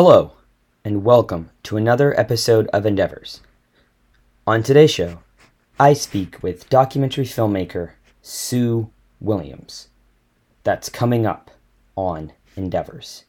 Hello, 0.00 0.34
and 0.84 1.02
welcome 1.02 1.50
to 1.64 1.76
another 1.76 2.16
episode 2.20 2.68
of 2.68 2.86
Endeavors. 2.86 3.40
On 4.46 4.62
today's 4.62 4.92
show, 4.92 5.18
I 5.80 5.92
speak 5.92 6.40
with 6.40 6.68
documentary 6.70 7.24
filmmaker 7.24 7.94
Sue 8.22 8.92
Williams. 9.20 9.88
That's 10.62 10.88
coming 10.88 11.26
up 11.26 11.50
on 11.96 12.30
Endeavors. 12.54 13.24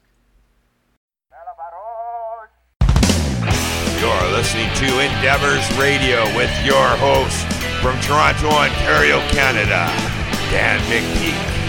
You're 3.98 4.30
listening 4.30 4.72
to 4.74 5.00
Endeavors 5.00 5.68
Radio 5.76 6.22
with 6.36 6.52
your 6.64 6.86
host 7.02 7.46
from 7.82 8.00
Toronto, 8.02 8.46
Ontario, 8.48 9.18
Canada, 9.30 9.90
Dan 10.52 10.78
McPeak. 10.82 11.59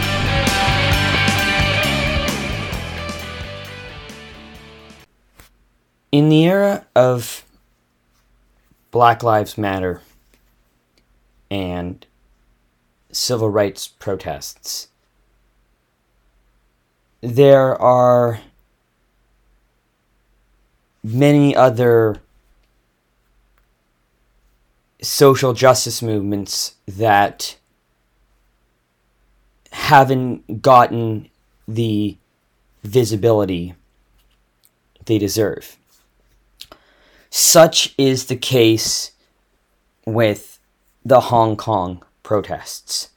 In 6.12 6.28
the 6.28 6.43
era 6.43 6.86
of 6.93 7.46
Black 8.92 9.24
Lives 9.24 9.57
Matter 9.57 10.02
and 11.50 12.06
civil 13.14 13.50
rights 13.50 13.88
protests, 13.88 14.89
there 17.21 17.82
are 17.82 18.42
many 21.02 21.55
other 21.55 22.18
social 25.02 25.54
justice 25.54 26.02
movements 26.02 26.75
that 26.88 27.55
haven't 29.71 30.61
gotten 30.61 31.30
the 31.68 32.17
visibility 32.83 33.75
they 35.05 35.17
deserve. 35.17 35.78
Such 37.33 37.95
is 37.97 38.25
the 38.25 38.35
case 38.35 39.13
with 40.05 40.59
the 41.05 41.21
Hong 41.21 41.55
Kong 41.55 42.03
protests. 42.23 43.09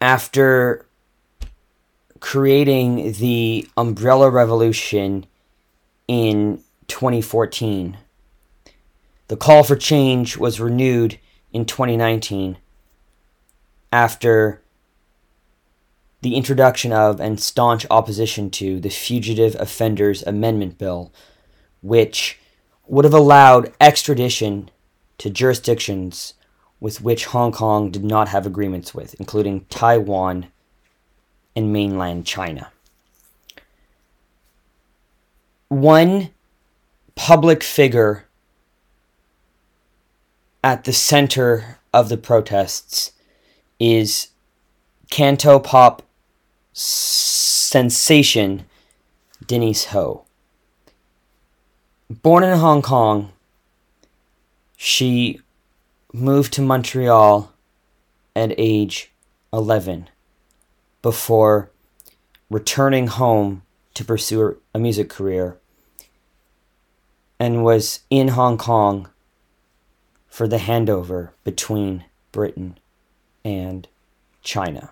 After 0.00 0.86
creating 2.20 3.12
the 3.12 3.68
Umbrella 3.76 4.30
Revolution 4.30 5.26
in 6.08 6.62
2014, 6.88 7.98
the 9.28 9.36
call 9.36 9.62
for 9.62 9.76
change 9.76 10.38
was 10.38 10.58
renewed 10.58 11.18
in 11.52 11.66
2019 11.66 12.56
after 13.92 14.62
the 16.22 16.34
introduction 16.34 16.92
of 16.92 17.20
and 17.20 17.38
staunch 17.38 17.84
opposition 17.90 18.48
to 18.48 18.80
the 18.80 18.88
Fugitive 18.88 19.54
Offenders 19.60 20.22
Amendment 20.22 20.78
Bill, 20.78 21.12
which 21.82 22.38
would 22.86 23.04
have 23.04 23.14
allowed 23.14 23.72
extradition 23.80 24.70
to 25.18 25.30
jurisdictions 25.30 26.34
with 26.80 27.00
which 27.00 27.26
Hong 27.26 27.52
Kong 27.52 27.90
did 27.90 28.02
not 28.04 28.28
have 28.28 28.46
agreements 28.46 28.94
with, 28.94 29.14
including 29.20 29.66
Taiwan 29.66 30.46
and 31.54 31.72
mainland 31.72 32.26
China. 32.26 32.72
One 35.68 36.30
public 37.14 37.62
figure 37.62 38.24
at 40.64 40.84
the 40.84 40.92
center 40.92 41.78
of 41.92 42.08
the 42.08 42.16
protests 42.16 43.12
is 43.78 44.28
Cantopop 45.10 46.00
sensation 46.72 48.64
Denise 49.46 49.86
Ho. 49.86 50.24
Born 52.20 52.44
in 52.44 52.58
Hong 52.58 52.82
Kong, 52.82 53.32
she 54.76 55.40
moved 56.12 56.52
to 56.52 56.60
Montreal 56.60 57.50
at 58.36 58.52
age 58.58 59.10
11 59.50 60.10
before 61.00 61.70
returning 62.50 63.06
home 63.06 63.62
to 63.94 64.04
pursue 64.04 64.58
a 64.74 64.78
music 64.78 65.08
career 65.08 65.56
and 67.40 67.64
was 67.64 68.00
in 68.10 68.28
Hong 68.28 68.58
Kong 68.58 69.08
for 70.28 70.46
the 70.46 70.58
handover 70.58 71.30
between 71.44 72.04
Britain 72.30 72.78
and 73.42 73.88
China. 74.42 74.90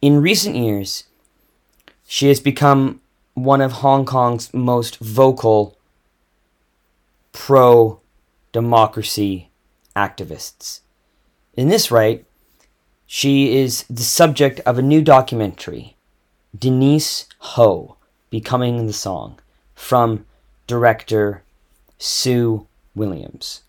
In 0.00 0.22
recent 0.22 0.56
years, 0.56 1.04
she 2.06 2.28
has 2.28 2.40
become 2.40 3.02
one 3.36 3.60
of 3.60 3.70
Hong 3.72 4.06
Kong's 4.06 4.52
most 4.54 4.96
vocal 4.98 5.76
pro 7.32 8.00
democracy 8.50 9.50
activists. 9.94 10.80
In 11.54 11.68
this 11.68 11.90
right, 11.90 12.24
she 13.04 13.54
is 13.58 13.84
the 13.90 14.02
subject 14.02 14.60
of 14.60 14.78
a 14.78 14.82
new 14.82 15.02
documentary, 15.02 15.96
Denise 16.58 17.26
Ho 17.38 17.98
Becoming 18.30 18.86
the 18.86 18.94
Song, 18.94 19.38
from 19.74 20.24
director 20.66 21.42
Sue 21.98 22.66
Williams. 22.94 23.62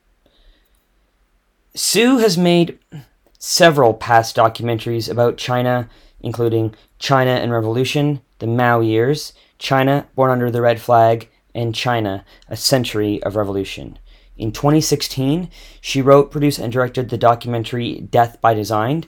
Sue 1.75 2.19
has 2.19 2.38
made 2.38 2.79
several 3.38 3.94
past 3.94 4.38
documentaries 4.38 5.11
about 5.11 5.35
China, 5.35 5.89
including 6.22 6.73
China 6.99 7.31
in 7.31 7.51
Revolution, 7.51 8.22
the 8.39 8.47
Mao 8.47 8.79
Years, 8.79 9.34
China 9.59 10.07
Born 10.16 10.31
Under 10.31 10.51
the 10.51 10.62
Red 10.62 10.79
Flag, 10.79 11.29
and 11.56 11.73
China 11.73 12.23
A 12.47 12.56
Century 12.56 13.22
of 13.23 13.35
Revolution. 13.35 13.97
In 14.38 14.51
2016, 14.51 15.50
she 15.81 16.01
wrote, 16.01 16.31
produced, 16.31 16.59
and 16.59 16.72
directed 16.72 17.09
the 17.09 17.18
documentary 17.18 18.01
Death 18.01 18.40
by 18.40 18.53
Design, 18.53 19.06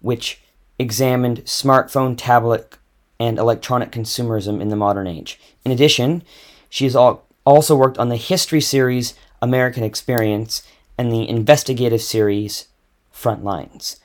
which 0.00 0.40
examined 0.78 1.44
smartphone, 1.44 2.16
tablet, 2.18 2.76
and 3.20 3.38
electronic 3.38 3.92
consumerism 3.92 4.60
in 4.60 4.68
the 4.68 4.76
modern 4.76 5.06
age. 5.06 5.38
In 5.64 5.70
addition, 5.70 6.24
she 6.68 6.84
has 6.84 6.96
also 6.96 7.76
worked 7.76 7.98
on 7.98 8.08
the 8.08 8.16
history 8.16 8.60
series 8.60 9.14
American 9.40 9.84
Experience 9.84 10.66
and 10.98 11.12
the 11.12 11.28
investigative 11.28 12.02
series 12.02 12.66
Frontlines. 13.14 14.00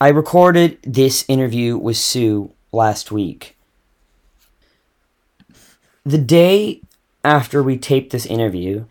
I 0.00 0.08
recorded 0.08 0.78
this 0.82 1.24
interview 1.28 1.76
with 1.76 1.96
Sue 1.96 2.52
last 2.72 3.12
week. 3.12 3.56
The 6.04 6.18
day 6.18 6.80
after 7.22 7.62
we 7.62 7.78
taped 7.78 8.10
this 8.10 8.26
interview, 8.26 8.86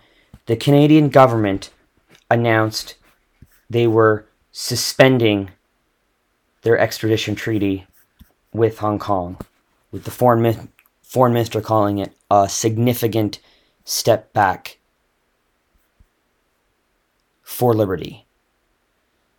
the 0.45 0.55
Canadian 0.55 1.09
government 1.09 1.69
announced 2.29 2.95
they 3.69 3.85
were 3.85 4.25
suspending 4.53 5.51
their 6.61 6.77
extradition 6.77 7.35
treaty 7.35 7.85
with 8.53 8.79
Hong 8.79 8.97
Kong, 8.97 9.38
with 9.91 10.05
the 10.05 10.11
foreign, 10.11 10.69
foreign 11.01 11.33
minister 11.33 11.59
calling 11.59 11.97
it 11.97 12.13
a 12.29 12.47
significant 12.47 13.39
step 13.83 14.31
back 14.31 14.77
for 17.44 17.73
liberty. 17.73 18.25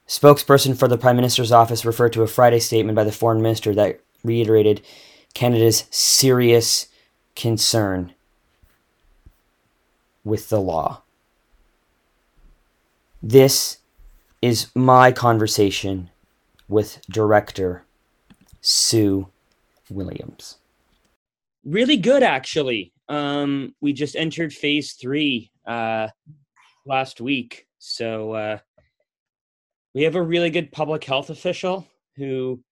Spokesperson 0.07 0.77
for 0.77 0.89
the 0.89 0.99
Prime 0.99 1.17
Minister's 1.17 1.53
office 1.53 1.87
referred 1.87 2.13
to 2.13 2.23
a 2.23 2.27
Friday 2.27 2.59
statement 2.59 2.97
by 2.97 3.05
the 3.05 3.13
Foreign 3.13 3.41
Minister 3.41 3.75
that 3.75 4.01
reiterated 4.23 4.83
Canada's 5.33 5.85
serious 5.91 6.89
concern 7.35 8.15
with 10.25 10.49
the 10.49 10.61
law. 10.61 11.03
This 13.23 13.79
is 14.41 14.69
my 14.75 15.13
conversation 15.13 16.11
with 16.69 17.01
director 17.09 17.85
Sue 18.61 19.29
Williams. 19.91 20.59
Really 21.65 21.97
good, 21.97 22.23
actually. 22.23 22.93
Um, 23.09 23.75
we 23.81 23.93
just 23.93 24.17
entered 24.17 24.53
phase 24.53 24.95
three 24.95 25.51
uh, 25.67 26.09
last 26.87 27.21
week. 27.21 27.67
So 27.79 28.33
uh, 28.33 28.59
we 29.95 30.03
have 30.03 30.15
a 30.15 30.23
really 30.23 30.51
good 30.51 30.73
public 30.73 31.05
health 31.05 31.31
official 31.31 31.87
who 32.17 32.63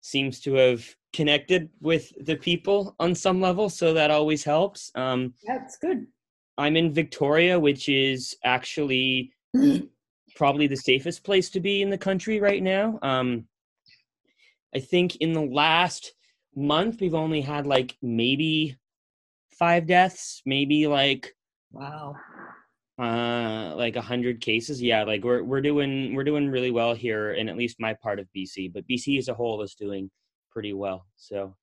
seems 0.00 0.40
to 0.40 0.54
have 0.54 0.84
connected 1.12 1.68
with 1.80 2.12
the 2.24 2.36
people 2.36 2.94
on 3.00 3.14
some 3.14 3.40
level, 3.40 3.68
so 3.68 3.92
that 3.94 4.10
always 4.10 4.44
helps. 4.44 4.90
Um, 4.94 5.34
That's 5.46 5.76
good. 5.76 6.06
I'm 6.58 6.76
in 6.76 6.92
Victoria, 6.92 7.58
which 7.58 7.88
is 7.88 8.36
actually 8.44 9.32
probably 10.36 10.66
the 10.66 10.76
safest 10.76 11.24
place 11.24 11.50
to 11.50 11.60
be 11.60 11.82
in 11.82 11.90
the 11.90 11.98
country 11.98 12.40
right 12.40 12.62
now. 12.62 12.98
Um, 13.02 13.46
I 14.74 14.80
think 14.80 15.16
in 15.16 15.32
the 15.32 15.42
last 15.44 16.12
month 16.54 17.00
we've 17.00 17.14
only 17.14 17.40
had 17.40 17.66
like 17.66 17.96
maybe 18.02 18.76
five 19.58 19.86
deaths, 19.86 20.42
maybe 20.46 20.86
like 20.86 21.34
Wow. 21.72 22.16
uh 23.00 23.74
like 23.76 23.94
a 23.96 24.00
hundred 24.02 24.40
cases 24.40 24.82
yeah 24.82 25.04
like 25.04 25.22
we're 25.22 25.42
we're 25.44 25.60
doing 25.60 26.14
we're 26.14 26.24
doing 26.24 26.50
really 26.50 26.72
well 26.72 26.94
here 26.94 27.32
in 27.32 27.48
at 27.48 27.56
least 27.56 27.76
my 27.78 27.94
part 27.94 28.18
of 28.18 28.26
bc 28.36 28.72
but 28.74 28.84
bc 28.88 29.16
as 29.18 29.28
a 29.28 29.34
whole 29.34 29.62
is 29.62 29.74
doing 29.74 30.10
pretty 30.60 30.74
well 30.74 31.06
so 31.16 31.54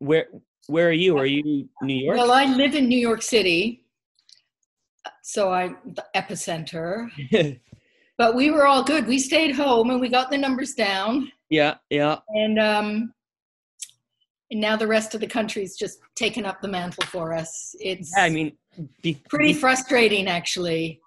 where 0.00 0.26
where 0.66 0.88
are 0.90 0.92
you? 0.92 1.16
Are 1.18 1.24
you 1.26 1.68
New 1.82 1.94
York? 2.04 2.18
Well, 2.18 2.30
I 2.32 2.44
live 2.44 2.74
in 2.74 2.86
New 2.86 2.98
York 2.98 3.22
City, 3.22 3.86
so 5.22 5.50
I'm 5.52 5.78
the 5.96 6.04
epicenter. 6.14 7.08
but 8.18 8.34
we 8.34 8.50
were 8.50 8.66
all 8.66 8.82
good. 8.84 9.06
We 9.06 9.18
stayed 9.18 9.54
home 9.54 9.88
and 9.90 10.00
we 10.00 10.08
got 10.10 10.30
the 10.30 10.36
numbers 10.38 10.74
down. 10.74 11.32
yeah, 11.48 11.76
yeah. 11.88 12.18
And 12.28 12.58
um, 12.58 13.14
and 14.50 14.60
now 14.60 14.76
the 14.76 14.86
rest 14.86 15.14
of 15.14 15.20
the 15.22 15.26
country's 15.26 15.76
just 15.76 15.98
taken 16.14 16.44
up 16.44 16.60
the 16.60 16.68
mantle 16.68 17.04
for 17.06 17.32
us. 17.34 17.74
It's 17.80 18.12
Yeah, 18.16 18.24
I 18.24 18.28
mean, 18.30 18.52
be, 19.02 19.14
pretty 19.30 19.54
be- 19.54 19.58
frustrating, 19.58 20.28
actually. 20.28 21.00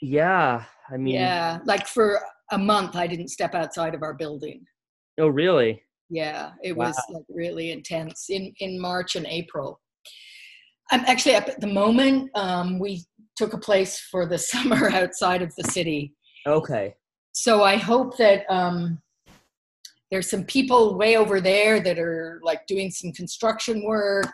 yeah. 0.00 0.64
I 0.92 0.96
mean, 0.96 1.14
Yeah, 1.14 1.58
like 1.64 1.86
for 1.88 2.20
a 2.52 2.58
month, 2.58 2.94
I 2.96 3.06
didn't 3.08 3.28
step 3.28 3.54
outside 3.54 3.94
of 3.94 4.02
our 4.02 4.14
building. 4.14 4.64
Oh, 5.20 5.28
really? 5.28 5.82
Yeah, 6.08 6.52
it 6.62 6.76
was 6.76 6.96
like 7.10 7.22
really 7.28 7.70
intense 7.70 8.30
in 8.30 8.52
in 8.58 8.80
March 8.80 9.14
and 9.16 9.26
April. 9.26 9.80
I'm 10.90 11.04
actually 11.06 11.36
up 11.36 11.48
at 11.48 11.60
the 11.60 11.68
moment. 11.68 12.30
Um, 12.34 12.80
we 12.80 13.04
took 13.36 13.52
a 13.52 13.58
place 13.58 14.00
for 14.10 14.26
the 14.26 14.38
summer 14.52 14.90
outside 14.90 15.42
of 15.42 15.54
the 15.56 15.64
city, 15.64 16.14
Okay. 16.46 16.94
so 17.32 17.62
I 17.62 17.76
hope 17.76 18.16
that 18.16 18.44
um, 18.50 19.00
there's 20.10 20.28
some 20.28 20.44
people 20.44 20.98
way 20.98 21.16
over 21.16 21.40
there 21.40 21.80
that 21.80 21.98
are 21.98 22.40
like 22.42 22.66
doing 22.66 22.90
some 22.90 23.12
construction 23.12 23.84
work. 23.84 24.26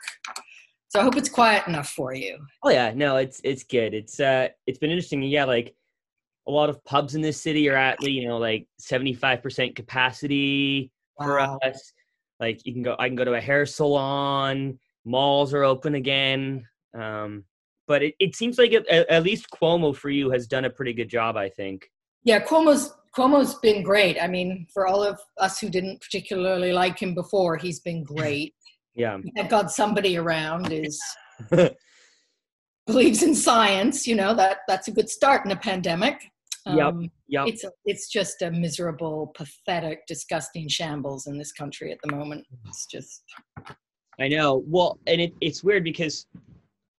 So 0.88 1.00
I 1.00 1.02
hope 1.02 1.16
it's 1.16 1.28
quiet 1.28 1.66
enough 1.66 1.90
for 1.90 2.14
you. 2.14 2.38
Oh 2.62 2.70
yeah, 2.70 2.92
no, 2.94 3.16
it's 3.16 3.40
it's 3.44 3.64
good. 3.64 3.92
It's 3.92 4.18
uh, 4.18 4.48
it's 4.66 4.78
been 4.78 4.90
interesting. 4.90 5.22
Yeah, 5.24 5.44
like 5.44 5.74
a 6.46 6.50
lot 6.50 6.70
of 6.70 6.82
pubs 6.84 7.14
in 7.14 7.22
this 7.22 7.40
city 7.40 7.68
are 7.68 7.76
at 7.76 8.02
you 8.02 8.28
know 8.28 8.38
like 8.38 8.66
seventy 8.78 9.14
five 9.14 9.42
percent 9.42 9.74
capacity 9.76 10.90
for 11.18 11.40
us. 11.40 11.92
Like 12.40 12.64
you 12.66 12.72
can 12.72 12.82
go, 12.82 12.96
I 12.98 13.08
can 13.08 13.16
go 13.16 13.24
to 13.24 13.34
a 13.34 13.40
hair 13.40 13.66
salon. 13.66 14.78
Malls 15.04 15.54
are 15.54 15.64
open 15.64 15.94
again. 15.94 16.66
Um, 16.94 17.44
but 17.86 18.02
it, 18.02 18.14
it 18.18 18.36
seems 18.36 18.58
like 18.58 18.72
at, 18.72 18.86
at 18.88 19.22
least 19.22 19.46
Cuomo 19.50 19.94
for 19.94 20.10
you 20.10 20.30
has 20.30 20.46
done 20.46 20.64
a 20.64 20.70
pretty 20.70 20.92
good 20.92 21.08
job. 21.08 21.36
I 21.36 21.48
think. 21.48 21.90
Yeah, 22.24 22.40
Cuomo's 22.40 22.92
Cuomo's 23.16 23.54
been 23.56 23.82
great. 23.82 24.20
I 24.20 24.26
mean, 24.26 24.66
for 24.72 24.86
all 24.86 25.02
of 25.02 25.18
us 25.38 25.58
who 25.58 25.70
didn't 25.70 26.00
particularly 26.00 26.72
like 26.72 26.98
him 26.98 27.14
before, 27.14 27.56
he's 27.56 27.80
been 27.80 28.04
great. 28.04 28.54
Yeah. 28.98 29.18
I've 29.36 29.50
got 29.50 29.70
somebody 29.70 30.16
around 30.16 30.72
is 30.72 30.98
believes 32.86 33.22
in 33.22 33.34
science. 33.34 34.06
You 34.06 34.14
know 34.14 34.34
that 34.34 34.60
that's 34.66 34.88
a 34.88 34.90
good 34.90 35.10
start 35.10 35.44
in 35.44 35.50
a 35.52 35.56
pandemic. 35.56 36.30
Yep. 36.66 36.86
Um, 36.86 37.10
Yep. 37.28 37.48
It's 37.48 37.64
it's 37.84 38.08
just 38.08 38.42
a 38.42 38.50
miserable, 38.50 39.32
pathetic, 39.34 40.06
disgusting 40.06 40.68
shambles 40.68 41.26
in 41.26 41.38
this 41.38 41.52
country 41.52 41.90
at 41.90 41.98
the 42.04 42.14
moment. 42.14 42.46
It's 42.66 42.86
just 42.86 43.24
I 44.20 44.28
know. 44.28 44.62
Well, 44.66 44.98
and 45.06 45.20
it, 45.20 45.32
it's 45.40 45.64
weird 45.64 45.82
because 45.82 46.26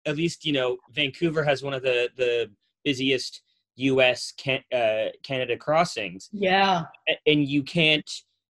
at 0.04 0.16
least 0.16 0.44
you 0.44 0.52
know 0.52 0.78
Vancouver 0.92 1.44
has 1.44 1.62
one 1.62 1.74
of 1.74 1.82
the 1.82 2.08
the 2.16 2.50
busiest 2.84 3.42
U.S. 3.76 4.32
Can, 4.36 4.60
uh, 4.74 5.10
Canada 5.22 5.56
crossings, 5.56 6.28
yeah, 6.32 6.82
and 7.26 7.46
you 7.46 7.62
can't 7.62 8.10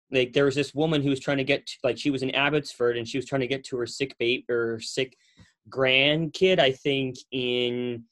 like 0.10 0.31
there 0.31 0.45
was 0.45 0.56
this 0.56 0.74
woman 0.74 1.01
who 1.01 1.10
was 1.10 1.19
trying 1.19 1.38
to 1.38 1.44
get 1.44 1.65
to, 1.65 1.74
like 1.83 1.98
she 1.98 2.12
was 2.12 2.24
in 2.24 2.31
Abbotsford 2.31 2.98
and 2.98 3.06
she 3.06 3.18
was 3.18 3.25
trying 3.25 3.42
to 3.42 3.48
get 3.48 3.65
to 3.65 3.77
her 3.77 3.86
sick 3.86 4.15
babe 4.19 4.50
or 4.50 4.80
sick 4.80 5.18
grandkid 5.69 6.60
I 6.60 6.71
think 6.71 7.18
in 7.31 8.06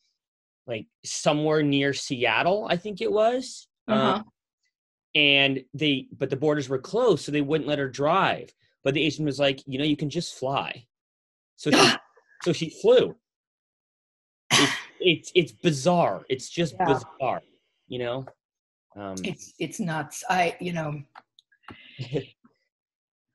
like 0.68 0.86
somewhere 1.04 1.64
near 1.64 1.94
Seattle 1.94 2.68
I 2.70 2.78
think 2.78 3.02
it 3.02 3.12
was 3.12 3.68
uh-huh. 3.88 4.16
Um, 4.16 4.24
and 5.14 5.64
they 5.74 6.08
but 6.18 6.30
the 6.30 6.36
borders 6.36 6.68
were 6.70 6.80
closed 6.80 7.24
so 7.24 7.32
they 7.32 7.42
wouldn't 7.42 7.68
let 7.68 7.80
her 7.80 7.90
drive 7.90 8.54
but 8.84 8.94
the 8.94 9.02
agent 9.02 9.26
was 9.26 9.40
like 9.40 9.62
you 9.66 9.78
know 9.80 9.86
you 9.86 9.98
can 9.98 10.10
just 10.10 10.36
fly 10.36 10.86
so 11.56 11.72
she, 11.72 11.92
so 12.44 12.54
she 12.54 12.70
flew 12.82 13.16
it's, 14.52 14.72
it's 15.00 15.32
it's 15.36 15.52
bizarre 15.52 16.24
it's 16.30 16.50
just 16.50 16.76
Yeah. 16.80 16.86
bizarre 16.86 17.42
you 17.88 18.00
know 18.00 18.26
um 18.96 19.16
it's 19.24 19.54
it's 19.60 19.80
nuts. 19.80 20.24
I 20.30 20.56
you 20.60 20.74
know. 20.74 21.02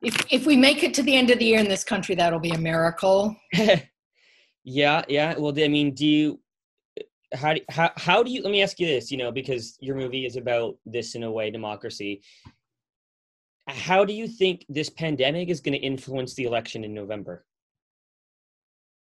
If, 0.02 0.16
if 0.32 0.46
we 0.46 0.56
make 0.56 0.82
it 0.82 0.94
to 0.94 1.02
the 1.02 1.14
end 1.14 1.30
of 1.30 1.38
the 1.38 1.44
year 1.44 1.58
in 1.58 1.68
this 1.68 1.84
country, 1.84 2.14
that'll 2.14 2.40
be 2.40 2.52
a 2.52 2.58
miracle. 2.58 3.36
yeah 4.64 5.02
yeah 5.08 5.34
well 5.38 5.54
i 5.58 5.68
mean 5.68 5.94
do 5.94 6.06
you 6.06 6.40
how 7.34 7.54
do 7.54 7.60
how, 7.70 7.90
how 7.96 8.22
do 8.22 8.30
you 8.30 8.42
let 8.42 8.50
me 8.50 8.62
ask 8.62 8.80
you 8.80 8.86
this 8.86 9.10
you 9.10 9.18
know 9.18 9.30
because 9.30 9.76
your 9.80 9.96
movie 9.96 10.26
is 10.26 10.36
about 10.36 10.76
this 10.86 11.14
in 11.14 11.22
a 11.22 11.30
way 11.30 11.50
democracy 11.50 12.22
how 13.68 14.04
do 14.04 14.12
you 14.12 14.26
think 14.26 14.64
this 14.68 14.90
pandemic 14.90 15.48
is 15.48 15.60
going 15.60 15.72
to 15.72 15.78
influence 15.78 16.34
the 16.34 16.44
election 16.44 16.82
in 16.84 16.92
november 16.92 17.44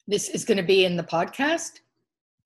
This 0.07 0.29
is 0.29 0.43
going 0.43 0.57
to 0.57 0.63
be 0.63 0.85
in 0.85 0.97
the 0.97 1.03
podcast. 1.03 1.79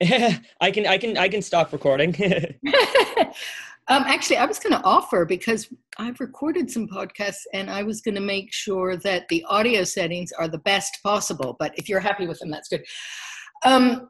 I 0.60 0.70
can 0.70 0.86
I 0.86 0.96
can 0.96 1.18
I 1.18 1.28
can 1.28 1.42
stop 1.42 1.72
recording. 1.72 2.14
um, 3.88 4.04
actually, 4.04 4.36
I 4.36 4.46
was 4.46 4.60
going 4.60 4.74
to 4.74 4.84
offer 4.84 5.24
because 5.24 5.68
I've 5.98 6.20
recorded 6.20 6.70
some 6.70 6.86
podcasts 6.86 7.42
and 7.52 7.68
I 7.68 7.82
was 7.82 8.00
going 8.00 8.14
to 8.14 8.20
make 8.20 8.52
sure 8.52 8.96
that 8.98 9.26
the 9.28 9.44
audio 9.48 9.82
settings 9.82 10.30
are 10.32 10.46
the 10.46 10.58
best 10.58 10.98
possible. 11.02 11.56
But 11.58 11.76
if 11.76 11.88
you're 11.88 11.98
happy 11.98 12.28
with 12.28 12.38
them, 12.38 12.50
that's 12.50 12.68
good. 12.68 12.84
Um, 13.64 14.08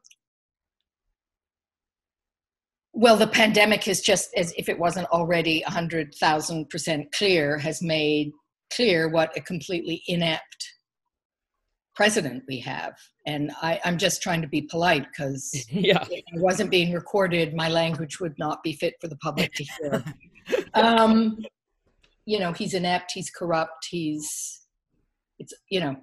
well, 2.99 3.17
the 3.17 3.29
pandemic 3.29 3.85
has 3.85 4.01
just, 4.01 4.29
as 4.37 4.53
if 4.59 4.69
it 4.69 4.77
wasn't 4.77 5.07
already 5.11 5.63
100,000% 5.69 7.13
clear, 7.13 7.57
has 7.57 7.81
made 7.81 8.33
clear 8.75 9.09
what 9.09 9.37
a 9.37 9.41
completely 9.41 10.03
inept 10.09 10.73
president 11.95 12.43
we 12.49 12.59
have. 12.59 12.95
And 13.25 13.53
I, 13.63 13.81
I'm 13.85 13.99
just 13.99 14.21
trying 14.21 14.43
to 14.43 14.49
be 14.49 14.63
polite 14.63 15.07
because 15.13 15.65
yeah. 15.71 16.05
if 16.11 16.25
I 16.35 16.41
wasn't 16.41 16.73
being 16.73 16.93
recorded, 16.93 17.55
my 17.55 17.69
language 17.69 18.19
would 18.19 18.37
not 18.37 18.65
be 18.65 18.73
fit 18.73 18.95
for 19.01 19.07
the 19.07 19.17
public 19.19 19.53
to 19.53 19.65
hear. 19.65 20.05
um, 20.75 21.39
you 22.25 22.41
know, 22.41 22.51
he's 22.51 22.75
inept, 22.75 23.13
he's 23.13 23.31
corrupt, 23.31 23.87
he's, 23.89 24.63
it's, 25.39 25.53
you 25.71 25.79
know, 25.79 25.97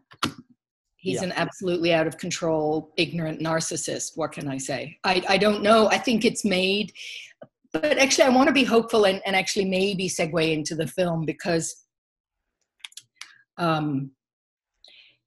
he's 1.05 1.21
Yeah. 1.21 1.25
an 1.25 1.33
absolutely 1.33 1.93
out 1.93 2.07
of 2.07 2.17
control, 2.17 2.91
ignorant 2.97 3.39
narcissist. 3.39 4.13
What 4.15 4.31
can 4.31 4.47
I 4.47 4.57
say? 4.57 4.97
I, 5.03 5.23
I 5.29 5.37
don't 5.37 5.61
know. 5.61 5.87
I 5.87 5.99
think 5.99 6.25
it's 6.25 6.43
made, 6.43 6.91
but 7.71 7.99
actually, 7.99 8.23
I 8.23 8.29
want 8.29 8.47
to 8.47 8.53
be 8.53 8.63
hopeful 8.63 9.05
and, 9.05 9.21
and 9.23 9.35
actually 9.35 9.65
maybe 9.65 10.09
segue 10.09 10.51
into 10.51 10.73
the 10.73 10.87
film 10.87 11.23
because, 11.23 11.85
um, 13.59 14.09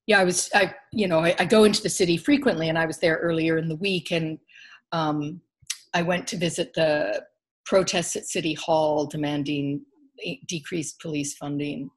yeah, 0.08 0.18
I 0.18 0.24
was, 0.24 0.50
I, 0.52 0.74
you 0.92 1.06
know, 1.06 1.20
I, 1.20 1.36
I 1.38 1.44
go 1.44 1.62
into 1.62 1.82
the 1.82 1.88
city 2.00 2.16
frequently, 2.16 2.68
and 2.70 2.78
I 2.78 2.86
was 2.86 2.98
there 2.98 3.18
earlier 3.18 3.56
in 3.56 3.68
the 3.68 3.76
week, 3.76 4.10
and 4.10 4.36
um, 4.90 5.40
I 5.94 6.02
went 6.02 6.26
to 6.28 6.36
visit 6.36 6.74
the 6.74 7.22
protests 7.66 8.16
at 8.16 8.26
City 8.26 8.54
Hall 8.54 9.06
demanding 9.06 9.82
decreased 10.48 10.98
police 11.00 11.36
funding. 11.36 11.88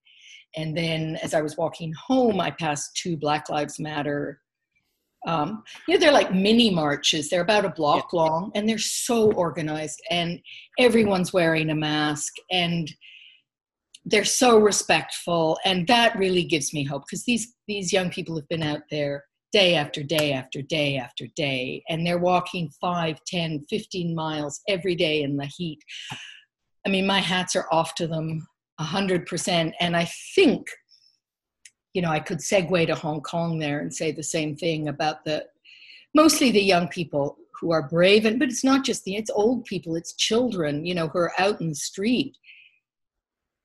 And 0.56 0.76
then 0.76 1.18
as 1.24 1.34
I 1.34 1.42
was 1.42 1.58
walking 1.58 1.94
home, 1.94 2.40
I 2.40 2.52
passed 2.52 2.96
two 2.96 3.18
Black 3.18 3.50
Lives 3.50 3.80
Matter. 3.80 4.42
Um, 5.28 5.64
you 5.88 5.94
know, 5.94 6.00
they're 6.00 6.12
like 6.12 6.34
mini 6.34 6.70
marches. 6.72 7.30
They're 7.30 7.42
about 7.42 7.66
a 7.66 7.70
block 7.70 8.12
long, 8.12 8.52
and 8.56 8.68
they're 8.68 8.78
so 8.80 9.32
organized, 9.34 10.02
and 10.10 10.40
everyone's 10.80 11.32
wearing 11.32 11.70
a 11.70 11.76
mask, 11.76 12.34
and 12.50 12.92
they're 14.06 14.26
so 14.26 14.58
respectful 14.58 15.58
and 15.66 15.88
that 15.88 16.18
really 16.18 16.44
gives 16.44 16.74
me 16.74 16.84
hope 16.84 17.04
because 17.06 17.24
these 17.26 17.56
these 17.68 17.94
young 17.94 18.10
people 18.10 18.36
have 18.36 18.48
been 18.50 18.64
out 18.64 18.82
there 18.90 19.24
day 19.52 19.76
after 19.76 20.02
day 20.02 20.34
after 20.34 20.62
day 20.62 20.98
after 20.98 21.28
day 21.36 21.84
and 21.90 22.06
they're 22.06 22.18
walking 22.18 22.70
5 22.82 23.20
10 23.28 23.66
15 23.70 24.16
miles 24.16 24.62
every 24.68 24.96
day 24.96 25.22
in 25.22 25.38
the 25.38 25.46
heat 25.46 25.80
i 26.86 26.90
mean 26.90 27.06
my 27.06 27.20
hats 27.20 27.56
are 27.56 27.68
off 27.72 27.94
to 27.96 28.08
them 28.08 28.48
100% 28.82 29.74
and 29.80 29.96
i 29.96 30.06
think 30.36 30.68
you 31.94 32.02
know 32.02 32.10
i 32.10 32.20
could 32.20 32.40
segue 32.40 32.88
to 32.88 32.96
hong 32.96 33.22
kong 33.22 33.60
there 33.60 33.80
and 33.80 33.94
say 33.94 34.12
the 34.12 34.24
same 34.24 34.56
thing 34.56 34.88
about 34.88 35.24
the 35.26 35.46
mostly 36.14 36.52
the 36.52 36.62
young 36.62 36.88
people 36.88 37.38
who 37.60 37.72
are 37.72 37.88
brave 37.88 38.26
and 38.26 38.40
but 38.40 38.50
it's 38.50 38.64
not 38.64 38.84
just 38.84 39.04
the 39.04 39.16
it's 39.16 39.30
old 39.32 39.64
people 39.66 39.96
it's 39.96 40.14
children 40.14 40.86
you 40.86 40.96
know 40.96 41.08
who 41.08 41.20
are 41.20 41.34
out 41.40 41.62
in 41.62 41.70
the 41.70 41.76
street 41.76 42.36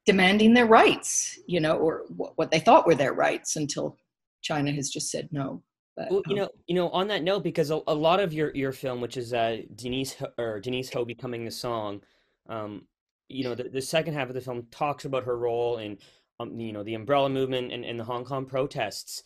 demanding 0.07 0.55
their 0.55 0.67
rights, 0.67 1.39
you 1.47 1.61
know, 1.61 1.77
or 1.77 2.05
what 2.09 2.51
they 2.51 2.61
thought 2.61 2.87
were 2.87 2.95
their 2.95 3.13
rights 3.13 3.57
until 3.57 3.99
China 4.41 4.73
has 4.73 4.89
just 4.89 5.11
said 5.11 5.29
no. 5.33 5.63
But, 5.97 6.11
Well, 6.11 6.23
you 6.27 6.35
um, 6.35 6.39
know, 6.43 6.49
you 6.69 6.75
know, 6.75 6.89
on 6.91 7.09
that 7.09 7.23
note, 7.23 7.43
because 7.43 7.71
a, 7.71 7.81
a 7.89 7.95
lot 7.95 8.21
of 8.21 8.33
your 8.33 8.55
your 8.55 8.73
film, 8.73 9.01
which 9.01 9.17
is 9.17 9.35
uh, 9.35 9.59
Denise 9.75 10.15
Ho- 10.15 10.33
or 10.39 10.61
Denise 10.61 10.93
Ho 10.93 11.05
becoming 11.05 11.45
the 11.45 11.51
song, 11.51 12.03
um, 12.49 12.87
you 13.29 13.45
know, 13.45 13.55
the, 13.55 13.65
the 13.65 13.83
second 13.83 14.15
half 14.15 14.29
of 14.29 14.35
the 14.35 14.41
film 14.41 14.67
talks 14.71 15.05
about 15.05 15.25
her 15.25 15.37
role 15.37 15.79
in, 15.79 15.99
um, 16.41 16.59
you 16.59 16.73
know, 16.73 16.83
the 16.83 16.95
umbrella 16.95 17.29
movement 17.29 17.73
and, 17.73 17.85
and 17.85 17.99
the 17.99 18.05
Hong 18.05 18.25
Kong 18.25 18.47
protests. 18.47 19.23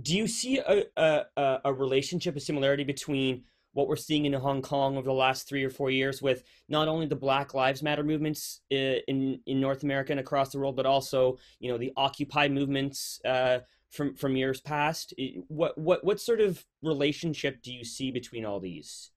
Do 0.00 0.16
you 0.16 0.28
see 0.28 0.58
a, 0.58 0.84
a 0.96 1.58
a 1.64 1.72
relationship, 1.72 2.36
a 2.36 2.40
similarity 2.40 2.84
between 2.84 3.42
what 3.72 3.88
we're 3.88 3.96
seeing 3.96 4.24
in 4.24 4.32
Hong 4.32 4.62
Kong 4.62 4.96
over 4.96 5.06
the 5.06 5.12
last 5.12 5.48
three 5.48 5.64
or 5.64 5.70
four 5.70 5.90
years 5.90 6.20
with 6.20 6.42
not 6.68 6.88
only 6.88 7.06
the 7.06 7.16
Black 7.16 7.54
Lives 7.54 7.82
Matter 7.82 8.02
movements 8.02 8.60
uh, 8.72 8.98
in 9.08 9.40
in 9.46 9.60
North 9.60 9.82
America 9.82 10.12
and 10.12 10.20
across 10.20 10.50
the 10.50 10.58
world, 10.58 10.76
but 10.76 10.86
also 10.86 11.38
you 11.58 11.70
know 11.70 11.78
the 11.78 11.92
Occupy 11.96 12.48
movements 12.48 13.20
uh, 13.24 13.60
from 13.90 14.14
from 14.14 14.36
years 14.36 14.60
past. 14.60 15.14
What 15.48 15.76
what 15.78 16.04
what 16.04 16.20
sort 16.20 16.40
of 16.40 16.64
relationship 16.82 17.62
do 17.62 17.72
you 17.72 17.84
see 17.84 18.10
between 18.10 18.44
all 18.44 18.60
these? 18.60 19.10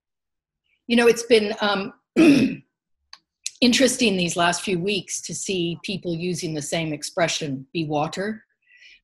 You 0.88 0.98
know, 0.98 1.08
it's 1.08 1.24
been 1.24 1.53
um, 1.62 1.93
interesting 3.63 4.17
these 4.17 4.36
last 4.36 4.62
few 4.62 4.77
weeks 4.77 5.22
to 5.22 5.34
see 5.34 5.79
people 5.84 6.13
using 6.15 6.53
the 6.53 6.62
same 6.62 6.91
expression, 6.91 7.65
"be 7.74 7.86
water," 7.86 8.43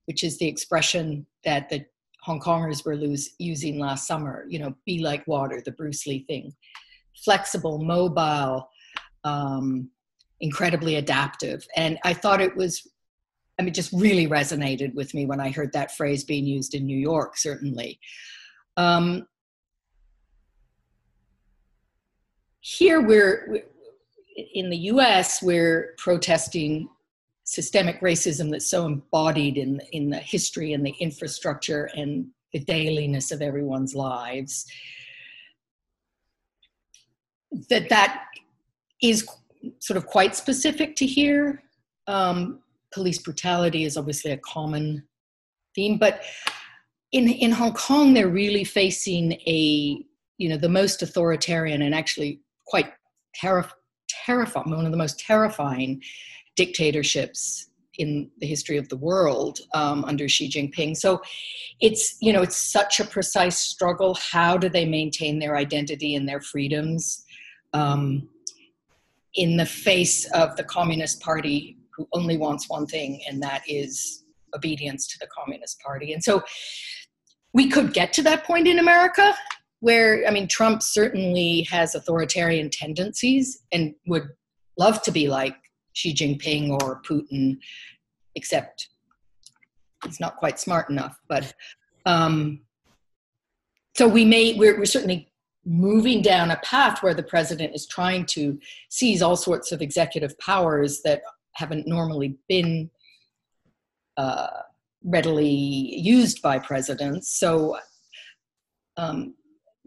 which 0.06 0.24
is 0.24 0.38
the 0.38 0.48
expression 0.48 1.26
that 1.46 1.70
the 1.70 1.86
Hong 2.24 2.42
Kongers 2.42 2.86
were 2.86 2.96
lose, 2.96 3.30
using 3.40 3.80
last 3.80 4.06
summer. 4.06 4.46
You 4.50 4.60
know, 4.60 4.76
"be 4.86 5.00
like 5.00 5.26
water," 5.28 5.62
the 5.64 5.72
Bruce 5.72 6.06
Lee 6.06 6.26
thing. 6.28 6.54
Flexible, 7.24 7.80
mobile, 7.80 8.70
um, 9.24 9.90
incredibly 10.42 10.96
adaptive, 10.96 11.66
and 11.76 11.98
I 12.04 12.14
thought 12.14 12.42
it 12.42 12.56
was 12.56 12.86
I 13.60 13.62
mean, 13.62 13.74
just 13.74 13.92
really 13.92 14.26
resonated 14.26 14.94
with 14.94 15.14
me 15.14 15.26
when 15.26 15.42
I 15.42 15.52
heard 15.52 15.74
that 15.74 15.96
phrase 15.98 16.24
being 16.24 16.46
used 16.46 16.74
in 16.74 16.86
New 16.86 16.98
York, 16.98 17.36
certainly. 17.36 18.00
Um, 18.78 19.28
here 22.62 23.02
we're, 23.02 23.66
in 24.54 24.70
the 24.70 24.78
US, 24.78 25.42
we're 25.42 25.96
protesting 25.98 26.90
systemic 27.44 28.00
racism 28.02 28.52
that's 28.52 28.70
so 28.70 28.86
embodied 28.86 29.58
in, 29.58 29.82
in 29.92 30.10
the 30.10 30.18
history 30.18 30.74
and 30.74 30.86
the 30.86 30.94
infrastructure 31.00 31.90
and 31.96 32.28
the 32.54 32.60
dailiness 32.60 33.32
of 33.32 33.42
everyone's 33.42 33.96
lives 33.96 34.66
that 37.70 37.90
that 37.90 38.26
is 39.02 39.28
sort 39.80 39.98
of 39.98 40.06
quite 40.06 40.36
specific 40.36 40.96
to 40.96 41.06
here. 41.06 41.62
Um, 42.08 42.60
police 42.92 43.20
brutality 43.20 43.84
is 43.84 43.98
obviously 43.98 44.32
a 44.32 44.38
common 44.38 45.04
theme, 45.76 45.98
but 45.98 46.24
in 47.12 47.28
in 47.28 47.52
Hong 47.52 47.74
Kong, 47.74 48.14
they're 48.14 48.28
really 48.28 48.64
facing 48.64 49.34
a 49.34 50.04
you 50.38 50.50
know 50.50 50.58
the 50.58 50.70
most 50.70 51.02
authoritarian 51.02 51.82
and 51.82 51.94
actually 51.94 52.42
quite 52.66 52.92
terrif- 53.42 53.72
terrifying 54.26 54.70
one 54.70 54.86
of 54.86 54.92
the 54.92 54.98
most 54.98 55.20
terrifying 55.20 56.02
dictatorships 56.56 57.70
in 57.98 58.30
the 58.40 58.48
history 58.48 58.78
of 58.78 58.88
the 58.90 58.98
world 58.98 59.60
um, 59.74 60.06
under 60.06 60.28
Xi 60.28 60.50
Jinping. 60.50 60.96
So 60.96 61.22
it's 61.82 62.18
you 62.22 62.34
know 62.34 62.42
it's 62.42 62.72
such 62.72 63.00
a 63.00 63.06
precise 63.06 63.58
struggle. 63.58 64.16
How 64.16 64.58
do 64.58 64.70
they 64.70 64.86
maintain 64.86 65.40
their 65.40 65.58
identity 65.58 66.16
and 66.16 66.28
their 66.28 66.42
freedoms 66.42 67.24
um, 67.74 68.28
in 69.36 69.58
the 69.58 69.66
face 69.66 70.26
of 70.32 70.56
the 70.56 70.64
Communist 70.64 71.22
Party 71.22 71.78
who 71.96 72.08
only 72.14 72.38
wants 72.38 72.70
one 72.70 72.88
thing, 72.88 73.22
and 73.28 73.44
that 73.44 73.62
is 73.68 74.24
obedience 74.56 75.08
to 75.08 75.20
the 75.20 75.28
Communist 75.28 75.80
Party. 75.82 76.14
And 76.14 76.24
so 76.24 76.42
we 77.54 77.70
could 77.70 77.94
get 77.94 78.14
to 78.14 78.24
that 78.24 78.44
point 78.46 78.68
in 78.68 78.80
America 78.80 79.36
where, 79.80 80.28
I 80.28 80.32
mean, 80.32 80.48
Trump 80.48 80.82
certainly 80.84 81.62
has 81.64 81.96
authoritarian 81.96 82.70
tendencies 82.70 83.64
and 83.72 83.96
would 84.08 84.30
love 84.78 85.02
to 85.04 85.12
be 85.12 85.28
like 85.30 85.56
Xi 85.94 86.14
Jinping 86.14 86.72
or 86.72 87.02
Putin, 87.02 87.58
except 88.36 88.90
he's 90.04 90.20
not 90.20 90.38
quite 90.38 90.60
smart 90.60 90.90
enough. 90.90 91.18
But 91.28 91.54
um, 92.06 92.62
so 93.96 94.08
we 94.08 94.26
may, 94.26 94.54
we're, 94.54 94.78
we're 94.78 94.86
certainly 94.86 95.32
moving 95.66 96.22
down 96.22 96.52
a 96.52 96.58
path 96.58 97.04
where 97.04 97.14
the 97.14 97.24
president 97.24 97.76
is 97.76 97.86
trying 97.86 98.26
to 98.26 98.60
seize 98.90 99.22
all 99.22 99.36
sorts 99.36 99.72
of 99.72 99.82
executive 99.82 100.38
powers 100.40 101.02
that 101.04 101.22
haven't 101.54 101.88
normally 101.88 102.38
been 102.48 102.90
uh, 104.18 104.48
readily 105.04 105.48
used 105.48 106.42
by 106.42 106.60
presidents. 106.60 107.38
So 107.38 107.78
um, 108.98 109.36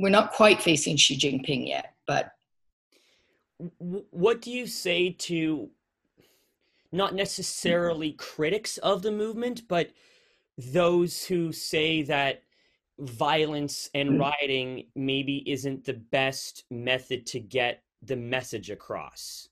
we're 0.03 0.11
not 0.11 0.33
quite 0.33 0.61
facing 0.61 0.97
Xi 0.97 1.17
Jinping 1.17 1.69
yet, 1.69 1.95
but. 2.07 2.33
What 3.79 4.43
do 4.43 4.51
you 4.51 4.67
say 4.67 5.11
to 5.11 5.71
not 6.91 7.15
necessarily 7.15 8.13
critics 8.15 8.79
of 8.79 9.03
the 9.03 9.13
movement, 9.13 9.69
but 9.69 9.91
those 10.59 11.25
who 11.25 11.53
say 11.53 12.03
that 12.03 12.43
violence 12.99 13.89
and 13.95 14.11
mm. 14.11 14.21
rioting 14.21 14.87
maybe 14.97 15.49
isn't 15.49 15.85
the 15.85 15.95
best 15.95 16.65
method 16.69 17.25
to 17.27 17.39
get 17.39 17.85
the 18.03 18.17
message 18.17 18.71
across? 18.71 19.49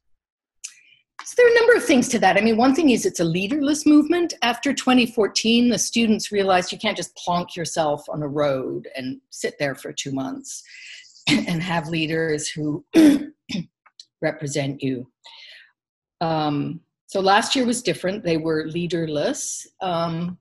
So 1.31 1.35
there 1.37 1.47
are 1.47 1.53
a 1.53 1.61
number 1.61 1.75
of 1.75 1.85
things 1.85 2.09
to 2.09 2.19
that. 2.19 2.37
I 2.37 2.41
mean, 2.41 2.57
one 2.57 2.75
thing 2.75 2.91
is 2.91 3.07
it's 3.07 3.21
a 3.21 3.25
leaderless 3.25 3.87
movement. 3.87 4.35
After 4.43 4.75
2014, 4.75 5.69
the 5.69 5.79
students 5.79 6.33
realized 6.33 6.73
you 6.73 6.79
can't 6.79 6.97
just 6.97 7.15
plonk 7.15 7.55
yourself 7.55 8.05
on 8.09 8.25
a 8.25 8.27
road 8.27 8.89
and 8.97 9.21
sit 9.31 9.55
there 9.61 9.77
for 9.77 9.93
two 9.93 10.11
months 10.11 10.65
and 11.29 11.63
have 11.63 11.87
leaders 11.87 12.49
who 12.49 12.85
represent 14.21 14.83
you. 14.83 15.09
Um, 16.21 16.81
so 17.07 17.21
last 17.21 17.55
year 17.55 17.65
was 17.65 17.81
different. 17.81 18.25
They 18.25 18.37
were 18.37 18.67
leaderless. 18.67 19.69
Um, 19.81 20.37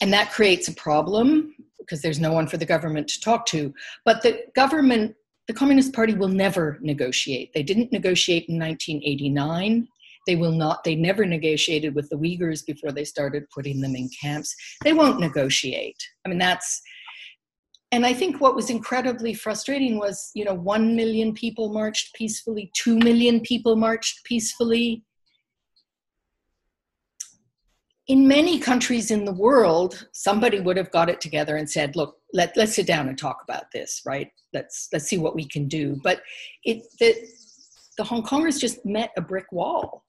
and 0.00 0.10
that 0.14 0.32
creates 0.32 0.66
a 0.66 0.72
problem 0.72 1.54
because 1.78 2.00
there's 2.00 2.18
no 2.18 2.32
one 2.32 2.46
for 2.46 2.56
the 2.56 2.64
government 2.64 3.06
to 3.08 3.20
talk 3.20 3.44
to. 3.46 3.74
But 4.06 4.22
the 4.22 4.44
government 4.54 5.14
the 5.50 5.58
Communist 5.58 5.92
Party 5.92 6.14
will 6.14 6.28
never 6.28 6.78
negotiate. 6.80 7.52
They 7.52 7.64
didn't 7.64 7.90
negotiate 7.90 8.48
in 8.48 8.56
1989. 8.56 9.88
They 10.28 10.36
will 10.36 10.52
not, 10.52 10.84
they 10.84 10.94
never 10.94 11.26
negotiated 11.26 11.92
with 11.92 12.08
the 12.08 12.14
Uyghurs 12.14 12.64
before 12.64 12.92
they 12.92 13.02
started 13.02 13.50
putting 13.52 13.80
them 13.80 13.96
in 13.96 14.08
camps. 14.10 14.54
They 14.84 14.92
won't 14.92 15.18
negotiate. 15.18 15.96
I 16.24 16.28
mean, 16.28 16.38
that's, 16.38 16.80
and 17.90 18.06
I 18.06 18.14
think 18.14 18.40
what 18.40 18.54
was 18.54 18.70
incredibly 18.70 19.34
frustrating 19.34 19.98
was, 19.98 20.30
you 20.36 20.44
know, 20.44 20.54
1 20.54 20.94
million 20.94 21.34
people 21.34 21.72
marched 21.72 22.14
peacefully, 22.14 22.70
2 22.76 23.00
million 23.00 23.40
people 23.40 23.74
marched 23.74 24.24
peacefully 24.24 25.02
in 28.06 28.26
many 28.26 28.60
countries 28.60 29.10
in 29.10 29.24
the 29.24 29.32
world, 29.32 30.08
somebody 30.12 30.58
would 30.58 30.76
have 30.76 30.90
got 30.90 31.08
it 31.08 31.20
together 31.20 31.56
and 31.56 31.70
said, 31.70 31.94
look, 31.94 32.19
let, 32.32 32.56
let's 32.56 32.74
sit 32.74 32.86
down 32.86 33.08
and 33.08 33.18
talk 33.18 33.38
about 33.42 33.64
this, 33.72 34.02
right? 34.06 34.28
Let's, 34.52 34.88
let's 34.92 35.06
see 35.06 35.18
what 35.18 35.34
we 35.34 35.46
can 35.46 35.68
do. 35.68 36.00
But 36.02 36.22
it, 36.64 36.82
the, 36.98 37.14
the 37.98 38.04
Hong 38.04 38.22
Kongers 38.22 38.60
just 38.60 38.84
met 38.84 39.10
a 39.16 39.20
brick 39.20 39.50
wall. 39.52 40.04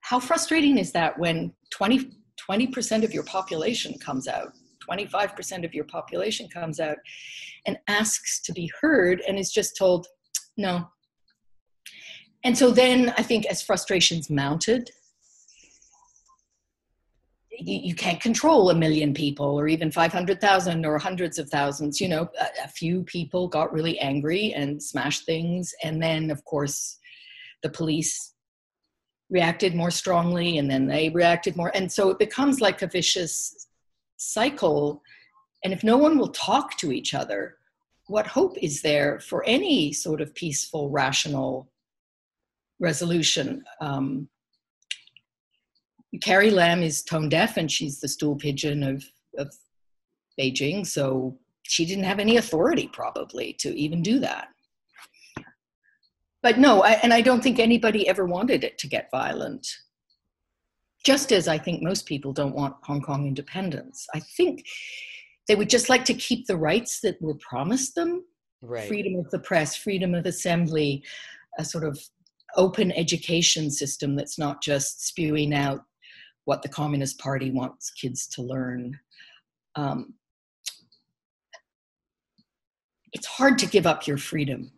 How 0.00 0.20
frustrating 0.20 0.78
is 0.78 0.92
that 0.92 1.18
when 1.18 1.52
20, 1.70 2.10
20% 2.50 3.04
of 3.04 3.14
your 3.14 3.24
population 3.24 3.98
comes 3.98 4.28
out, 4.28 4.52
25% 4.88 5.64
of 5.64 5.72
your 5.72 5.84
population 5.84 6.48
comes 6.48 6.80
out 6.80 6.98
and 7.66 7.78
asks 7.88 8.40
to 8.42 8.52
be 8.52 8.70
heard 8.80 9.22
and 9.26 9.38
is 9.38 9.50
just 9.50 9.76
told, 9.76 10.06
no. 10.56 10.86
And 12.44 12.56
so 12.56 12.70
then 12.70 13.14
I 13.16 13.22
think 13.22 13.46
as 13.46 13.62
frustrations 13.62 14.28
mounted, 14.28 14.90
you, 17.58 17.94
can't 17.94 18.20
control 18.20 18.70
a 18.70 18.74
million 18.74 19.14
people 19.14 19.58
or 19.58 19.68
even 19.68 19.90
500,000 19.90 20.84
or 20.84 20.98
hundreds 20.98 21.38
of 21.38 21.48
thousands. 21.48 22.00
You 22.00 22.08
know, 22.08 22.28
a, 22.40 22.64
a, 22.64 22.68
few 22.68 23.02
people 23.04 23.48
got 23.48 23.72
really 23.72 23.98
angry 24.00 24.52
and 24.54 24.82
smashed 24.82 25.24
things. 25.24 25.72
And 25.82 26.02
then, 26.02 26.30
of 26.30 26.44
course, 26.44 26.98
the 27.62 27.68
police 27.68 28.34
reacted 29.30 29.74
more 29.74 29.90
strongly 29.90 30.58
and 30.58 30.70
then 30.70 30.86
they 30.86 31.08
reacted 31.10 31.56
more. 31.56 31.72
And 31.74 31.90
so 31.90 32.10
it 32.10 32.18
becomes 32.18 32.60
like 32.60 32.82
a 32.82 32.86
vicious 32.86 33.68
cycle. 34.16 35.02
And 35.62 35.72
if 35.72 35.82
no 35.82 35.96
one 35.96 36.18
will 36.18 36.32
talk 36.32 36.76
to 36.78 36.92
each 36.92 37.14
other, 37.14 37.56
what 38.06 38.26
hope 38.26 38.56
is 38.58 38.82
there 38.82 39.18
for 39.20 39.44
any 39.46 39.92
sort 39.92 40.20
of 40.20 40.34
peaceful, 40.34 40.90
rational 40.90 41.70
resolution? 42.78 43.64
Um, 43.80 44.28
Carrie 46.22 46.50
Lam 46.50 46.82
is 46.82 47.02
tone 47.02 47.28
deaf 47.28 47.56
and 47.56 47.70
she's 47.70 48.00
the 48.00 48.08
stool 48.08 48.36
pigeon 48.36 48.82
of, 48.82 49.04
of 49.38 49.54
Beijing, 50.38 50.86
so 50.86 51.38
she 51.62 51.84
didn't 51.84 52.04
have 52.04 52.18
any 52.18 52.36
authority 52.36 52.88
probably 52.92 53.54
to 53.54 53.74
even 53.78 54.02
do 54.02 54.18
that. 54.20 54.48
But 56.42 56.58
no, 56.58 56.82
I, 56.82 56.92
and 57.02 57.12
I 57.14 57.22
don't 57.22 57.42
think 57.42 57.58
anybody 57.58 58.06
ever 58.06 58.26
wanted 58.26 58.64
it 58.64 58.76
to 58.78 58.86
get 58.86 59.10
violent. 59.10 59.66
Just 61.04 61.32
as 61.32 61.48
I 61.48 61.58
think 61.58 61.82
most 61.82 62.06
people 62.06 62.32
don't 62.32 62.54
want 62.54 62.76
Hong 62.82 63.00
Kong 63.00 63.26
independence. 63.26 64.06
I 64.14 64.20
think 64.20 64.64
they 65.48 65.54
would 65.54 65.70
just 65.70 65.88
like 65.88 66.04
to 66.06 66.14
keep 66.14 66.46
the 66.46 66.56
rights 66.56 67.00
that 67.00 67.20
were 67.20 67.36
promised 67.36 67.94
them 67.94 68.24
right. 68.62 68.88
freedom 68.88 69.16
of 69.16 69.30
the 69.30 69.38
press, 69.38 69.76
freedom 69.76 70.14
of 70.14 70.26
assembly, 70.26 71.02
a 71.58 71.64
sort 71.64 71.84
of 71.84 71.98
open 72.56 72.92
education 72.92 73.70
system 73.70 74.14
that's 74.16 74.38
not 74.38 74.62
just 74.62 75.06
spewing 75.06 75.54
out 75.54 75.82
what 76.44 76.62
the 76.62 76.68
Communist 76.68 77.18
Party 77.18 77.50
wants 77.50 77.90
kids 77.90 78.26
to 78.28 78.42
learn. 78.42 78.98
Um, 79.76 80.14
it's 83.12 83.26
hard 83.26 83.58
to 83.58 83.66
give 83.66 83.86
up 83.86 84.06
your 84.06 84.18
freedom. 84.18 84.72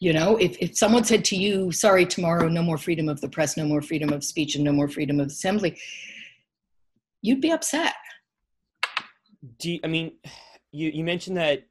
You 0.00 0.12
know, 0.12 0.36
if, 0.36 0.56
if 0.58 0.76
someone 0.76 1.04
said 1.04 1.24
to 1.26 1.36
you, 1.36 1.70
sorry, 1.72 2.04
tomorrow, 2.04 2.48
no 2.48 2.62
more 2.62 2.78
freedom 2.78 3.08
of 3.08 3.20
the 3.20 3.28
press, 3.28 3.56
no 3.56 3.64
more 3.64 3.80
freedom 3.80 4.12
of 4.12 4.24
speech, 4.24 4.54
and 4.54 4.64
no 4.64 4.72
more 4.72 4.88
freedom 4.88 5.20
of 5.20 5.28
assembly, 5.28 5.78
you'd 7.22 7.40
be 7.40 7.52
upset. 7.52 7.94
Do 9.58 9.72
you, 9.72 9.80
I 9.84 9.86
mean, 9.86 10.12
you, 10.72 10.90
you 10.90 11.04
mentioned 11.04 11.36
that 11.36 11.66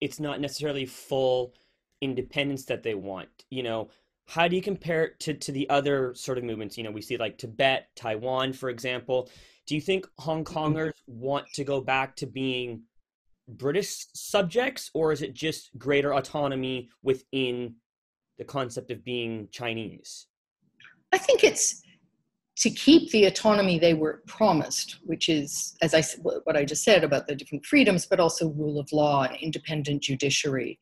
it's 0.00 0.20
not 0.20 0.40
necessarily 0.40 0.86
full 0.86 1.54
independence 2.00 2.64
that 2.66 2.82
they 2.82 2.94
want. 2.94 3.28
You 3.50 3.62
know, 3.62 3.88
how 4.28 4.46
do 4.46 4.54
you 4.54 4.62
compare 4.62 5.04
it 5.04 5.20
to, 5.20 5.32
to 5.32 5.52
the 5.52 5.68
other 5.70 6.14
sort 6.14 6.36
of 6.36 6.44
movements? 6.44 6.76
You 6.76 6.84
know, 6.84 6.90
we 6.90 7.00
see 7.00 7.16
like 7.16 7.38
Tibet, 7.38 7.88
Taiwan, 7.96 8.52
for 8.52 8.68
example. 8.68 9.30
Do 9.66 9.74
you 9.74 9.80
think 9.80 10.06
Hong 10.18 10.44
mm-hmm. 10.44 10.58
Kongers 10.58 10.92
want 11.06 11.46
to 11.54 11.64
go 11.64 11.80
back 11.80 12.14
to 12.16 12.26
being 12.26 12.82
British 13.48 14.04
subjects, 14.14 14.90
or 14.92 15.12
is 15.12 15.22
it 15.22 15.32
just 15.32 15.70
greater 15.78 16.12
autonomy 16.12 16.90
within 17.02 17.76
the 18.36 18.44
concept 18.44 18.90
of 18.90 19.02
being 19.02 19.48
Chinese? 19.50 20.26
I 21.10 21.16
think 21.16 21.42
it's 21.42 21.82
to 22.58 22.68
keep 22.68 23.10
the 23.12 23.24
autonomy 23.24 23.78
they 23.78 23.94
were 23.94 24.22
promised, 24.26 24.98
which 25.04 25.30
is, 25.30 25.74
as 25.80 25.94
I 25.94 26.02
what 26.44 26.54
I 26.56 26.66
just 26.66 26.84
said 26.84 27.02
about 27.02 27.26
the 27.26 27.34
different 27.34 27.64
freedoms, 27.64 28.04
but 28.04 28.20
also 28.20 28.50
rule 28.50 28.78
of 28.78 28.92
law 28.92 29.22
and 29.22 29.36
independent 29.36 30.02
judiciary. 30.02 30.78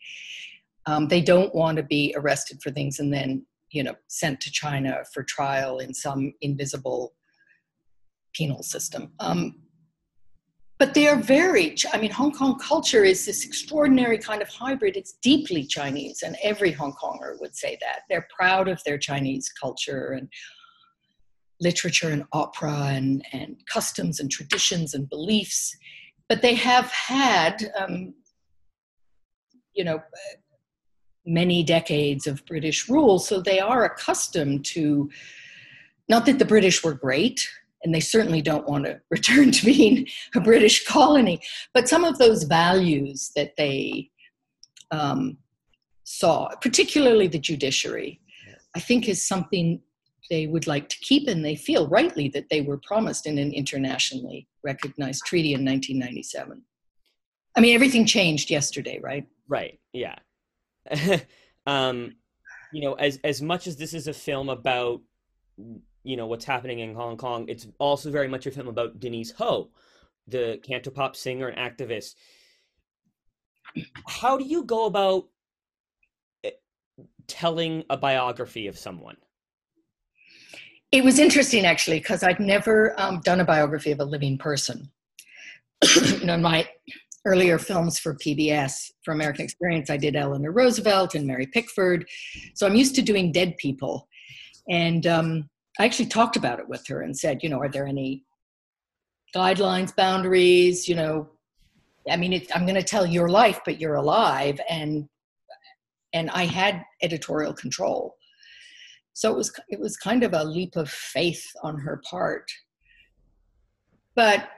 Um, 0.87 1.09
they 1.09 1.21
don't 1.21 1.55
want 1.55 1.77
to 1.77 1.83
be 1.83 2.15
arrested 2.17 2.63
for 2.63 2.71
things 2.71 3.01
and 3.01 3.13
then, 3.13 3.45
you 3.71 3.83
know, 3.83 3.95
sent 4.09 4.41
to 4.43 4.53
China 4.53 5.03
for 5.13 5.23
trial 5.25 5.79
in 5.79 5.93
some 5.93 6.33
invisible 6.41 7.15
penal 8.35 8.63
system. 8.63 9.13
Um, 9.19 9.57
but 10.79 10.93
they 10.93 11.09
are 11.09 11.17
very, 11.17 11.75
I 11.93 11.99
mean, 11.99 12.11
Hong 12.11 12.33
Kong 12.33 12.59
culture 12.59 13.03
is 13.03 13.25
this 13.25 13.47
extraordinary 13.47 14.19
kind 14.19 14.43
of 14.43 14.49
hybrid. 14.49 14.97
It's 14.97 15.15
deeply 15.23 15.65
Chinese, 15.65 16.23
and 16.23 16.37
every 16.43 16.71
Hong 16.71 16.93
Konger 16.93 17.41
would 17.41 17.57
say 17.57 17.79
that. 17.81 18.01
They're 18.11 18.29
proud 18.37 18.69
of 18.69 18.83
their 18.85 18.99
Chinese 18.99 19.51
culture 19.59 20.13
and 20.13 20.29
literature 21.61 22.11
and 22.11 22.25
opera 22.33 22.91
and, 22.91 23.25
and 23.33 23.57
customs 23.67 24.21
and 24.21 24.31
traditions 24.31 24.93
and 24.93 25.09
beliefs. 25.09 25.75
But 26.29 26.43
they 26.43 26.55
have 26.55 26.91
had, 26.91 27.73
um, 27.79 28.13
you 29.73 29.85
know, 29.85 30.03
many 31.27 31.63
decades 31.63 32.27
of 32.27 32.45
British 32.47 32.89
rule, 32.89 33.19
so 33.19 33.41
they 33.41 33.61
are 33.61 33.85
accustomed 33.85 34.65
to, 34.67 35.11
not 36.09 36.25
that 36.27 36.39
the 36.39 36.45
British 36.45 36.85
were 36.85 36.95
great, 36.95 37.49
and 37.83 37.95
they 37.95 38.01
certainly 38.01 38.43
don't 38.43 38.69
want 38.69 38.85
to 38.85 39.01
return 39.11 39.51
to 39.51 39.65
being 39.65 40.07
a 40.35 40.41
British 40.41 40.87
colony, 40.87 41.41
but 41.75 41.89
some 41.89 42.05
of 42.05 42.19
those 42.19 42.45
values 42.45 43.33
that 43.37 43.57
they 43.57 44.11
um, 44.91 45.37
saw, 46.05 46.49
particularly 46.61 47.27
the 47.27 47.39
judiciary, 47.39 48.21
I 48.75 48.81
think 48.81 49.09
is 49.09 49.27
something 49.27 49.81
they 50.31 50.47
would 50.47 50.67
like 50.67 50.89
to 50.89 50.99
keep, 50.99 51.29
and 51.29 51.45
they 51.45 51.57
feel 51.57 51.89
rightly 51.89 52.29
that 52.31 52.49
they 52.51 52.61
were 52.61 52.79
promised 52.79 53.27
in 53.27 53.39
an 53.39 53.53
internationally 53.53 54.49
recognized 54.65 55.25
treaty 55.25 55.55
in 55.55 55.65
1997. 55.65 56.63
I 57.57 57.61
mean, 57.61 57.75
everything 57.75 58.05
changed 58.05 58.51
yesterday, 58.51 59.01
right? 59.03 59.27
Right. 59.49 59.79
Yeah. 59.93 60.17
um, 61.67 62.17
you 62.73 62.83
know, 62.83 62.95
as 62.95 63.19
as 63.25 63.43
much 63.43 63.67
as 63.67 63.77
this 63.77 63.95
is 63.95 64.07
a 64.07 64.13
film 64.13 64.49
about 64.49 65.01
you 66.03 66.17
know 66.17 66.27
what's 66.27 66.45
happening 66.45 66.81
in 66.81 66.95
Hong 66.95 67.17
Kong, 67.17 67.49
it's 67.49 67.67
also 67.79 68.11
very 68.11 68.29
much 68.29 68.47
a 68.47 68.51
film 68.51 68.69
about 68.69 69.01
Denise 69.01 69.33
Ho, 69.33 69.71
the 70.27 70.61
cantopop 70.67 71.17
singer 71.17 71.49
and 71.49 71.59
activist. 71.59 72.15
How 74.07 74.37
do 74.37 74.45
you 74.45 74.65
go 74.65 74.87
about 74.87 75.29
eh, 76.45 76.51
telling 77.27 77.85
a 77.91 77.97
biography 77.97 78.67
of 78.67 78.79
someone? 78.79 79.17
It 80.93 81.05
was 81.05 81.19
interesting 81.19 81.67
actually 81.67 81.99
because 81.99 82.23
I'd 82.23 82.41
never 82.41 82.99
um, 83.01 83.21
done 83.21 83.41
a 83.41 83.45
biography 83.45 83.91
of 83.91 84.01
a 84.01 84.05
living 84.05 84.39
person. 84.39 84.91
you 85.97 86.25
know, 86.25 86.39
my 86.39 86.69
earlier 87.27 87.59
films 87.59 87.99
for 87.99 88.15
PBS 88.15 88.93
for 89.03 89.13
American 89.13 89.45
Experience, 89.45 89.91
I 89.91 89.97
did 89.97 90.15
Eleanor 90.15 90.53
Roosevelt 90.53 91.15
and 91.17 91.27
Mary 91.27 91.47
Pickford. 91.47 92.07
So 92.55 92.67
I'm 92.67 92.77
used 92.77 92.95
to 92.95 93.03
doing 93.03 93.33
dead 93.33 93.57
people. 93.57 94.09
And 94.71 95.07
um, 95.07 95.51
I 95.79 95.85
actually 95.85 96.07
talked 96.07 96.37
about 96.37 96.61
it 96.61 96.69
with 96.69 96.87
her 96.87 97.03
and 97.03 97.19
said, 97.19 97.43
you 97.43 97.49
know, 97.49 97.61
are 97.61 97.69
there 97.69 97.87
any 97.87 98.25
guidelines, 99.35 99.95
boundaries? 99.95 100.89
You 100.89 100.95
know, 100.95 101.29
I 102.09 102.17
mean, 102.17 102.33
it, 102.33 102.55
I'm 102.55 102.65
going 102.65 102.77
to 102.77 102.83
tell 102.83 103.05
your 103.05 103.29
life, 103.29 103.61
but 103.65 103.81
you're 103.81 103.97
alive, 103.97 104.61
and 104.71 105.09
and 106.13 106.31
I 106.31 106.45
had 106.45 106.83
editorial 107.03 107.53
control. 107.53 108.15
So 109.13 109.33
it 109.33 109.37
was 109.37 109.53
it 109.69 109.81
was 109.81 109.97
kind 109.97 110.23
of 110.23 110.33
a 110.33 110.45
leap 110.45 110.77
of 110.77 110.89
faith 110.89 111.45
on 111.63 111.79
her 111.79 112.01
part. 112.09 112.51
But 114.15 114.49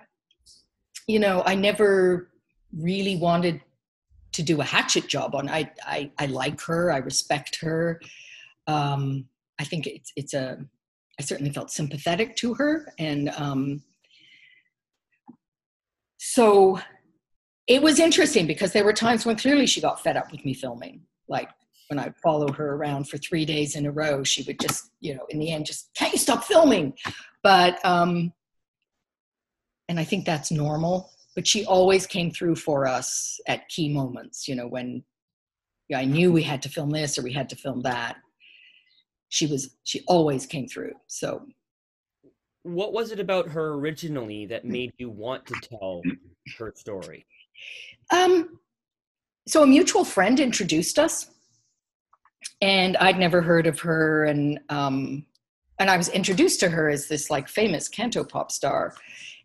you 1.06 1.18
know, 1.18 1.42
I 1.46 1.54
never 1.54 2.30
really 2.76 3.16
wanted 3.16 3.60
to 4.32 4.42
do 4.42 4.60
a 4.60 4.64
hatchet 4.64 5.06
job 5.08 5.34
on. 5.34 5.48
I 5.48 5.70
I, 5.84 6.10
I 6.18 6.26
like 6.26 6.60
her. 6.62 6.92
I 6.92 6.98
respect 6.98 7.58
her. 7.60 8.00
Um, 8.66 9.26
I 9.58 9.64
think 9.64 9.86
it's 9.86 10.12
it's 10.16 10.34
a. 10.34 10.58
I 11.20 11.24
certainly 11.24 11.52
felt 11.52 11.72
sympathetic 11.72 12.36
to 12.36 12.54
her, 12.54 12.92
and 12.98 13.30
um, 13.30 13.82
so 16.18 16.78
it 17.66 17.82
was 17.82 17.98
interesting 17.98 18.46
because 18.46 18.72
there 18.72 18.84
were 18.84 18.92
times 18.92 19.26
when 19.26 19.36
clearly 19.36 19.66
she 19.66 19.80
got 19.80 20.02
fed 20.02 20.16
up 20.16 20.30
with 20.30 20.44
me 20.44 20.54
filming. 20.54 21.02
Like 21.28 21.48
when 21.88 21.98
I 21.98 22.12
followed 22.22 22.54
her 22.56 22.74
around 22.74 23.08
for 23.08 23.18
three 23.18 23.44
days 23.44 23.76
in 23.76 23.86
a 23.86 23.90
row, 23.90 24.24
she 24.24 24.42
would 24.44 24.60
just, 24.60 24.90
you 25.00 25.14
know, 25.14 25.26
in 25.28 25.38
the 25.38 25.52
end, 25.52 25.66
just 25.66 25.90
can't 25.94 26.12
you 26.12 26.18
stop 26.18 26.44
filming? 26.44 26.94
But 27.42 27.84
um, 27.84 28.32
and 29.88 29.98
I 29.98 30.04
think 30.04 30.24
that's 30.24 30.50
normal 30.50 31.10
but 31.38 31.46
she 31.46 31.64
always 31.66 32.04
came 32.04 32.32
through 32.32 32.56
for 32.56 32.84
us 32.84 33.38
at 33.46 33.68
key 33.68 33.88
moments 33.88 34.48
you 34.48 34.56
know 34.56 34.66
when 34.66 35.04
I 35.94 36.04
knew 36.04 36.32
we 36.32 36.42
had 36.42 36.62
to 36.62 36.68
film 36.68 36.90
this 36.90 37.18
or 37.18 37.22
we 37.22 37.32
had 37.32 37.48
to 37.50 37.56
film 37.56 37.82
that. 37.82 38.16
She 39.30 39.46
was 39.46 39.76
she 39.84 40.02
always 40.06 40.46
came 40.46 40.66
through 40.66 40.92
so. 41.06 41.46
What 42.64 42.92
was 42.92 43.12
it 43.12 43.20
about 43.20 43.48
her 43.48 43.74
originally 43.74 44.44
that 44.46 44.64
made 44.64 44.92
you 44.98 45.08
want 45.08 45.46
to 45.46 45.54
tell 45.62 46.02
her 46.58 46.72
story? 46.76 47.24
Um 48.10 48.58
so 49.46 49.62
a 49.62 49.66
mutual 49.66 50.04
friend 50.04 50.40
introduced 50.40 50.98
us 50.98 51.30
and 52.60 52.98
i'd 52.98 53.18
never 53.18 53.40
heard 53.40 53.66
of 53.66 53.80
her 53.80 54.26
and 54.26 54.60
um 54.68 55.24
and 55.78 55.90
i 55.90 55.96
was 55.96 56.08
introduced 56.10 56.60
to 56.60 56.68
her 56.68 56.90
as 56.90 57.08
this 57.08 57.30
like 57.30 57.48
famous 57.48 57.88
cantopop 57.88 58.50
star 58.50 58.94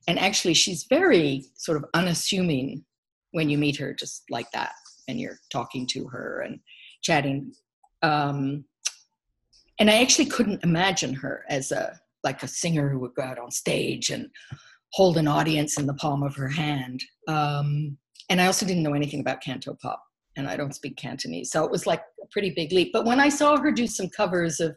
and 0.07 0.19
actually 0.19 0.53
she's 0.53 0.83
very 0.83 1.45
sort 1.55 1.77
of 1.77 1.85
unassuming 1.93 2.83
when 3.31 3.49
you 3.49 3.57
meet 3.57 3.77
her 3.77 3.93
just 3.93 4.23
like 4.29 4.49
that 4.51 4.73
and 5.07 5.19
you're 5.19 5.39
talking 5.51 5.85
to 5.87 6.07
her 6.07 6.41
and 6.41 6.59
chatting. 7.01 7.53
Um, 8.01 8.65
and 9.79 9.89
i 9.89 10.01
actually 10.01 10.25
couldn't 10.25 10.63
imagine 10.63 11.13
her 11.13 11.43
as 11.49 11.71
a 11.71 11.99
like 12.23 12.43
a 12.43 12.47
singer 12.47 12.89
who 12.89 12.99
would 12.99 13.13
go 13.15 13.23
out 13.23 13.39
on 13.39 13.51
stage 13.51 14.09
and 14.09 14.29
hold 14.93 15.17
an 15.17 15.27
audience 15.27 15.77
in 15.79 15.87
the 15.87 15.93
palm 15.95 16.23
of 16.23 16.35
her 16.35 16.47
hand. 16.47 17.03
Um, 17.27 17.97
and 18.29 18.39
i 18.39 18.45
also 18.45 18.65
didn't 18.65 18.83
know 18.83 18.93
anything 18.93 19.19
about 19.19 19.41
canto 19.41 19.75
pop 19.81 20.01
and 20.37 20.47
i 20.47 20.55
don't 20.55 20.75
speak 20.75 20.95
cantonese 20.95 21.51
so 21.51 21.65
it 21.65 21.71
was 21.71 21.85
like 21.85 22.01
a 22.21 22.27
pretty 22.31 22.51
big 22.51 22.71
leap. 22.71 22.91
But 22.93 23.05
when 23.05 23.19
i 23.19 23.29
saw 23.29 23.57
her 23.57 23.71
do 23.71 23.87
some 23.87 24.09
covers 24.09 24.59
of 24.59 24.75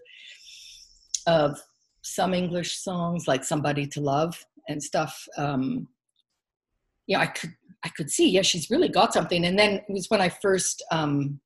of 1.26 1.58
some 2.02 2.34
english 2.34 2.78
songs 2.78 3.26
like 3.28 3.44
somebody 3.44 3.86
to 3.86 4.00
love 4.00 4.44
and 4.68 4.82
stuff 4.82 5.26
um 5.36 5.88
yeah 7.06 7.20
i 7.20 7.26
could 7.26 7.54
i 7.84 7.88
could 7.90 8.10
see 8.10 8.30
yeah 8.30 8.42
she's 8.42 8.70
really 8.70 8.88
got 8.88 9.12
something. 9.12 9.44
And 9.44 9.58
then 9.58 9.74
it 9.74 9.84
was 9.88 10.10
when 10.10 10.20
i 10.20 10.28
first 10.28 10.82
um 10.90 11.40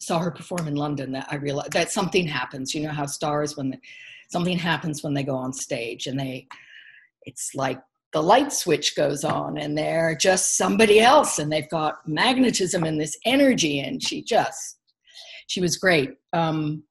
saw 0.00 0.18
her 0.18 0.30
perform 0.30 0.66
in 0.66 0.76
london 0.76 1.12
that 1.12 1.28
i 1.30 1.36
realized 1.36 1.72
that 1.72 1.90
something 1.90 2.26
happens. 2.26 2.74
You 2.74 2.84
know 2.84 2.92
how 2.92 3.06
stars 3.06 3.56
when 3.56 3.78
something 4.30 4.58
happens 4.58 5.02
when 5.02 5.14
they 5.14 5.22
go 5.22 5.36
on 5.36 5.52
stage 5.52 6.06
and 6.06 6.18
they 6.18 6.46
it's 7.22 7.50
like 7.54 7.80
the 8.12 8.22
light 8.22 8.52
switch 8.52 8.96
goes 8.96 9.22
on 9.24 9.58
and 9.58 9.76
they're 9.78 10.16
just 10.16 10.56
somebody 10.56 10.98
else 11.00 11.38
and 11.38 11.52
they've 11.52 11.68
got 11.68 12.06
magnetism 12.08 12.82
and 12.82 13.00
this 13.00 13.16
energy 13.24 13.80
and 13.80 14.02
she 14.02 14.22
just 14.22 14.78
she 15.46 15.60
was 15.60 15.76
great. 15.76 16.10
Um, 16.32 16.84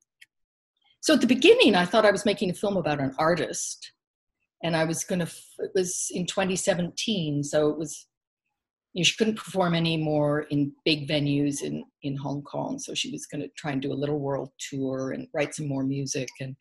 so 1.01 1.13
at 1.13 1.21
the 1.21 1.27
beginning 1.27 1.75
i 1.75 1.85
thought 1.85 2.05
i 2.05 2.11
was 2.11 2.25
making 2.25 2.49
a 2.49 2.53
film 2.53 2.77
about 2.77 2.99
an 2.99 3.15
artist 3.17 3.91
and 4.63 4.75
I 4.75 4.83
was 4.83 5.03
going 5.03 5.19
to. 5.19 5.31
It 5.59 5.71
was 5.75 6.07
in 6.11 6.25
2017, 6.25 7.43
so 7.43 7.69
it 7.69 7.77
was. 7.77 8.07
You 8.93 9.01
know, 9.01 9.03
she 9.03 9.17
couldn't 9.17 9.35
perform 9.37 9.75
anymore 9.75 10.47
in 10.49 10.71
big 10.83 11.07
venues 11.07 11.61
in 11.61 11.83
in 12.01 12.15
Hong 12.17 12.41
Kong, 12.41 12.79
so 12.79 12.93
she 12.93 13.11
was 13.11 13.27
going 13.27 13.41
to 13.41 13.49
try 13.55 13.71
and 13.71 13.81
do 13.81 13.93
a 13.93 14.01
little 14.01 14.19
world 14.19 14.49
tour 14.69 15.11
and 15.11 15.27
write 15.33 15.53
some 15.53 15.67
more 15.67 15.83
music. 15.83 16.29
And 16.39 16.55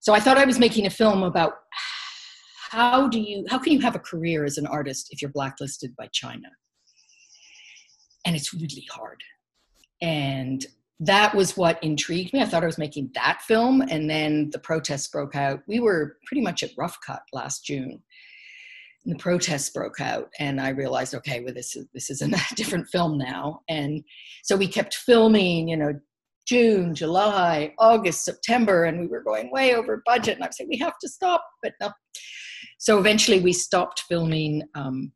so 0.00 0.12
I 0.12 0.20
thought 0.20 0.38
I 0.38 0.44
was 0.44 0.58
making 0.58 0.86
a 0.86 0.90
film 0.90 1.22
about 1.22 1.54
how 2.70 3.06
do 3.06 3.20
you 3.20 3.44
how 3.48 3.58
can 3.58 3.72
you 3.72 3.80
have 3.80 3.94
a 3.94 4.00
career 4.00 4.44
as 4.44 4.58
an 4.58 4.66
artist 4.66 5.08
if 5.10 5.22
you're 5.22 5.30
blacklisted 5.30 5.94
by 5.96 6.08
China? 6.12 6.48
And 8.24 8.34
it's 8.34 8.52
really 8.52 8.86
hard. 8.90 9.20
And 10.02 10.66
that 11.00 11.34
was 11.34 11.56
what 11.56 11.82
intrigued 11.82 12.32
me. 12.32 12.40
I 12.40 12.46
thought 12.46 12.62
I 12.62 12.66
was 12.66 12.78
making 12.78 13.10
that 13.14 13.42
film, 13.42 13.82
and 13.82 14.08
then 14.08 14.50
the 14.50 14.58
protests 14.58 15.08
broke 15.08 15.36
out. 15.36 15.60
We 15.66 15.78
were 15.80 16.16
pretty 16.26 16.40
much 16.40 16.62
at 16.62 16.70
rough 16.76 16.98
cut 17.06 17.22
last 17.32 17.64
June. 17.64 18.02
And 19.04 19.14
the 19.14 19.18
protests 19.18 19.68
broke 19.70 20.00
out, 20.00 20.30
and 20.38 20.60
I 20.60 20.70
realized, 20.70 21.14
okay, 21.14 21.40
well, 21.40 21.54
this 21.54 21.76
is 21.76 21.86
this 21.92 22.08
is 22.10 22.22
a 22.22 22.28
different 22.54 22.88
film 22.88 23.18
now. 23.18 23.60
And 23.68 24.02
so 24.42 24.56
we 24.56 24.68
kept 24.68 24.94
filming, 24.94 25.68
you 25.68 25.76
know, 25.76 25.92
June, 26.46 26.94
July, 26.94 27.74
August, 27.78 28.24
September, 28.24 28.84
and 28.84 29.00
we 29.00 29.06
were 29.06 29.22
going 29.22 29.50
way 29.50 29.74
over 29.74 30.02
budget. 30.06 30.36
And 30.36 30.44
I 30.44 30.46
was 30.46 30.56
saying, 30.56 30.70
we 30.70 30.78
have 30.78 30.98
to 31.00 31.08
stop, 31.08 31.44
but 31.62 31.72
no. 31.80 31.90
So 32.78 32.98
eventually 32.98 33.40
we 33.40 33.52
stopped 33.52 34.04
filming 34.08 34.62
um, 34.74 35.12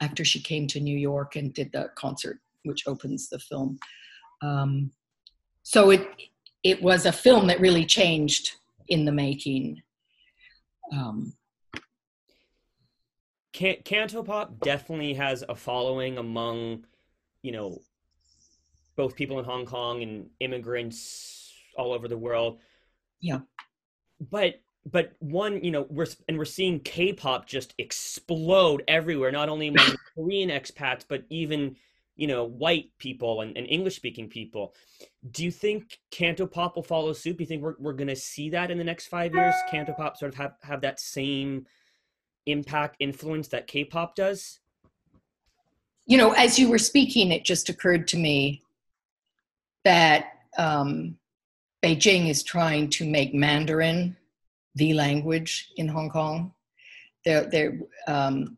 after 0.00 0.24
she 0.24 0.40
came 0.40 0.66
to 0.68 0.80
New 0.80 0.96
York 0.96 1.36
and 1.36 1.52
did 1.52 1.70
the 1.72 1.90
concert, 1.96 2.40
which 2.64 2.84
opens 2.86 3.28
the 3.28 3.38
film. 3.38 3.78
Um, 4.42 4.90
so 5.70 5.90
it 5.90 6.04
it 6.64 6.82
was 6.82 7.06
a 7.06 7.12
film 7.12 7.46
that 7.46 7.60
really 7.60 7.86
changed 7.86 8.56
in 8.88 9.04
the 9.04 9.12
making. 9.12 9.80
Um, 10.92 11.34
Can- 13.52 13.84
Cantopop 13.84 14.58
definitely 14.58 15.14
has 15.14 15.44
a 15.48 15.54
following 15.54 16.18
among, 16.18 16.86
you 17.42 17.52
know, 17.52 17.78
both 18.96 19.14
people 19.14 19.38
in 19.38 19.44
Hong 19.44 19.64
Kong 19.64 20.02
and 20.02 20.30
immigrants 20.40 21.52
all 21.78 21.92
over 21.92 22.08
the 22.08 22.18
world. 22.18 22.58
Yeah. 23.20 23.38
But 24.28 24.60
but 24.84 25.12
one, 25.20 25.62
you 25.62 25.70
know, 25.70 25.86
we're 25.88 26.08
and 26.26 26.36
we're 26.36 26.46
seeing 26.46 26.80
K-pop 26.80 27.46
just 27.46 27.74
explode 27.78 28.82
everywhere, 28.88 29.30
not 29.30 29.48
only 29.48 29.68
among 29.68 29.94
Korean 30.16 30.50
expats, 30.50 31.04
but 31.08 31.22
even 31.30 31.76
you 32.20 32.26
know 32.26 32.44
white 32.44 32.90
people 32.98 33.40
and, 33.40 33.56
and 33.56 33.66
English 33.66 33.96
speaking 33.96 34.28
people. 34.28 34.74
Do 35.30 35.42
you 35.42 35.50
think 35.50 35.98
Cantopop 36.12 36.76
will 36.76 36.82
follow 36.82 37.14
suit? 37.14 37.38
Do 37.38 37.42
you 37.42 37.46
think 37.46 37.62
we're 37.62 37.76
we're 37.78 37.94
going 37.94 38.08
to 38.08 38.16
see 38.16 38.50
that 38.50 38.70
in 38.70 38.76
the 38.76 38.84
next 38.84 39.08
five 39.08 39.34
years? 39.34 39.54
Cantopop 39.72 40.18
sort 40.18 40.32
of 40.32 40.34
have 40.34 40.52
have 40.62 40.82
that 40.82 41.00
same 41.00 41.66
impact 42.44 42.96
influence 43.00 43.48
that 43.48 43.66
K-pop 43.66 44.14
does. 44.14 44.60
You 46.06 46.18
know, 46.18 46.32
as 46.32 46.58
you 46.58 46.68
were 46.68 46.78
speaking, 46.78 47.32
it 47.32 47.44
just 47.44 47.70
occurred 47.70 48.06
to 48.08 48.18
me 48.18 48.62
that 49.84 50.26
um, 50.58 51.16
Beijing 51.82 52.28
is 52.28 52.42
trying 52.42 52.90
to 52.90 53.08
make 53.08 53.32
Mandarin 53.32 54.16
the 54.74 54.92
language 54.92 55.70
in 55.76 55.88
Hong 55.88 56.10
Kong. 56.10 56.52
They're, 57.24 57.48
they're, 57.48 57.78
um, 58.06 58.56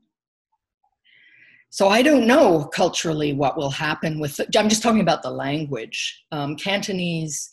so 1.73 1.89
I 1.89 2.03
don't 2.03 2.27
know 2.27 2.67
culturally 2.67 3.33
what 3.33 3.57
will 3.57 3.71
happen 3.71 4.21
with. 4.21 4.37
The, 4.37 4.47
I'm 4.59 4.69
just 4.69 4.83
talking 4.83 5.01
about 5.01 5.23
the 5.23 5.31
language. 5.31 6.23
Um, 6.31 6.55
Cantonese, 6.55 7.49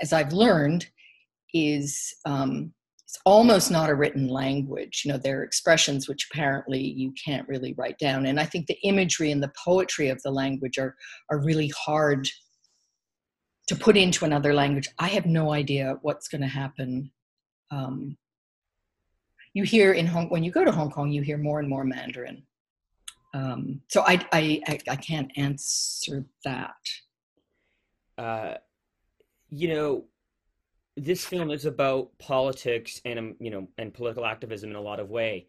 as 0.00 0.12
I've 0.12 0.32
learned, 0.32 0.86
is 1.52 2.14
um, 2.24 2.72
it's 3.04 3.18
almost 3.26 3.72
not 3.72 3.90
a 3.90 3.94
written 3.96 4.28
language. 4.28 5.02
You 5.04 5.10
know, 5.10 5.18
there 5.18 5.40
are 5.40 5.42
expressions 5.42 6.08
which 6.08 6.28
apparently 6.30 6.80
you 6.80 7.12
can't 7.24 7.48
really 7.48 7.74
write 7.76 7.98
down, 7.98 8.26
and 8.26 8.38
I 8.38 8.44
think 8.44 8.68
the 8.68 8.78
imagery 8.84 9.32
and 9.32 9.42
the 9.42 9.52
poetry 9.64 10.10
of 10.10 10.22
the 10.22 10.30
language 10.30 10.78
are 10.78 10.94
are 11.28 11.44
really 11.44 11.72
hard 11.76 12.28
to 13.66 13.74
put 13.74 13.96
into 13.96 14.24
another 14.24 14.54
language. 14.54 14.88
I 15.00 15.08
have 15.08 15.26
no 15.26 15.52
idea 15.52 15.96
what's 16.02 16.28
going 16.28 16.42
to 16.42 16.46
happen 16.46 17.10
um, 17.72 18.16
you 19.54 19.64
hear 19.64 19.92
in 19.92 20.06
Hong 20.06 20.28
when 20.28 20.44
you 20.44 20.52
go 20.52 20.64
to 20.64 20.70
Hong 20.70 20.90
Kong, 20.90 21.10
you 21.10 21.22
hear 21.22 21.36
more 21.36 21.58
and 21.58 21.68
more 21.68 21.84
Mandarin. 21.84 22.44
Um, 23.32 23.80
so 23.88 24.02
I, 24.06 24.26
I, 24.32 24.62
I 24.88 24.96
can't 24.96 25.30
answer 25.36 26.24
that. 26.44 26.74
Uh, 28.18 28.54
you 29.50 29.68
know, 29.68 30.04
this 30.96 31.24
film 31.24 31.50
is 31.50 31.64
about 31.64 32.10
politics 32.18 33.00
and 33.04 33.18
um, 33.18 33.34
you 33.40 33.50
know 33.50 33.68
and 33.78 33.94
political 33.94 34.26
activism 34.26 34.70
in 34.70 34.76
a 34.76 34.80
lot 34.80 35.00
of 35.00 35.08
way, 35.08 35.46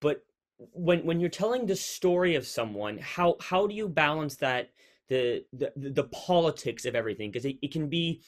but 0.00 0.24
when 0.72 1.04
when 1.04 1.20
you're 1.20 1.30
telling 1.30 1.66
the 1.66 1.76
story 1.76 2.34
of 2.36 2.46
someone, 2.46 2.98
how 2.98 3.36
how 3.40 3.66
do 3.66 3.74
you 3.74 3.88
balance 3.88 4.36
that 4.36 4.70
the 5.08 5.44
the 5.52 5.72
the 5.76 6.04
politics 6.04 6.84
of 6.84 6.94
everything 6.94 7.30
because 7.30 7.44
it, 7.44 7.56
it 7.62 7.72
can 7.72 7.88
be 7.88 8.22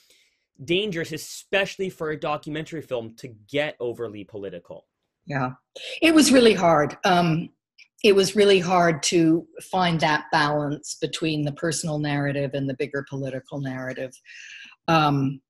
dangerous, 0.64 1.12
especially 1.12 1.90
for 1.90 2.10
a 2.10 2.18
documentary 2.18 2.82
film, 2.82 3.14
to 3.16 3.28
get 3.48 3.76
overly 3.80 4.24
political. 4.24 4.86
Yeah, 5.26 5.52
it 6.02 6.14
was 6.14 6.32
really 6.32 6.54
hard. 6.54 6.96
Um, 7.04 7.50
it 8.04 8.14
was 8.14 8.36
really 8.36 8.60
hard 8.60 9.02
to 9.02 9.46
find 9.62 9.98
that 9.98 10.26
balance 10.30 10.96
between 11.00 11.42
the 11.42 11.52
personal 11.52 11.98
narrative 11.98 12.52
and 12.52 12.68
the 12.68 12.74
bigger 12.74 13.04
political 13.08 13.60
narrative. 13.60 14.12
Um, 14.86 15.40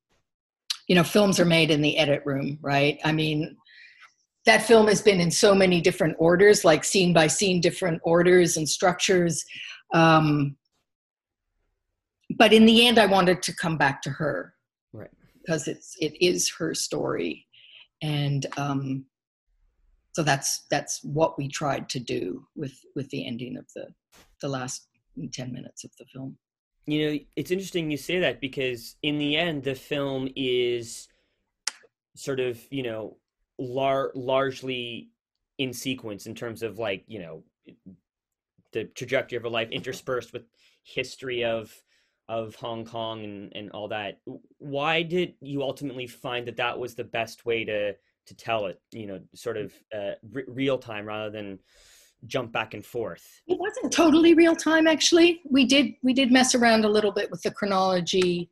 you 0.87 0.95
know, 0.95 1.03
films 1.03 1.41
are 1.41 1.45
made 1.45 1.73
in 1.73 1.83
the 1.83 1.99
edit 1.99 2.23
room, 2.25 2.59
right? 2.63 2.99
I 3.05 3.11
mean, 3.11 3.57
that 4.47 4.63
film 4.63 4.87
has 4.87 5.03
been 5.03 5.21
in 5.21 5.33
so 5.33 5.53
many 5.53 5.81
different 5.81 6.15
orders, 6.19 6.65
like 6.65 6.85
scene 6.85 7.13
by 7.13 7.27
scene, 7.27 7.61
different 7.61 8.01
orders 8.05 8.57
and 8.57 8.69
structures. 8.69 9.45
Um, 9.93 10.57
but 12.39 12.53
in 12.53 12.67
the 12.67 12.87
end, 12.87 13.01
I 13.01 13.07
wanted 13.07 13.43
to 13.43 13.57
come 13.57 13.77
back 13.77 14.01
to 14.03 14.11
her 14.11 14.55
right 14.93 15.11
because 15.45 15.69
it's 15.69 15.97
it 16.01 16.15
is 16.21 16.51
her 16.59 16.75
story 16.75 17.47
and 18.03 18.47
um 18.57 19.05
so 20.15 20.23
that's 20.23 20.65
that's 20.71 21.03
what 21.03 21.37
we 21.37 21.49
tried 21.49 21.89
to 21.89 21.99
do 21.99 22.47
with 22.57 22.75
with 22.95 23.09
the 23.11 23.27
ending 23.27 23.57
of 23.57 23.67
the 23.75 23.87
the 24.41 24.49
last 24.49 24.89
10 25.33 25.53
minutes 25.53 25.85
of 25.85 25.91
the 25.99 26.05
film 26.07 26.37
you 26.87 27.07
know 27.07 27.19
it's 27.37 27.51
interesting 27.51 27.91
you 27.91 27.97
say 27.97 28.19
that 28.19 28.41
because 28.41 28.97
in 29.03 29.19
the 29.19 29.37
end 29.37 29.63
the 29.63 29.75
film 29.75 30.29
is 30.37 31.09
sort 32.17 32.41
of 32.41 32.61
you 32.71 32.83
know 32.83 33.17
lar- 33.59 34.13
largely 34.15 35.11
in 35.59 35.73
sequence 35.73 36.27
in 36.27 36.35
terms 36.35 36.63
of 36.63 36.79
like 36.79 37.05
you 37.07 37.21
know 37.21 37.43
the 38.73 38.85
trajectory 38.85 39.37
of 39.37 39.45
a 39.45 39.49
life 39.49 39.71
interspersed 39.71 40.33
with 40.33 40.43
history 40.83 41.45
of 41.45 41.73
of 42.29 42.55
Hong 42.55 42.87
Kong 42.87 43.23
and, 43.23 43.53
and 43.55 43.71
all 43.73 43.89
that. 43.89 44.21
Why 44.59 45.03
did 45.03 45.35
you 45.41 45.63
ultimately 45.63 46.07
find 46.07 46.47
that 46.47 46.57
that 46.57 46.79
was 46.79 46.95
the 46.95 47.05
best 47.05 47.45
way 47.45 47.65
to 47.65 47.95
to 48.27 48.35
tell 48.35 48.67
it? 48.67 48.81
You 48.93 49.07
know, 49.07 49.21
sort 49.35 49.57
of 49.57 49.73
uh, 49.95 50.13
r- 50.35 50.43
real 50.49 50.79
time 50.79 51.07
rather 51.07 51.31
than 51.31 51.59
jump 52.27 52.53
back 52.53 52.75
and 52.75 52.85
forth. 52.85 53.43
It 53.47 53.59
wasn't 53.59 53.93
totally 53.93 54.35
real 54.35 54.57
time, 54.57 54.87
actually. 54.87 55.43
We 55.49 55.65
did 55.67 55.93
we 56.03 56.13
did 56.13 56.33
mess 56.33 56.55
around 56.55 56.85
a 56.85 56.89
little 56.89 57.13
bit 57.13 57.31
with 57.31 57.43
the 57.43 57.51
chronology. 57.51 58.51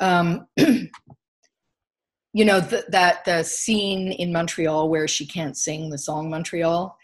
Um, 0.00 0.46
you 0.56 2.44
know 2.44 2.60
the, 2.60 2.84
that 2.88 3.24
the 3.24 3.42
scene 3.42 4.12
in 4.12 4.32
Montreal 4.32 4.88
where 4.88 5.08
she 5.08 5.26
can't 5.26 5.56
sing 5.56 5.90
the 5.90 5.98
song 5.98 6.30
Montreal 6.30 6.96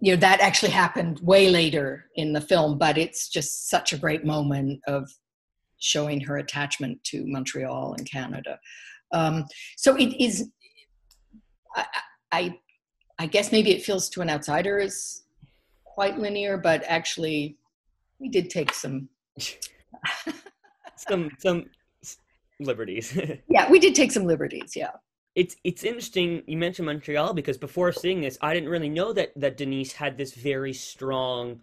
you 0.00 0.12
know 0.12 0.20
that 0.20 0.40
actually 0.40 0.72
happened 0.72 1.20
way 1.20 1.48
later 1.48 2.06
in 2.16 2.32
the 2.32 2.40
film 2.40 2.78
but 2.78 2.98
it's 2.98 3.28
just 3.28 3.68
such 3.68 3.92
a 3.92 3.98
great 3.98 4.24
moment 4.24 4.80
of 4.86 5.08
showing 5.78 6.20
her 6.20 6.38
attachment 6.38 7.02
to 7.04 7.24
montreal 7.26 7.94
and 7.96 8.10
canada 8.10 8.58
um, 9.12 9.44
so 9.76 9.96
it 9.96 10.14
is 10.22 10.50
I, 11.74 11.86
I, 12.32 12.58
I 13.18 13.26
guess 13.26 13.52
maybe 13.52 13.70
it 13.70 13.82
feels 13.82 14.08
to 14.10 14.20
an 14.20 14.30
outsider 14.30 14.78
as 14.78 15.22
quite 15.84 16.18
linear 16.18 16.56
but 16.56 16.82
actually 16.86 17.56
we 18.18 18.28
did 18.28 18.50
take 18.50 18.72
some 18.72 19.08
some 20.96 21.30
some 21.38 21.64
liberties 22.60 23.18
yeah 23.48 23.70
we 23.70 23.78
did 23.78 23.94
take 23.94 24.12
some 24.12 24.24
liberties 24.24 24.74
yeah 24.76 24.90
it's 25.34 25.56
it's 25.64 25.84
interesting 25.84 26.42
you 26.46 26.56
mentioned 26.56 26.86
Montreal 26.86 27.34
because 27.34 27.56
before 27.56 27.92
seeing 27.92 28.20
this, 28.20 28.36
I 28.40 28.52
didn't 28.52 28.68
really 28.68 28.88
know 28.88 29.12
that 29.12 29.30
that 29.36 29.56
Denise 29.56 29.92
had 29.92 30.18
this 30.18 30.34
very 30.34 30.72
strong 30.72 31.60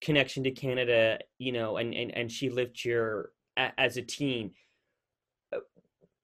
connection 0.00 0.44
to 0.44 0.50
Canada, 0.50 1.18
you 1.38 1.52
know, 1.52 1.76
and 1.76 1.92
and 1.92 2.14
and 2.16 2.30
she 2.30 2.50
lived 2.50 2.80
here 2.80 3.30
a, 3.56 3.72
as 3.78 3.96
a 3.96 4.02
teen. 4.02 4.52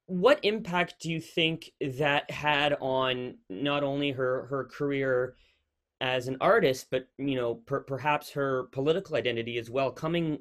What 0.06 0.38
impact 0.44 1.00
do 1.00 1.10
you 1.10 1.20
think 1.20 1.72
that 1.80 2.30
had 2.30 2.76
on 2.80 3.38
not 3.50 3.82
only 3.82 4.12
her 4.12 4.46
her 4.46 4.64
career 4.64 5.36
as 6.00 6.28
an 6.28 6.36
artist, 6.40 6.86
but 6.90 7.08
you 7.18 7.34
know, 7.34 7.54
per, 7.54 7.80
perhaps 7.80 8.30
her 8.30 8.64
political 8.72 9.16
identity 9.16 9.58
as 9.58 9.70
well, 9.70 9.90
coming 9.90 10.38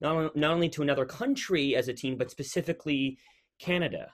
not 0.00 0.36
not 0.36 0.52
only 0.52 0.68
to 0.70 0.82
another 0.82 1.06
country 1.06 1.74
as 1.74 1.88
a 1.88 1.94
teen, 1.94 2.16
but 2.16 2.30
specifically 2.30 3.18
Canada? 3.58 4.12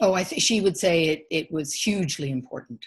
Oh, 0.00 0.14
I 0.14 0.24
think 0.24 0.42
she 0.42 0.60
would 0.60 0.76
say 0.76 1.08
it, 1.08 1.26
it 1.30 1.52
was 1.52 1.74
hugely 1.74 2.30
important. 2.30 2.84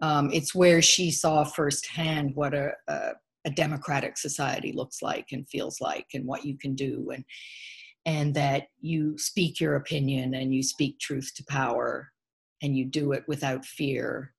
Um, 0.00 0.30
it's 0.32 0.54
where 0.54 0.80
she 0.80 1.10
saw 1.10 1.44
firsthand 1.44 2.34
what 2.34 2.54
a, 2.54 2.72
a, 2.88 3.10
a, 3.44 3.50
democratic 3.50 4.16
society 4.16 4.72
looks 4.72 5.02
like 5.02 5.26
and 5.32 5.46
feels 5.46 5.78
like, 5.80 6.06
and 6.14 6.24
what 6.24 6.44
you 6.44 6.56
can 6.56 6.74
do, 6.74 7.10
and 7.12 7.22
and 8.06 8.34
that 8.34 8.68
you 8.80 9.16
speak 9.18 9.60
your 9.60 9.76
opinion 9.76 10.34
and 10.34 10.54
you 10.54 10.62
speak 10.62 10.98
truth 10.98 11.32
to 11.36 11.44
power, 11.44 12.12
and 12.62 12.76
you 12.76 12.84
do 12.84 13.12
it 13.12 13.24
without 13.28 13.64
fear. 13.64 14.34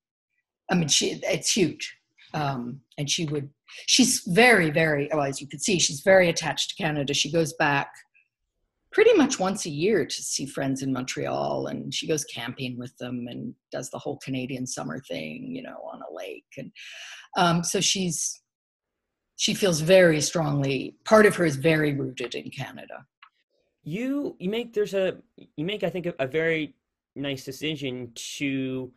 I 0.70 0.76
mean, 0.76 0.88
she 0.88 1.20
it's 1.24 1.52
huge, 1.52 1.96
um, 2.34 2.82
and 2.98 3.10
she 3.10 3.26
would. 3.26 3.50
She's 3.88 4.24
very, 4.28 4.70
very. 4.70 5.10
Well, 5.12 5.24
as 5.24 5.42
you 5.42 5.48
can 5.48 5.60
see, 5.60 5.80
she's 5.80 6.02
very 6.02 6.30
attached 6.30 6.70
to 6.70 6.84
Canada. 6.84 7.14
She 7.14 7.32
goes 7.32 7.54
back 7.54 7.90
pretty 8.92 9.14
much 9.14 9.40
once 9.40 9.66
a 9.66 9.70
year 9.70 10.06
to 10.06 10.24
see 10.24 10.46
friends 10.46 10.82
in 10.82 10.92
Montreal, 10.92 11.68
and 11.68 11.94
she 11.94 12.08
goes 12.08 12.26
camping 12.26 12.78
with 12.78 12.96
them 12.98 13.28
and 13.30 13.54
does 13.72 13.90
the 13.90 14.00
whole 14.00 14.18
Canadian 14.18 14.68
summer 14.68 15.00
thing, 15.00 15.56
you 15.56 15.64
know, 15.64 15.78
on 15.92 16.02
a 16.02 16.14
lake, 16.14 16.46
and 16.58 16.72
um, 17.38 17.64
so 17.64 17.80
she's 17.80 18.42
she 19.38 19.54
feels 19.54 19.82
very 19.82 20.22
strongly. 20.22 20.96
Part 21.06 21.26
of 21.26 21.36
her 21.38 21.46
is 21.46 21.56
very 21.56 21.94
rooted 21.94 22.36
in 22.36 22.52
Canada. 22.52 23.06
You 23.84 24.36
you 24.40 24.50
make 24.50 24.74
there's 24.74 24.94
a 24.94 25.18
you 25.56 25.66
make 25.66 25.84
I 25.84 25.90
think 25.90 26.06
a, 26.06 26.14
a 26.20 26.28
very 26.28 26.76
nice 27.16 27.44
decision 27.44 28.12
to 28.38 28.92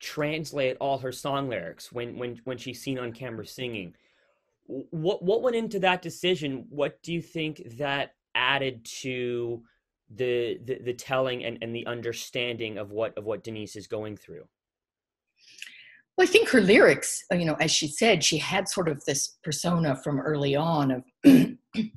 translate 0.00 0.76
all 0.80 0.98
her 0.98 1.12
song 1.12 1.48
lyrics 1.48 1.90
when 1.92 2.16
when 2.18 2.40
when 2.44 2.58
she's 2.58 2.80
seen 2.80 2.98
on 2.98 3.12
camera 3.12 3.46
singing. 3.46 3.94
What 4.66 5.22
what 5.22 5.42
went 5.42 5.56
into 5.56 5.78
that 5.80 6.02
decision? 6.02 6.66
What 6.68 7.02
do 7.02 7.12
you 7.12 7.22
think 7.22 7.62
that 7.78 8.14
added 8.34 8.84
to 9.02 9.62
the 10.14 10.60
the, 10.64 10.78
the 10.82 10.94
telling 10.94 11.44
and, 11.44 11.58
and 11.62 11.74
the 11.74 11.86
understanding 11.86 12.78
of 12.78 12.90
what 12.90 13.16
of 13.18 13.24
what 13.24 13.42
Denise 13.42 13.76
is 13.76 13.86
going 13.86 14.16
through? 14.16 14.44
Well, 16.16 16.26
I 16.26 16.30
think 16.30 16.48
her 16.48 16.60
lyrics, 16.60 17.24
uh, 17.32 17.36
you 17.36 17.44
know, 17.44 17.54
as 17.60 17.70
she 17.70 17.86
said, 17.86 18.24
she 18.24 18.38
had 18.38 18.68
sort 18.68 18.88
of 18.88 19.04
this 19.04 19.38
persona 19.44 19.94
from 19.94 20.18
early 20.18 20.56
on 20.56 20.90
of 20.90 21.04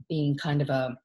being 0.09 0.37
kind 0.37 0.61
of 0.61 0.69
a, 0.69 0.95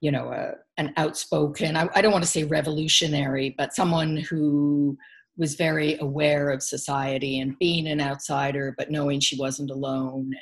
you 0.00 0.10
know, 0.10 0.32
a, 0.32 0.54
an 0.78 0.92
outspoken, 0.96 1.76
I, 1.76 1.88
I 1.94 2.00
don't 2.00 2.12
want 2.12 2.24
to 2.24 2.30
say 2.30 2.44
revolutionary, 2.44 3.54
but 3.56 3.74
someone 3.74 4.16
who 4.16 4.96
was 5.36 5.54
very 5.54 5.98
aware 5.98 6.50
of 6.50 6.62
society 6.62 7.40
and 7.40 7.58
being 7.58 7.86
an 7.86 8.00
outsider, 8.00 8.74
but 8.76 8.90
knowing 8.90 9.20
she 9.20 9.36
wasn't 9.38 9.70
alone. 9.70 10.32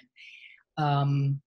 And, 0.76 0.86
um, 0.86 1.40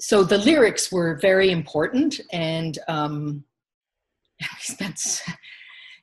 so 0.00 0.22
the 0.22 0.38
lyrics 0.38 0.92
were 0.92 1.18
very 1.20 1.50
important, 1.50 2.20
and 2.32 2.78
um, 2.86 3.44
spent 4.60 5.22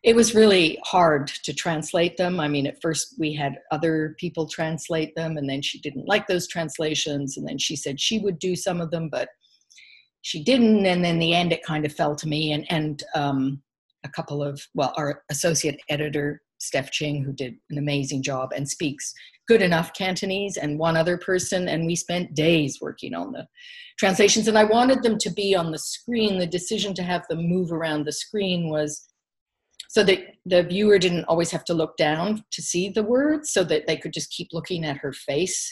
it 0.04 0.16
was 0.16 0.36
really 0.36 0.78
hard 0.84 1.28
to 1.28 1.52
translate 1.52 2.16
them. 2.16 2.40
I 2.40 2.48
mean, 2.48 2.68
at 2.68 2.80
first 2.80 3.16
we 3.18 3.34
had 3.34 3.58
other 3.72 4.16
people 4.20 4.48
translate 4.48 5.16
them, 5.16 5.36
and 5.36 5.50
then 5.50 5.64
she 5.64 5.80
didn't 5.80 6.08
like 6.08 6.28
those 6.28 6.48
translations, 6.48 7.38
and 7.38 7.48
then 7.48 7.58
she 7.58 7.76
said 7.76 8.00
she 8.00 8.20
would 8.20 8.38
do 8.38 8.56
some 8.56 8.82
of 8.82 8.92
them, 8.92 9.10
but 9.10 9.30
she 10.26 10.44
didn't. 10.44 10.88
And 10.88 11.06
then 11.06 11.06
in 11.06 11.20
the 11.20 11.36
end, 11.36 11.54
it 11.54 11.64
kind 11.64 11.86
of 11.86 11.94
fell 11.94 12.16
to 12.16 12.28
me 12.28 12.52
and 12.52 12.66
and 12.72 13.04
um, 13.14 13.62
a 14.04 14.10
couple 14.10 14.44
of 14.44 14.60
well, 14.74 14.92
our 14.98 15.22
associate 15.30 15.80
editor 15.88 16.42
Steph 16.58 16.90
Ching, 16.90 17.24
who 17.24 17.32
did 17.32 17.58
an 17.70 17.78
amazing 17.78 18.24
job 18.24 18.52
and 18.56 18.68
speaks 18.68 19.14
good 19.48 19.62
enough 19.62 19.94
Cantonese, 19.94 20.58
and 20.58 20.80
one 20.80 20.98
other 20.98 21.20
person, 21.20 21.68
and 21.68 21.86
we 21.86 21.96
spent 21.96 22.34
days 22.34 22.80
working 22.82 23.14
on 23.14 23.34
the 23.34 23.46
translations. 24.00 24.48
And 24.48 24.58
I 24.58 24.64
wanted 24.64 25.04
them 25.04 25.20
to 25.20 25.30
be 25.30 25.56
on 25.56 25.72
the 25.72 25.78
screen. 25.78 26.40
The 26.40 26.48
decision 26.48 26.96
to 26.96 27.04
have 27.04 27.28
them 27.28 27.48
move 27.48 27.72
around 27.72 28.06
the 28.06 28.12
screen 28.12 28.72
was 28.72 29.08
so 29.90 30.04
that 30.06 30.22
the 30.48 30.64
viewer 30.64 30.98
didn't 30.98 31.26
always 31.26 31.52
have 31.52 31.66
to 31.66 31.76
look 31.76 31.96
down 31.98 32.44
to 32.52 32.64
see 32.64 32.90
the 32.90 33.04
words 33.04 33.52
so 33.52 33.64
that 33.66 33.86
they 33.86 33.96
could 33.96 34.14
just 34.14 34.32
keep 34.32 34.48
looking 34.54 34.84
at 34.86 34.98
her 34.98 35.14
face 35.14 35.72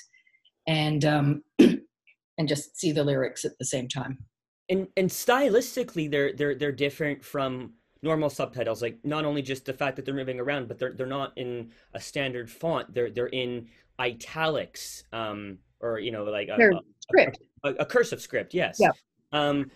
and 0.67 1.03
um, 1.05 1.43
and 1.59 2.47
just 2.47 2.77
see 2.79 2.91
the 2.91 3.03
lyrics 3.03 3.43
at 3.45 3.57
the 3.57 3.65
same 3.65 3.87
time 3.87 4.19
and 4.69 4.87
and 4.97 5.09
stylistically 5.09 6.09
they're 6.09 6.33
they're 6.33 6.55
they're 6.55 6.71
different 6.71 7.23
from 7.23 7.73
normal 8.01 8.29
subtitles 8.29 8.81
like 8.81 8.97
not 9.03 9.25
only 9.25 9.41
just 9.41 9.65
the 9.65 9.73
fact 9.73 9.95
that 9.95 10.05
they're 10.05 10.13
moving 10.13 10.39
around 10.39 10.67
but 10.67 10.77
they're 10.77 10.93
they're 10.93 11.07
not 11.07 11.31
in 11.37 11.71
a 11.93 11.99
standard 11.99 12.49
font. 12.51 12.93
They're 12.93 13.09
they're 13.09 13.27
in 13.27 13.67
italics 13.99 15.03
um 15.13 15.57
or 15.79 15.99
you 15.99 16.11
know 16.11 16.23
like 16.23 16.49
a, 16.49 16.55
a 16.55 16.79
script. 16.99 17.39
a, 17.63 17.69
a, 17.75 17.85
cursive 17.85 18.21
script 18.21 18.53
yes. 18.53 18.77
Yeah. 18.79 18.91
Um 19.31 19.71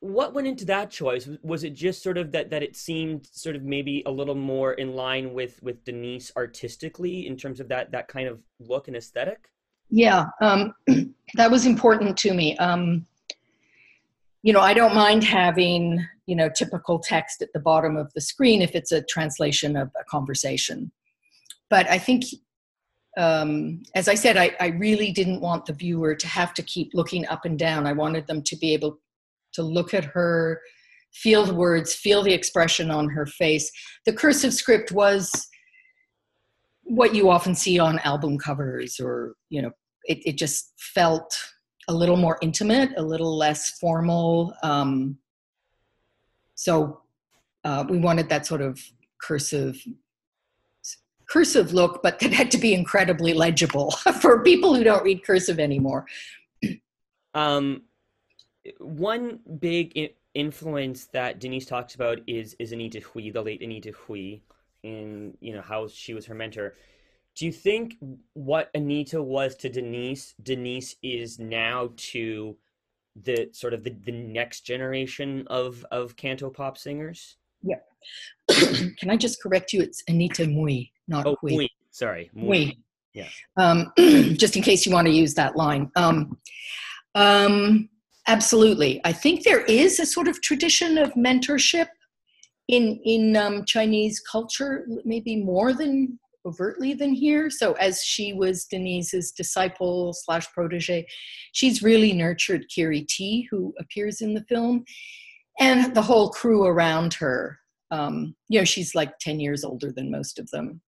what 0.00 0.34
went 0.34 0.46
into 0.46 0.66
that 0.66 0.90
choice? 0.90 1.28
Was 1.42 1.64
it 1.64 1.70
just 1.70 2.02
sort 2.02 2.18
of 2.18 2.32
that 2.32 2.50
that 2.50 2.62
it 2.62 2.76
seemed 2.76 3.26
sort 3.32 3.56
of 3.56 3.62
maybe 3.62 4.02
a 4.04 4.10
little 4.10 4.34
more 4.34 4.74
in 4.74 4.94
line 4.94 5.32
with 5.32 5.62
with 5.62 5.84
denise 5.84 6.32
artistically 6.36 7.26
in 7.26 7.36
terms 7.36 7.60
of 7.60 7.68
that 7.68 7.92
that 7.92 8.08
kind 8.08 8.28
of 8.28 8.40
look 8.58 8.88
and 8.88 8.96
aesthetic? 8.96 9.48
Yeah 9.90 10.26
um 10.40 10.72
that 11.34 11.50
was 11.50 11.66
important 11.66 12.16
to 12.18 12.34
me. 12.34 12.56
Um 12.58 13.06
you 14.44 14.52
know 14.52 14.60
i 14.60 14.72
don't 14.72 14.94
mind 14.94 15.24
having 15.24 16.06
you 16.26 16.36
know 16.36 16.48
typical 16.48 17.00
text 17.00 17.42
at 17.42 17.48
the 17.52 17.58
bottom 17.58 17.96
of 17.96 18.12
the 18.14 18.20
screen 18.20 18.62
if 18.62 18.76
it's 18.76 18.92
a 18.92 19.02
translation 19.02 19.74
of 19.74 19.90
a 20.00 20.04
conversation 20.04 20.92
but 21.70 21.90
i 21.90 21.98
think 21.98 22.22
um, 23.16 23.84
as 23.94 24.08
I 24.08 24.16
said, 24.16 24.36
I, 24.36 24.56
I, 24.58 24.70
really 24.70 25.12
didn't 25.12 25.40
want 25.40 25.66
the 25.66 25.72
viewer 25.72 26.16
to 26.16 26.26
have 26.26 26.52
to 26.54 26.64
keep 26.64 26.90
looking 26.94 27.24
up 27.28 27.44
and 27.44 27.56
down. 27.56 27.86
I 27.86 27.92
wanted 27.92 28.26
them 28.26 28.42
to 28.42 28.56
be 28.56 28.74
able 28.74 28.98
to 29.52 29.62
look 29.62 29.94
at 29.94 30.04
her, 30.04 30.60
feel 31.12 31.44
the 31.44 31.54
words, 31.54 31.94
feel 31.94 32.24
the 32.24 32.32
expression 32.32 32.90
on 32.90 33.08
her 33.10 33.24
face. 33.24 33.70
The 34.04 34.12
cursive 34.12 34.52
script 34.52 34.90
was 34.90 35.30
what 36.82 37.14
you 37.14 37.30
often 37.30 37.54
see 37.54 37.78
on 37.78 38.00
album 38.00 38.36
covers, 38.36 38.98
or, 38.98 39.34
you 39.48 39.62
know, 39.62 39.70
it, 40.06 40.18
it 40.26 40.36
just 40.36 40.72
felt 40.78 41.32
a 41.88 41.94
little 41.94 42.16
more 42.16 42.38
intimate, 42.40 42.90
a 42.96 43.02
little 43.02 43.36
less 43.36 43.70
formal. 43.78 44.54
Um, 44.62 45.18
so 46.54 47.02
uh, 47.64 47.84
we 47.88 47.98
wanted 47.98 48.28
that 48.28 48.46
sort 48.46 48.62
of 48.62 48.80
cursive 49.18 49.76
cursive 51.26 51.72
look, 51.72 52.02
but 52.02 52.18
that 52.20 52.32
had 52.32 52.50
to 52.50 52.58
be 52.58 52.74
incredibly 52.74 53.32
legible 53.32 53.90
for 54.20 54.42
people 54.42 54.74
who 54.74 54.84
don't 54.84 55.02
read 55.02 55.24
cursive 55.24 55.58
anymore. 55.58 56.06
Um, 57.34 57.82
one 58.78 59.40
big 59.58 60.12
influence 60.34 61.06
that 61.06 61.40
Denise 61.40 61.66
talks 61.66 61.94
about 61.94 62.20
is 62.26 62.54
is 62.58 62.72
Anita 62.72 63.00
Hui, 63.00 63.30
the 63.30 63.42
late 63.42 63.62
Anita 63.62 63.92
Hui, 63.92 64.40
and 64.82 65.36
you 65.40 65.52
know 65.52 65.62
how 65.62 65.88
she 65.88 66.14
was 66.14 66.26
her 66.26 66.34
mentor. 66.34 66.74
Do 67.36 67.46
you 67.46 67.52
think 67.52 67.96
what 68.34 68.70
Anita 68.74 69.22
was 69.22 69.56
to 69.56 69.68
Denise, 69.68 70.34
Denise 70.42 70.96
is 71.02 71.38
now 71.38 71.90
to 71.96 72.56
the 73.16 73.48
sort 73.52 73.74
of 73.74 73.84
the, 73.84 73.90
the 73.90 74.12
next 74.12 74.62
generation 74.62 75.44
of 75.48 75.84
of 75.90 76.16
canto 76.16 76.50
pop 76.50 76.78
singers? 76.78 77.36
Yeah. 77.62 77.78
Can 78.98 79.10
I 79.10 79.16
just 79.16 79.42
correct 79.42 79.72
you? 79.72 79.80
It's 79.80 80.02
Anita 80.08 80.44
Mui, 80.44 80.90
not 81.08 81.26
oh, 81.26 81.36
Hui. 81.40 81.68
Sorry, 81.90 82.30
Mui. 82.36 82.76
Yeah. 83.14 83.28
Um, 83.56 83.92
just 84.36 84.56
in 84.56 84.62
case 84.62 84.84
you 84.86 84.92
want 84.92 85.06
to 85.06 85.12
use 85.12 85.34
that 85.34 85.56
line. 85.56 85.90
Um, 85.96 86.38
um, 87.14 87.88
Absolutely. 88.26 89.00
I 89.04 89.12
think 89.12 89.42
there 89.42 89.62
is 89.62 90.00
a 90.00 90.06
sort 90.06 90.28
of 90.28 90.40
tradition 90.40 90.96
of 90.98 91.12
mentorship 91.14 91.88
in 92.68 92.98
in 93.04 93.36
um, 93.36 93.64
Chinese 93.66 94.20
culture, 94.20 94.86
maybe 95.04 95.36
more 95.36 95.74
than 95.74 96.18
overtly 96.46 96.94
than 96.94 97.12
here. 97.12 97.50
So 97.50 97.72
as 97.74 98.02
she 98.02 98.32
was 98.32 98.66
Denise's 98.66 99.32
disciple 99.32 100.12
slash 100.12 100.50
protege, 100.52 101.06
she's 101.52 101.82
really 101.82 102.12
nurtured 102.12 102.66
Kiri 102.68 103.02
T, 103.02 103.48
who 103.50 103.74
appears 103.78 104.20
in 104.20 104.34
the 104.34 104.44
film, 104.48 104.84
and 105.58 105.94
the 105.94 106.02
whole 106.02 106.30
crew 106.30 106.64
around 106.64 107.14
her. 107.14 107.58
Um, 107.90 108.34
you 108.48 108.58
know, 108.58 108.64
she's 108.64 108.94
like 108.94 109.18
ten 109.18 109.40
years 109.40 109.64
older 109.64 109.92
than 109.92 110.10
most 110.10 110.38
of 110.38 110.50
them, 110.50 110.80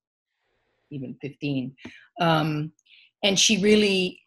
even 0.91 1.17
fifteen, 1.21 1.77
um, 2.21 2.73
and 3.23 3.39
she 3.39 3.63
really 3.63 4.21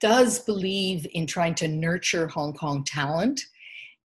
does 0.00 0.40
believe 0.40 1.06
in 1.12 1.26
trying 1.26 1.54
to 1.54 1.68
nurture 1.68 2.28
Hong 2.28 2.52
Kong 2.52 2.84
talent. 2.84 3.40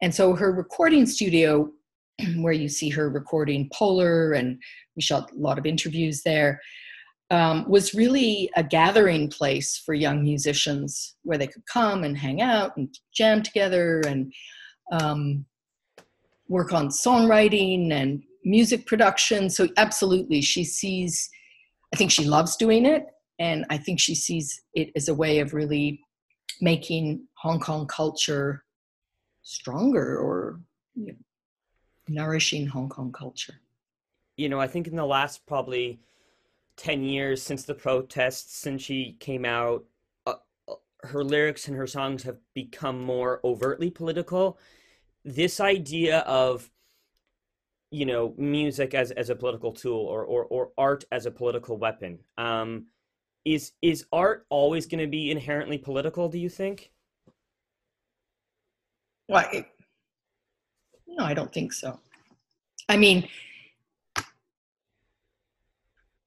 And 0.01 0.13
so 0.13 0.33
her 0.33 0.51
recording 0.51 1.05
studio, 1.05 1.71
where 2.37 2.53
you 2.53 2.69
see 2.69 2.89
her 2.89 3.09
recording 3.09 3.69
Polar, 3.73 4.33
and 4.33 4.61
we 4.99 5.03
shot 5.03 5.31
a 5.31 5.35
lot 5.39 5.57
of 5.57 5.65
interviews 5.65 6.23
there, 6.23 6.59
um, 7.31 7.63
was 7.69 7.93
really 7.93 8.49
a 8.57 8.63
gathering 8.63 9.29
place 9.29 9.77
for 9.77 9.93
young 9.93 10.21
musicians 10.21 11.15
where 11.23 11.37
they 11.37 11.47
could 11.47 11.65
come 11.65 12.03
and 12.03 12.17
hang 12.17 12.41
out 12.41 12.75
and 12.75 12.93
jam 13.13 13.41
together 13.41 14.01
and 14.05 14.33
um, 14.91 15.45
work 16.49 16.73
on 16.73 16.89
songwriting 16.89 17.93
and 17.93 18.21
music 18.43 18.85
production. 18.85 19.49
So, 19.49 19.69
absolutely, 19.77 20.41
she 20.41 20.65
sees, 20.65 21.29
I 21.93 21.95
think 21.95 22.11
she 22.11 22.25
loves 22.25 22.57
doing 22.57 22.85
it 22.85 23.05
and 23.39 23.65
I 23.69 23.77
think 23.77 24.01
she 24.01 24.15
sees 24.15 24.61
it 24.73 24.91
as 24.97 25.07
a 25.07 25.13
way 25.13 25.39
of 25.39 25.53
really 25.53 26.01
making 26.59 27.25
Hong 27.35 27.61
Kong 27.61 27.87
culture 27.87 28.65
stronger 29.43 30.17
or 30.17 30.59
you 30.95 31.13
know, 31.13 31.19
nourishing 32.09 32.67
Hong 32.67 32.89
Kong 32.89 33.13
culture. 33.13 33.61
You 34.39 34.47
know, 34.47 34.59
I 34.59 34.67
think 34.67 34.87
in 34.87 34.95
the 34.95 35.05
last 35.05 35.45
probably 35.45 35.99
10 36.77 37.03
years 37.03 37.41
since 37.41 37.63
the 37.63 37.73
protests, 37.73 38.55
since 38.55 38.81
she 38.81 39.17
came 39.19 39.43
out, 39.43 39.83
uh, 40.25 40.35
uh 40.67 40.75
her 41.03 41.23
lyrics 41.23 41.67
and 41.67 41.75
her 41.75 41.87
songs 41.87 42.23
have 42.23 42.37
become 42.53 43.01
more 43.01 43.41
overtly 43.43 43.89
political. 43.91 44.57
This 45.25 45.59
idea 45.59 46.19
of 46.19 46.69
you 47.91 48.05
know 48.05 48.33
music 48.37 48.93
as 48.93 49.11
as 49.11 49.29
a 49.29 49.35
political 49.35 49.73
tool 49.73 50.05
or 50.05 50.23
or, 50.23 50.45
or 50.45 50.71
art 50.77 51.03
as 51.11 51.25
a 51.25 51.31
political 51.31 51.75
weapon 51.75 52.19
um 52.37 52.85
is 53.45 53.71
is 53.81 54.05
art 54.11 54.45
always 54.49 54.85
going 54.85 55.03
to 55.03 55.07
be 55.07 55.31
inherently 55.31 55.77
political 55.77 56.29
do 56.29 56.37
you 56.37 56.49
think 56.49 56.91
Well, 59.27 59.43
no, 61.07 61.25
I 61.25 61.33
don't 61.33 61.53
think 61.53 61.73
so. 61.73 61.99
I 62.87 62.97
mean, 62.97 63.27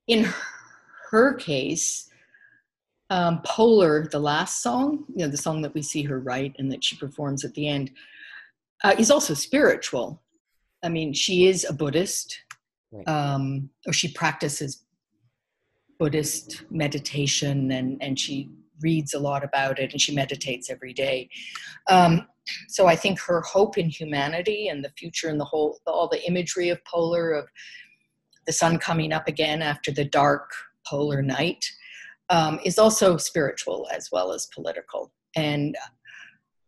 in 0.06 0.28
her 1.10 1.34
case, 1.34 2.08
um, 3.10 3.42
Polar, 3.44 4.08
the 4.10 4.18
last 4.18 4.62
song, 4.62 5.04
you 5.14 5.24
know, 5.24 5.28
the 5.28 5.36
song 5.36 5.60
that 5.62 5.74
we 5.74 5.82
see 5.82 6.02
her 6.02 6.18
write 6.18 6.56
and 6.58 6.72
that 6.72 6.82
she 6.82 6.96
performs 6.96 7.44
at 7.44 7.54
the 7.54 7.68
end, 7.68 7.90
uh, 8.84 8.94
is 8.98 9.10
also 9.10 9.34
spiritual. 9.34 10.22
I 10.82 10.88
mean, 10.88 11.12
she 11.12 11.46
is 11.46 11.64
a 11.64 11.72
Buddhist, 11.72 12.40
right. 12.90 13.06
um, 13.06 13.70
or 13.86 13.92
she 13.92 14.12
practices 14.12 14.84
Buddhist 15.98 16.64
meditation, 16.70 17.70
and 17.70 18.02
and 18.02 18.18
she 18.18 18.50
reads 18.80 19.14
a 19.14 19.20
lot 19.20 19.44
about 19.44 19.78
it, 19.78 19.92
and 19.92 20.00
she 20.00 20.14
meditates 20.14 20.70
every 20.70 20.92
day. 20.92 21.28
Um, 21.88 22.26
so 22.68 22.86
I 22.86 22.96
think 22.96 23.20
her 23.20 23.40
hope 23.42 23.78
in 23.78 23.88
humanity 23.88 24.68
and 24.68 24.84
the 24.84 24.90
future 24.98 25.28
and 25.28 25.38
the 25.38 25.44
whole, 25.44 25.78
all 25.86 26.08
the 26.08 26.26
imagery 26.26 26.70
of 26.70 26.84
Polar, 26.84 27.32
of 27.32 27.46
the 28.46 28.52
sun 28.52 28.78
coming 28.78 29.12
up 29.12 29.28
again 29.28 29.62
after 29.62 29.90
the 29.90 30.04
dark 30.04 30.50
polar 30.86 31.22
night, 31.22 31.64
um, 32.28 32.58
is 32.64 32.78
also 32.78 33.16
spiritual 33.16 33.88
as 33.92 34.08
well 34.10 34.32
as 34.32 34.48
political, 34.54 35.12
and 35.36 35.76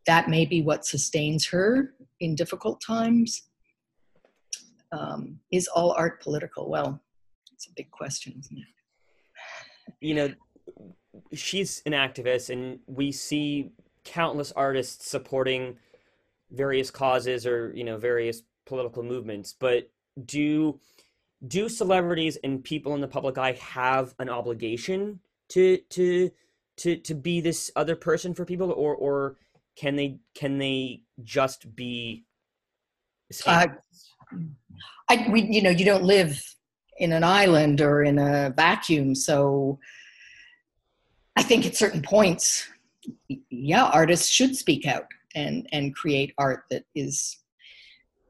that 0.07 0.29
may 0.29 0.45
be 0.45 0.63
what 0.63 0.85
sustains 0.85 1.47
her 1.47 1.95
in 2.21 2.35
difficult 2.35 2.81
times 2.81 3.49
um, 4.95 5.41
is 5.51 5.69
all 5.69 5.93
art 5.93 6.23
political? 6.23 6.71
Well, 6.71 7.01
it's 7.53 7.67
a 7.67 7.73
big 7.77 7.91
question, 7.91 8.35
isn't 8.39 8.59
it? 8.59 8.65
You 10.01 10.15
know, 10.15 10.35
she's 11.33 11.83
an 11.87 11.93
activist, 11.93 12.51
and 12.51 12.79
we 12.87 13.13
see 13.13 13.73
countless 14.05 14.53
artists 14.53 15.09
supporting 15.09 15.77
various 16.51 16.91
causes 16.91 17.47
or 17.47 17.73
you 17.75 17.85
know 17.85 17.97
various 17.97 18.43
political 18.67 19.03
movements. 19.03 19.55
But 19.59 19.91
do 20.25 20.79
do 21.47 21.69
celebrities 21.69 22.39
and 22.45 22.63
people 22.63 22.95
in 22.95 23.01
the 23.01 23.09
public 23.09 23.39
eye 23.39 23.53
have 23.53 24.15
an 24.19 24.29
obligation 24.29 25.21
to 25.51 25.79
to 25.91 26.31
to 26.79 26.97
to 26.97 27.15
be 27.15 27.41
this 27.41 27.71
other 27.77 27.97
person 27.97 28.35
for 28.35 28.45
people, 28.45 28.71
or 28.73 28.95
or 28.95 29.37
can 29.77 29.97
they 29.97 30.19
can 30.35 30.59
they 30.59 31.03
just 31.23 31.75
be? 31.75 32.25
Uh, 33.47 33.67
I, 35.09 35.27
we, 35.31 35.43
you 35.43 35.63
know, 35.63 35.71
you 35.71 35.85
don't 35.85 36.05
live 36.05 36.41
in 36.99 37.13
an 37.13 37.25
island 37.25 37.81
or 37.81 38.03
in 38.03 38.19
a 38.19 38.53
vacuum. 38.57 39.15
So 39.15 39.79
I 41.37 41.43
think 41.43 41.67
at 41.67 41.77
certain 41.77 42.03
points, 42.03 42.69
yeah, 43.51 43.85
artists 43.85 44.29
should 44.29 44.57
speak 44.57 44.87
out 44.87 45.07
and, 45.35 45.69
and 45.73 45.95
create 45.95 46.33
art 46.39 46.65
that 46.71 46.85
is 46.95 47.39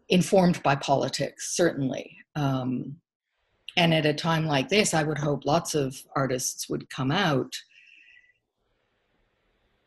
informed 0.09 0.63
by 0.63 0.77
politics, 0.77 1.55
certainly. 1.55 2.17
Um, 2.35 2.97
and 3.77 3.93
at 3.93 4.07
a 4.07 4.15
time 4.15 4.47
like 4.47 4.69
this, 4.69 4.95
I 4.95 5.03
would 5.03 5.19
hope 5.19 5.45
lots 5.45 5.75
of 5.75 5.97
artists 6.15 6.69
would 6.69 6.89
come 6.91 7.11
out, 7.11 7.55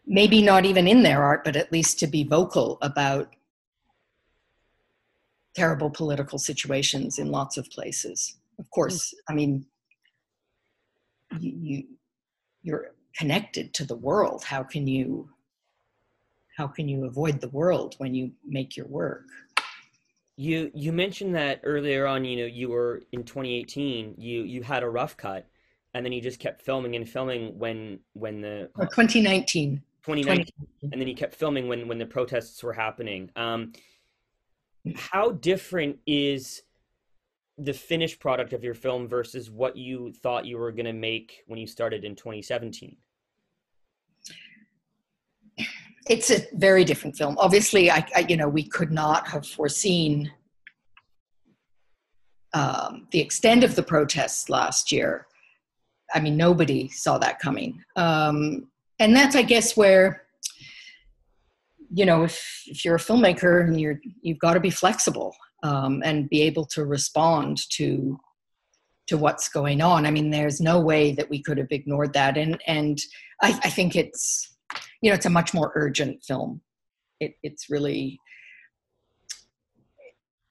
maybe 0.06 0.42
not 0.42 0.66
even 0.66 0.88
in 0.88 1.04
their 1.04 1.24
art, 1.24 1.44
but 1.46 1.56
at 1.56 1.72
least 1.72 2.00
to 2.00 2.08
be 2.08 2.24
vocal 2.24 2.78
about 2.82 3.34
terrible 5.56 5.90
political 5.90 6.38
situations 6.38 7.18
in 7.18 7.32
lots 7.32 7.58
of 7.58 7.70
places. 7.70 8.38
Of 8.60 8.70
course, 8.72 9.14
mm. 9.14 9.18
I 9.30 9.34
mean, 9.34 9.66
you, 11.40 11.54
you 11.60 11.84
you're 12.62 12.92
connected 13.16 13.74
to 13.74 13.86
the 13.86 13.96
world. 13.96 14.44
How 14.44 14.64
can 14.64 14.88
you 14.88 15.30
how 16.58 16.68
can 16.68 16.90
you 16.90 17.06
avoid 17.06 17.40
the 17.40 17.50
world 17.50 17.96
when 18.00 18.14
you 18.14 18.32
make 18.46 18.76
your 18.76 18.88
work? 18.88 19.26
You 20.38 20.72
you 20.74 20.94
mentioned 20.94 21.36
that 21.36 21.62
earlier 21.64 22.06
on. 22.06 22.24
You 22.24 22.38
know, 22.38 22.46
you 22.46 22.70
were 22.70 23.02
in 23.12 23.24
2018. 23.24 24.16
You 24.18 24.44
you 24.44 24.62
had 24.62 24.84
a 24.84 24.90
rough 24.90 25.18
cut, 25.18 25.48
and 25.94 26.06
then 26.06 26.14
you 26.14 26.22
just 26.22 26.40
kept 26.40 26.62
filming 26.62 26.96
and 26.96 27.10
filming 27.10 27.58
when 27.58 28.00
when 28.14 28.42
the 28.42 28.70
oh, 28.80 28.84
2019. 28.84 29.82
2019, 30.04 30.48
and 30.94 31.02
then 31.02 31.08
you 31.08 31.16
kept 31.16 31.36
filming 31.36 31.68
when 31.68 31.88
when 31.88 31.98
the 31.98 32.06
protests 32.06 32.64
were 32.64 32.72
happening. 32.72 33.30
Um, 33.36 33.74
how 34.96 35.32
different 35.32 35.98
is 36.06 36.62
the 37.58 37.74
finished 37.74 38.20
product 38.20 38.54
of 38.54 38.64
your 38.64 38.76
film 38.76 39.08
versus 39.08 39.50
what 39.50 39.76
you 39.76 40.14
thought 40.14 40.46
you 40.46 40.58
were 40.58 40.72
going 40.72 40.86
to 40.86 40.94
make 40.94 41.44
when 41.48 41.60
you 41.60 41.66
started 41.66 42.06
in 42.06 42.16
2017 42.16 42.96
it's 46.10 46.30
a 46.32 46.46
very 46.54 46.84
different 46.84 47.16
film. 47.16 47.38
Obviously 47.40 47.92
i, 47.92 48.06
I 48.16 48.26
you 48.28 48.38
know 48.38 48.50
we 48.50 48.64
could 48.64 48.92
not 48.92 49.28
have 49.28 49.46
foreseen 49.46 50.32
um, 52.54 53.08
the 53.12 53.20
extent 53.20 53.64
of 53.64 53.76
the 53.76 53.84
protests 53.84 54.50
last 54.50 54.92
year. 54.92 55.28
I 56.14 56.20
mean 56.20 56.38
nobody 56.38 56.88
saw 56.90 57.18
that 57.20 57.40
coming. 57.40 57.84
Um, 57.96 58.70
and 59.00 59.16
that's 59.16 59.36
i 59.36 59.42
guess 59.42 59.78
where 59.78 60.24
you 61.94 62.06
know 62.06 62.24
if 62.24 62.64
if 62.68 62.84
you're 62.84 62.96
a 62.96 63.00
filmmaker 63.00 63.64
and 63.66 63.80
you're 63.80 64.00
you've 64.22 64.40
got 64.40 64.54
to 64.54 64.60
be 64.60 64.70
flexible 64.70 65.36
um, 65.64 66.02
and 66.04 66.30
be 66.30 66.42
able 66.42 66.66
to 66.66 66.86
respond 66.86 67.58
to 67.70 68.20
to 69.08 69.18
what's 69.18 69.48
going 69.48 69.82
on. 69.82 70.06
I 70.06 70.12
mean 70.12 70.30
there's 70.30 70.60
no 70.60 70.82
way 70.82 71.14
that 71.14 71.30
we 71.30 71.42
could 71.42 71.58
have 71.58 71.72
ignored 71.72 72.14
that. 72.14 72.38
And 72.38 72.62
and 72.68 73.00
i, 73.42 73.60
I 73.64 73.70
think 73.70 73.96
it's 73.96 74.57
you 75.02 75.10
know 75.10 75.16
it's 75.16 75.26
a 75.26 75.30
much 75.30 75.54
more 75.54 75.72
urgent 75.76 76.24
film 76.24 76.62
it, 77.20 77.36
it's 77.44 77.70
really 77.70 78.20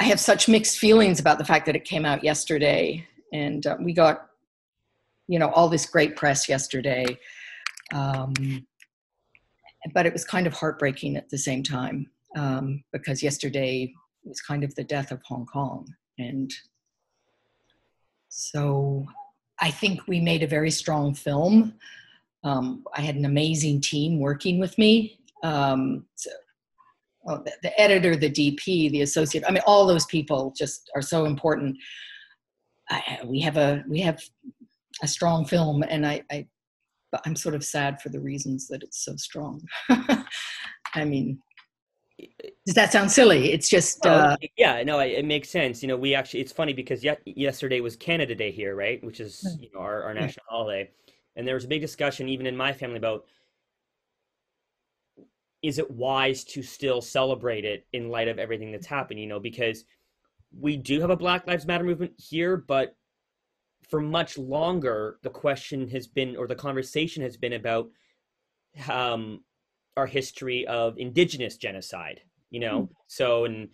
i 0.01 0.05
have 0.05 0.21
such 0.21 0.49
mixed 0.49 0.79
feelings 0.79 1.21
about 1.21 1.39
the 1.39 1.45
fact 1.45 1.67
that 1.67 1.77
it 1.77 1.85
came 1.85 2.05
out 2.05 2.25
yesterday 2.25 3.07
and 3.33 3.67
uh, 3.67 3.77
we 3.81 3.93
got 3.93 4.29
you 5.29 5.39
know 5.39 5.51
all 5.51 5.69
this 5.69 5.87
great 5.87 6.17
press 6.17 6.49
yesterday 6.49 7.19
um, 7.95 8.33
but 9.95 10.07
it 10.07 10.13
was 10.13 10.25
kind 10.25 10.47
of 10.47 10.53
heartbreaking 10.53 11.17
at 11.17 11.29
the 11.31 11.39
same 11.39 11.63
time 11.63 12.11
um, 12.37 12.83
because 12.93 13.23
yesterday 13.23 13.93
was 14.25 14.41
kind 14.41 14.65
of 14.65 14.75
the 14.75 14.85
death 14.85 15.13
of 15.13 15.23
Hong 15.23 15.47
Kong. 15.47 15.87
And 16.19 16.53
so 18.29 19.07
I 19.61 19.71
think 19.71 20.07
we 20.07 20.21
made 20.21 20.43
a 20.43 20.49
very 20.49 20.71
strong 20.71 21.15
film. 21.15 21.75
Um, 22.47 22.85
I 22.95 23.01
had 23.01 23.17
an 23.17 23.25
amazing 23.25 23.81
team 23.81 24.21
working 24.21 24.61
with 24.61 24.79
me. 24.79 25.19
Um, 25.43 26.07
so, 26.15 26.31
well, 27.25 27.43
the, 27.45 27.53
the, 27.65 27.81
editor, 27.81 28.15
the 28.15 28.31
DP, 28.31 28.89
the 28.93 29.03
associate, 29.03 29.43
I 29.49 29.51
mean, 29.51 29.65
all 29.67 29.85
those 29.85 30.07
people 30.07 30.55
just 30.57 30.89
are 30.95 31.03
so 31.03 31.25
important. 31.25 31.77
I, 32.89 33.19
we 33.25 33.41
have 33.41 33.57
a 33.57 33.83
we 33.89 34.01
have 34.03 34.23
a 35.03 35.09
strong 35.09 35.45
film, 35.45 35.83
and 35.89 36.07
I, 36.07 36.23
I 36.31 36.47
but 37.11 37.21
I'm 37.27 37.35
sort 37.35 37.57
of 37.57 37.65
sad 37.65 38.01
for 38.01 38.11
the 38.11 38.21
reasons 38.21 38.69
that 38.69 38.85
it's 38.85 39.05
so 39.05 39.17
strong. 39.17 39.61
I 39.89 41.05
mean, 41.05 41.41
does 42.65 42.77
that 42.77 42.93
sound 42.93 43.11
silly? 43.11 43.53
It's 43.53 43.69
just 43.69 44.07
uh, 44.07 44.37
yeah, 44.57 44.85
no, 44.85 45.01
it 45.01 45.25
makes 45.25 45.51
sense. 45.51 45.83
You 45.83 45.89
know, 45.89 45.97
we 45.97 46.15
actually 46.15 46.43
it's 46.43 46.53
funny 46.53 46.73
because 46.73 47.03
yet 47.03 47.21
yesterday 47.27 47.81
was 47.81 47.97
Canada 47.97 48.37
Day 48.37 48.53
here, 48.53 48.77
right? 48.77 49.03
Which 49.03 49.19
is 49.19 49.41
hmm. 49.41 49.65
you 49.65 49.71
know 49.75 49.81
our, 49.81 50.05
our 50.05 50.15
national 50.15 50.47
holiday, 50.49 50.89
and 51.37 51.47
there 51.47 51.55
was 51.55 51.65
a 51.65 51.69
big 51.69 51.83
discussion 51.83 52.29
even 52.29 52.47
in 52.47 52.57
my 52.57 52.73
family 52.73 52.97
about 52.97 53.25
is 55.63 55.79
it 55.79 55.91
wise 55.91 56.45
to 56.45 56.63
still 56.63 57.01
celebrate 57.01 57.65
it 57.65 57.87
in 57.93 58.09
light 58.09 58.29
of 58.29 58.39
everything 58.39 58.73
that's 58.73 58.87
happened? 58.87 59.21
You 59.21 59.27
know, 59.27 59.41
because 59.41 59.85
we 60.57 60.77
do 60.77 61.01
have 61.01 61.11
a 61.11 61.17
Black 61.17 61.47
Lives 61.47 61.67
Matter 61.67 61.85
movement 61.85 62.13
here, 62.17 62.57
but 62.57 62.97
for 63.89 64.01
much 64.01 64.39
longer, 64.39 65.19
the 65.23 65.31
question 65.31 65.89
has 65.89 66.07
been, 66.07 66.37
or 66.37 66.47
the 66.47 66.55
conversation 66.55 67.23
has 67.23 67.37
been 67.37 67.55
about 67.55 67.89
um, 68.89 69.43
our 69.97 70.07
history 70.07 70.67
of 70.67 70.99
indigenous 70.99 71.57
genocide. 71.57 72.21
You 72.51 72.61
know, 72.61 72.83
mm. 72.83 72.89
so 73.09 73.45
and 73.45 73.69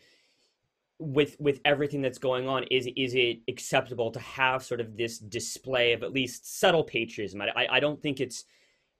with 0.98 1.36
with 1.38 1.60
everything 1.64 2.02
that's 2.02 2.18
going 2.18 2.48
on, 2.48 2.64
is 2.70 2.88
is 2.96 3.14
it 3.14 3.40
acceptable 3.48 4.10
to 4.10 4.20
have 4.20 4.64
sort 4.64 4.80
of 4.80 4.96
this 4.96 5.18
display 5.18 5.92
of 5.92 6.02
at 6.02 6.12
least 6.12 6.58
subtle 6.60 6.84
patriotism? 6.84 7.42
I 7.42 7.66
I 7.70 7.80
don't 7.80 8.00
think 8.00 8.20
it's 8.20 8.44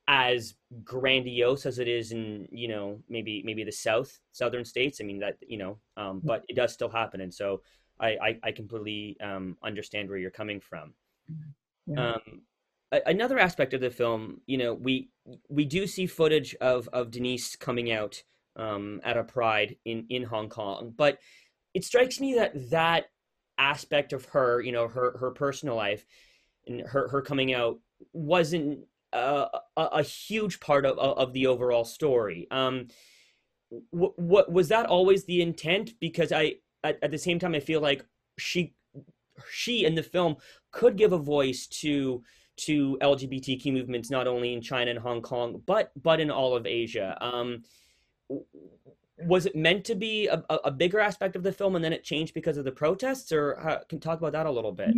as 0.09 0.55
grandiose 0.83 1.65
as 1.65 1.79
it 1.79 1.87
is 1.87 2.11
in 2.11 2.49
you 2.51 2.67
know 2.67 2.99
maybe 3.09 3.41
maybe 3.45 3.63
the 3.63 3.71
south 3.71 4.19
southern 4.33 4.65
states 4.65 5.01
i 5.01 5.05
mean 5.05 5.21
that 5.21 5.37
you 5.47 5.57
know 5.57 5.79
um, 5.97 6.19
hmm. 6.19 6.27
but 6.27 6.45
it 6.49 6.57
does 6.57 6.73
still 6.73 6.89
happen 6.89 7.21
and 7.21 7.33
so 7.33 7.63
i 8.01 8.09
i, 8.21 8.39
I 8.43 8.51
completely 8.51 9.17
um, 9.23 9.57
understand 9.63 10.09
where 10.09 10.19
you're 10.19 10.33
coming 10.33 10.59
from 10.59 10.93
yeah. 11.87 12.15
Um, 12.15 12.43
another 13.07 13.39
aspect 13.39 13.75
of 13.75 13.81
the 13.81 13.91
film, 13.91 14.41
you 14.47 14.59
know, 14.59 14.75
we 14.75 15.11
we 15.49 15.65
do 15.65 15.87
see 15.87 16.07
footage 16.07 16.55
of 16.57 16.89
of 16.93 17.11
Denise 17.11 17.57
coming 17.57 17.93
out 17.93 18.23
um, 18.57 19.01
at 19.05 19.17
a 19.17 19.25
pride 19.25 19.77
in 19.85 20.07
in 20.11 20.23
Hong 20.25 20.49
Kong, 20.49 20.95
but 20.97 21.19
it 21.75 21.85
strikes 21.85 22.21
me 22.21 22.35
that 22.35 22.71
that 22.71 23.07
aspect 23.59 24.13
of 24.13 24.25
her, 24.27 24.61
you 24.61 24.73
know, 24.73 24.89
her 24.89 25.17
her 25.19 25.31
personal 25.31 25.77
life 25.77 26.05
and 26.67 26.81
her 26.81 27.09
her 27.09 27.23
coming 27.23 27.53
out 27.55 27.79
wasn't 28.13 28.81
a, 29.13 29.47
a, 29.77 29.83
a 29.83 30.03
huge 30.03 30.61
part 30.61 30.87
of 30.87 30.99
of 30.99 31.33
the 31.33 31.47
overall 31.47 31.85
story. 31.85 32.47
Um, 32.51 32.89
what, 33.91 34.19
what 34.19 34.53
was 34.53 34.69
that 34.69 34.87
always 34.87 35.25
the 35.25 35.41
intent? 35.41 35.93
Because 36.01 36.33
I 36.33 36.57
at, 36.85 36.99
at 37.03 37.11
the 37.11 37.19
same 37.19 37.39
time 37.39 37.55
I 37.55 37.61
feel 37.61 37.81
like 37.81 38.05
she 38.39 38.75
she 39.51 39.85
in 39.85 39.95
the 39.95 40.03
film 40.03 40.37
could 40.71 40.97
give 40.97 41.13
a 41.13 41.19
voice 41.19 41.67
to 41.67 42.23
to 42.55 42.99
LGBTQ 43.01 43.73
movements 43.73 44.11
not 44.11 44.29
only 44.29 44.53
in 44.53 44.61
China 44.61 44.91
and 44.91 45.01
Hong 45.01 45.23
Kong 45.23 45.63
but 45.67 45.91
but 46.01 46.21
in 46.21 46.31
all 46.31 46.55
of 46.55 46.67
Asia. 46.67 47.17
Um, 47.21 47.63
was 49.27 49.47
it 49.47 49.57
meant 49.57 49.85
to 49.87 49.95
be 49.95 50.27
a, 50.29 50.43
a, 50.65 50.71
bigger 50.71 51.01
aspect 51.01 51.37
of 51.37 51.43
the 51.43 51.53
film 51.53 51.77
and 51.77 51.85
then 51.85 51.93
it 51.93 52.05
changed 52.05 52.35
because 52.35 52.57
of 52.57 52.65
the 52.65 52.73
protests? 52.73 53.33
Or 53.33 53.59
how, 53.63 53.81
can 53.89 54.01
talk 54.01 54.19
about 54.19 54.33
that 54.33 54.47
a 54.47 54.51
little 54.51 54.73
bit? 54.73 54.95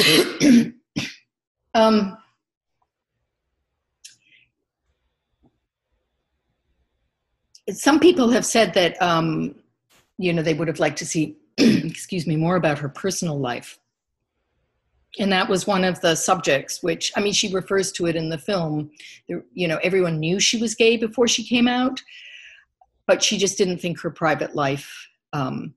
Mm-hmm. 0.00 0.70
um, 1.74 2.16
some 7.70 8.00
people 8.00 8.30
have 8.30 8.44
said 8.44 8.74
that 8.74 9.00
um, 9.00 9.54
you 10.18 10.32
know 10.32 10.42
they 10.42 10.54
would 10.54 10.68
have 10.68 10.80
liked 10.80 10.98
to 10.98 11.06
see 11.06 11.36
excuse 11.58 12.26
me 12.26 12.36
more 12.36 12.56
about 12.56 12.78
her 12.78 12.88
personal 12.88 13.38
life. 13.38 13.78
And 15.18 15.30
that 15.30 15.48
was 15.48 15.66
one 15.66 15.84
of 15.84 16.00
the 16.00 16.14
subjects 16.14 16.82
which 16.82 17.12
i 17.16 17.20
mean 17.20 17.34
she 17.34 17.52
refers 17.52 17.92
to 17.92 18.06
it 18.06 18.16
in 18.16 18.28
the 18.28 18.38
film. 18.38 18.90
You 19.28 19.68
know 19.68 19.78
everyone 19.82 20.18
knew 20.18 20.40
she 20.40 20.58
was 20.58 20.74
gay 20.74 20.96
before 20.96 21.28
she 21.28 21.44
came 21.44 21.68
out 21.68 22.00
but 23.12 23.22
she 23.22 23.36
just 23.36 23.58
didn't 23.58 23.76
think 23.76 24.00
her 24.00 24.10
private 24.10 24.54
life 24.54 25.06
um, 25.34 25.74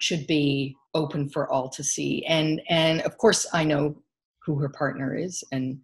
should 0.00 0.26
be 0.26 0.74
open 0.94 1.28
for 1.28 1.52
all 1.52 1.68
to 1.68 1.84
see. 1.84 2.24
And 2.24 2.62
and 2.70 3.02
of 3.02 3.18
course 3.18 3.46
i 3.52 3.62
know 3.62 3.94
who 4.42 4.58
her 4.58 4.70
partner 4.70 5.14
is 5.14 5.44
and 5.52 5.78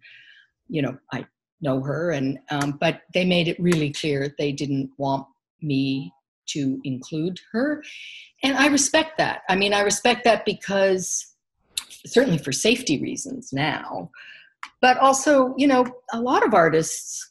you 0.67 0.81
know 0.81 0.97
i 1.13 1.23
know 1.61 1.79
her 1.83 2.09
and 2.09 2.39
um, 2.49 2.79
but 2.81 3.01
they 3.13 3.23
made 3.23 3.47
it 3.47 3.59
really 3.59 3.91
clear 3.91 4.33
they 4.39 4.51
didn't 4.51 4.89
want 4.97 5.27
me 5.61 6.11
to 6.47 6.81
include 6.85 7.39
her. 7.51 7.83
And 8.41 8.57
i 8.57 8.65
respect 8.65 9.19
that. 9.19 9.43
I 9.47 9.55
mean 9.55 9.75
i 9.75 9.81
respect 9.81 10.23
that 10.23 10.43
because 10.43 11.35
certainly 12.07 12.39
for 12.39 12.51
safety 12.51 12.99
reasons 12.99 13.53
now 13.53 14.09
but 14.81 14.97
also 14.97 15.53
you 15.55 15.67
know 15.67 15.85
a 16.13 16.19
lot 16.19 16.43
of 16.43 16.55
artists 16.55 17.29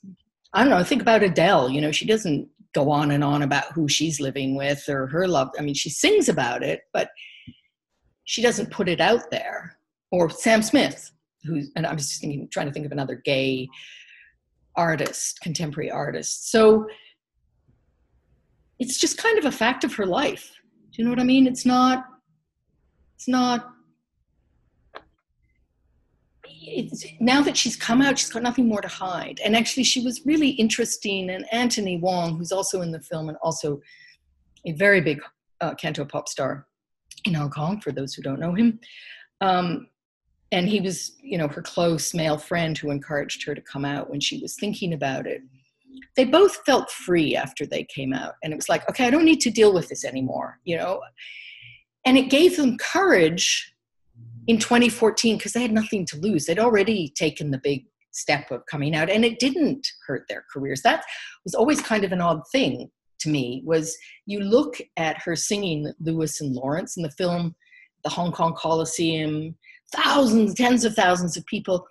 i 0.52 0.62
don't 0.62 0.70
know 0.70 0.84
think 0.84 1.02
about 1.02 1.24
adele. 1.24 1.68
You 1.70 1.80
know 1.80 1.90
she 1.90 2.06
doesn't 2.06 2.48
go 2.74 2.90
on 2.90 3.10
and 3.10 3.24
on 3.24 3.42
about 3.42 3.72
who 3.72 3.88
she's 3.88 4.20
living 4.20 4.54
with 4.54 4.88
or 4.88 5.06
her 5.06 5.26
love 5.26 5.50
i 5.58 5.62
mean 5.62 5.74
she 5.74 5.90
sings 5.90 6.28
about 6.28 6.62
it 6.62 6.82
but 6.92 7.10
she 8.24 8.42
doesn't 8.42 8.70
put 8.70 8.88
it 8.88 9.00
out 9.00 9.30
there 9.30 9.76
or 10.12 10.30
sam 10.30 10.62
smith 10.62 11.10
who's 11.44 11.70
and 11.76 11.86
i'm 11.86 11.96
just 11.96 12.20
thinking 12.20 12.48
trying 12.50 12.66
to 12.66 12.72
think 12.72 12.86
of 12.86 12.92
another 12.92 13.16
gay 13.24 13.68
artist, 14.76 15.40
contemporary 15.40 15.90
artist. 15.90 16.50
So 16.50 16.86
it's 18.78 18.98
just 18.98 19.18
kind 19.18 19.38
of 19.38 19.44
a 19.44 19.52
fact 19.52 19.84
of 19.84 19.94
her 19.94 20.06
life. 20.06 20.52
Do 20.90 21.02
you 21.02 21.04
know 21.04 21.10
what 21.10 21.20
I 21.20 21.24
mean? 21.24 21.46
It's 21.46 21.66
not, 21.66 22.04
it's 23.14 23.28
not, 23.28 23.72
it's, 26.70 27.04
now 27.20 27.42
that 27.42 27.56
she's 27.56 27.76
come 27.76 28.00
out, 28.00 28.18
she's 28.18 28.30
got 28.30 28.42
nothing 28.42 28.68
more 28.68 28.80
to 28.80 28.88
hide. 28.88 29.40
And 29.44 29.56
actually, 29.56 29.84
she 29.84 30.02
was 30.02 30.24
really 30.24 30.50
interesting. 30.50 31.30
And 31.30 31.44
Anthony 31.52 31.98
Wong, 31.98 32.36
who's 32.36 32.52
also 32.52 32.82
in 32.82 32.92
the 32.92 33.00
film 33.00 33.28
and 33.28 33.38
also 33.42 33.80
a 34.64 34.72
very 34.72 35.00
big 35.00 35.20
uh, 35.60 35.74
canto 35.74 36.04
pop 36.04 36.28
star 36.28 36.66
in 37.24 37.34
Hong 37.34 37.50
Kong, 37.50 37.80
for 37.80 37.92
those 37.92 38.14
who 38.14 38.22
don't 38.22 38.40
know 38.40 38.54
him, 38.54 38.80
um, 39.40 39.88
and 40.52 40.68
he 40.68 40.80
was 40.80 41.16
you 41.22 41.38
know 41.38 41.48
her 41.48 41.62
close 41.62 42.14
male 42.14 42.38
friend 42.38 42.76
who 42.76 42.90
encouraged 42.90 43.44
her 43.44 43.54
to 43.54 43.60
come 43.60 43.84
out 43.84 44.10
when 44.10 44.20
she 44.20 44.38
was 44.40 44.56
thinking 44.56 44.92
about 44.92 45.26
it 45.26 45.42
they 46.16 46.24
both 46.24 46.56
felt 46.66 46.90
free 46.90 47.36
after 47.36 47.66
they 47.66 47.84
came 47.84 48.12
out 48.12 48.34
and 48.42 48.52
it 48.52 48.56
was 48.56 48.68
like 48.68 48.88
okay 48.88 49.06
i 49.06 49.10
don't 49.10 49.24
need 49.24 49.40
to 49.40 49.50
deal 49.50 49.72
with 49.72 49.88
this 49.88 50.04
anymore 50.04 50.58
you 50.64 50.76
know 50.76 51.00
and 52.04 52.16
it 52.16 52.30
gave 52.30 52.56
them 52.56 52.76
courage 52.78 53.74
in 54.50 54.58
2014 54.58 55.36
because 55.36 55.52
they 55.52 55.62
had 55.62 55.72
nothing 55.72 56.04
to 56.06 56.18
lose 56.18 56.46
they'd 56.46 56.58
already 56.58 57.12
taken 57.16 57.50
the 57.50 57.60
big 57.62 57.84
step 58.12 58.50
of 58.50 58.66
coming 58.66 58.94
out 58.94 59.08
and 59.08 59.24
it 59.24 59.38
didn't 59.38 59.86
hurt 60.06 60.24
their 60.28 60.44
careers 60.52 60.82
that 60.82 61.04
was 61.44 61.54
always 61.54 61.80
kind 61.80 62.04
of 62.04 62.12
an 62.12 62.20
odd 62.20 62.40
thing 62.52 62.90
to 63.18 63.28
me 63.28 63.62
was 63.64 63.96
you 64.26 64.40
look 64.40 64.78
at 64.96 65.22
her 65.22 65.36
singing 65.36 65.92
lewis 66.00 66.40
and 66.40 66.54
lawrence 66.54 66.96
in 66.96 67.02
the 67.02 67.10
film 67.12 67.54
the 68.02 68.10
hong 68.10 68.32
kong 68.32 68.54
coliseum 68.56 69.54
thousands, 69.92 70.54
tens 70.54 70.84
of 70.84 70.94
thousands 70.94 71.36
of 71.36 71.44
people, 71.46 71.86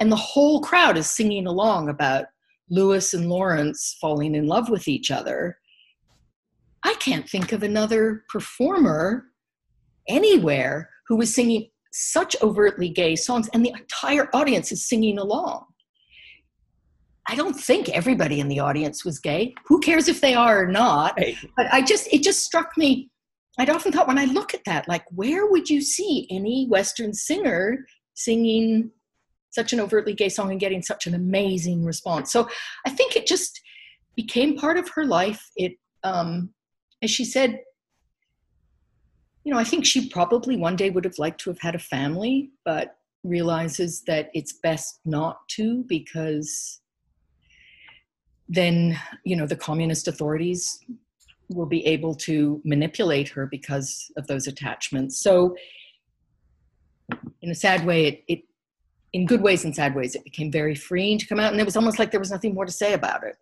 and 0.00 0.10
the 0.10 0.16
whole 0.16 0.60
crowd 0.60 0.96
is 0.96 1.08
singing 1.08 1.46
along 1.46 1.88
about 1.88 2.26
Lewis 2.68 3.14
and 3.14 3.28
Lawrence 3.28 3.96
falling 4.00 4.34
in 4.34 4.46
love 4.46 4.68
with 4.68 4.88
each 4.88 5.10
other. 5.10 5.58
I 6.82 6.94
can't 6.94 7.28
think 7.28 7.52
of 7.52 7.62
another 7.62 8.24
performer 8.28 9.26
anywhere 10.08 10.90
who 11.08 11.16
was 11.16 11.34
singing 11.34 11.68
such 11.96 12.36
overtly 12.42 12.88
gay 12.88 13.16
songs, 13.16 13.48
and 13.52 13.64
the 13.64 13.74
entire 13.78 14.28
audience 14.34 14.72
is 14.72 14.86
singing 14.86 15.18
along. 15.18 15.66
I 17.28 17.34
don't 17.34 17.54
think 17.54 17.88
everybody 17.88 18.38
in 18.38 18.48
the 18.48 18.60
audience 18.60 19.04
was 19.04 19.18
gay. 19.18 19.54
Who 19.66 19.80
cares 19.80 20.06
if 20.06 20.20
they 20.20 20.34
are 20.34 20.62
or 20.62 20.66
not? 20.66 21.18
But 21.56 21.66
I 21.72 21.82
just, 21.82 22.06
it 22.12 22.22
just 22.22 22.44
struck 22.44 22.76
me 22.76 23.10
I'd 23.58 23.70
often 23.70 23.92
thought 23.92 24.06
when 24.06 24.18
I 24.18 24.26
look 24.26 24.54
at 24.54 24.64
that, 24.64 24.86
like, 24.86 25.04
where 25.10 25.46
would 25.46 25.70
you 25.70 25.80
see 25.80 26.26
any 26.30 26.66
Western 26.66 27.14
singer 27.14 27.86
singing 28.14 28.90
such 29.50 29.72
an 29.72 29.80
overtly 29.80 30.12
gay 30.12 30.28
song 30.28 30.50
and 30.50 30.60
getting 30.60 30.82
such 30.82 31.06
an 31.06 31.14
amazing 31.14 31.84
response? 31.84 32.30
So 32.30 32.48
I 32.84 32.90
think 32.90 33.16
it 33.16 33.26
just 33.26 33.60
became 34.14 34.56
part 34.56 34.76
of 34.76 34.90
her 34.90 35.06
life. 35.06 35.50
It, 35.56 35.72
um, 36.04 36.50
as 37.02 37.10
she 37.10 37.24
said, 37.24 37.60
you 39.46 39.52
know, 39.52 39.60
I 39.60 39.64
think 39.64 39.86
she 39.86 40.08
probably 40.08 40.56
one 40.56 40.74
day 40.74 40.90
would 40.90 41.04
have 41.04 41.20
liked 41.20 41.40
to 41.42 41.50
have 41.50 41.60
had 41.60 41.76
a 41.76 41.78
family, 41.78 42.50
but 42.64 42.96
realizes 43.22 44.02
that 44.08 44.28
it's 44.34 44.54
best 44.54 44.98
not 45.04 45.48
to 45.50 45.84
because 45.86 46.80
then, 48.48 48.98
you 49.24 49.36
know, 49.36 49.46
the 49.46 49.54
communist 49.54 50.08
authorities 50.08 50.80
will 51.48 51.66
be 51.66 51.86
able 51.86 52.12
to 52.12 52.60
manipulate 52.64 53.28
her 53.28 53.46
because 53.46 54.10
of 54.16 54.26
those 54.26 54.48
attachments. 54.48 55.22
So, 55.22 55.54
in 57.40 57.52
a 57.52 57.54
sad 57.54 57.86
way, 57.86 58.06
it, 58.06 58.24
it 58.26 58.40
in 59.12 59.26
good 59.26 59.42
ways 59.42 59.64
and 59.64 59.72
sad 59.72 59.94
ways, 59.94 60.16
it 60.16 60.24
became 60.24 60.50
very 60.50 60.74
freeing 60.74 61.18
to 61.18 61.26
come 61.28 61.38
out, 61.38 61.52
and 61.52 61.60
it 61.60 61.64
was 61.64 61.76
almost 61.76 62.00
like 62.00 62.10
there 62.10 62.18
was 62.18 62.32
nothing 62.32 62.52
more 62.52 62.66
to 62.66 62.72
say 62.72 62.94
about 62.94 63.22
it. 63.22 63.36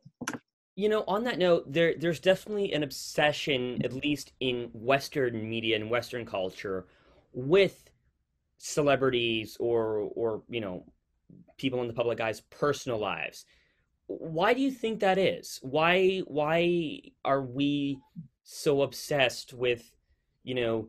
You 0.76 0.88
know, 0.88 1.04
on 1.06 1.24
that 1.24 1.38
note, 1.38 1.72
there 1.72 1.94
there's 1.96 2.20
definitely 2.20 2.72
an 2.72 2.82
obsession, 2.82 3.80
at 3.84 3.92
least 3.92 4.32
in 4.40 4.70
Western 4.72 5.48
media 5.48 5.76
and 5.76 5.88
Western 5.88 6.26
culture, 6.26 6.86
with 7.32 7.90
celebrities 8.58 9.56
or 9.60 10.10
or 10.14 10.42
you 10.48 10.60
know 10.60 10.84
people 11.56 11.80
in 11.80 11.86
the 11.86 11.94
public 11.94 12.20
eye's 12.20 12.40
personal 12.40 12.98
lives 12.98 13.44
why 14.06 14.54
do 14.54 14.60
you 14.60 14.70
think 14.70 15.00
that 15.00 15.18
is? 15.18 15.58
Why 15.62 16.18
why 16.26 17.00
are 17.24 17.42
we 17.42 17.98
so 18.42 18.82
obsessed 18.82 19.52
with, 19.54 19.94
you 20.42 20.54
know, 20.54 20.88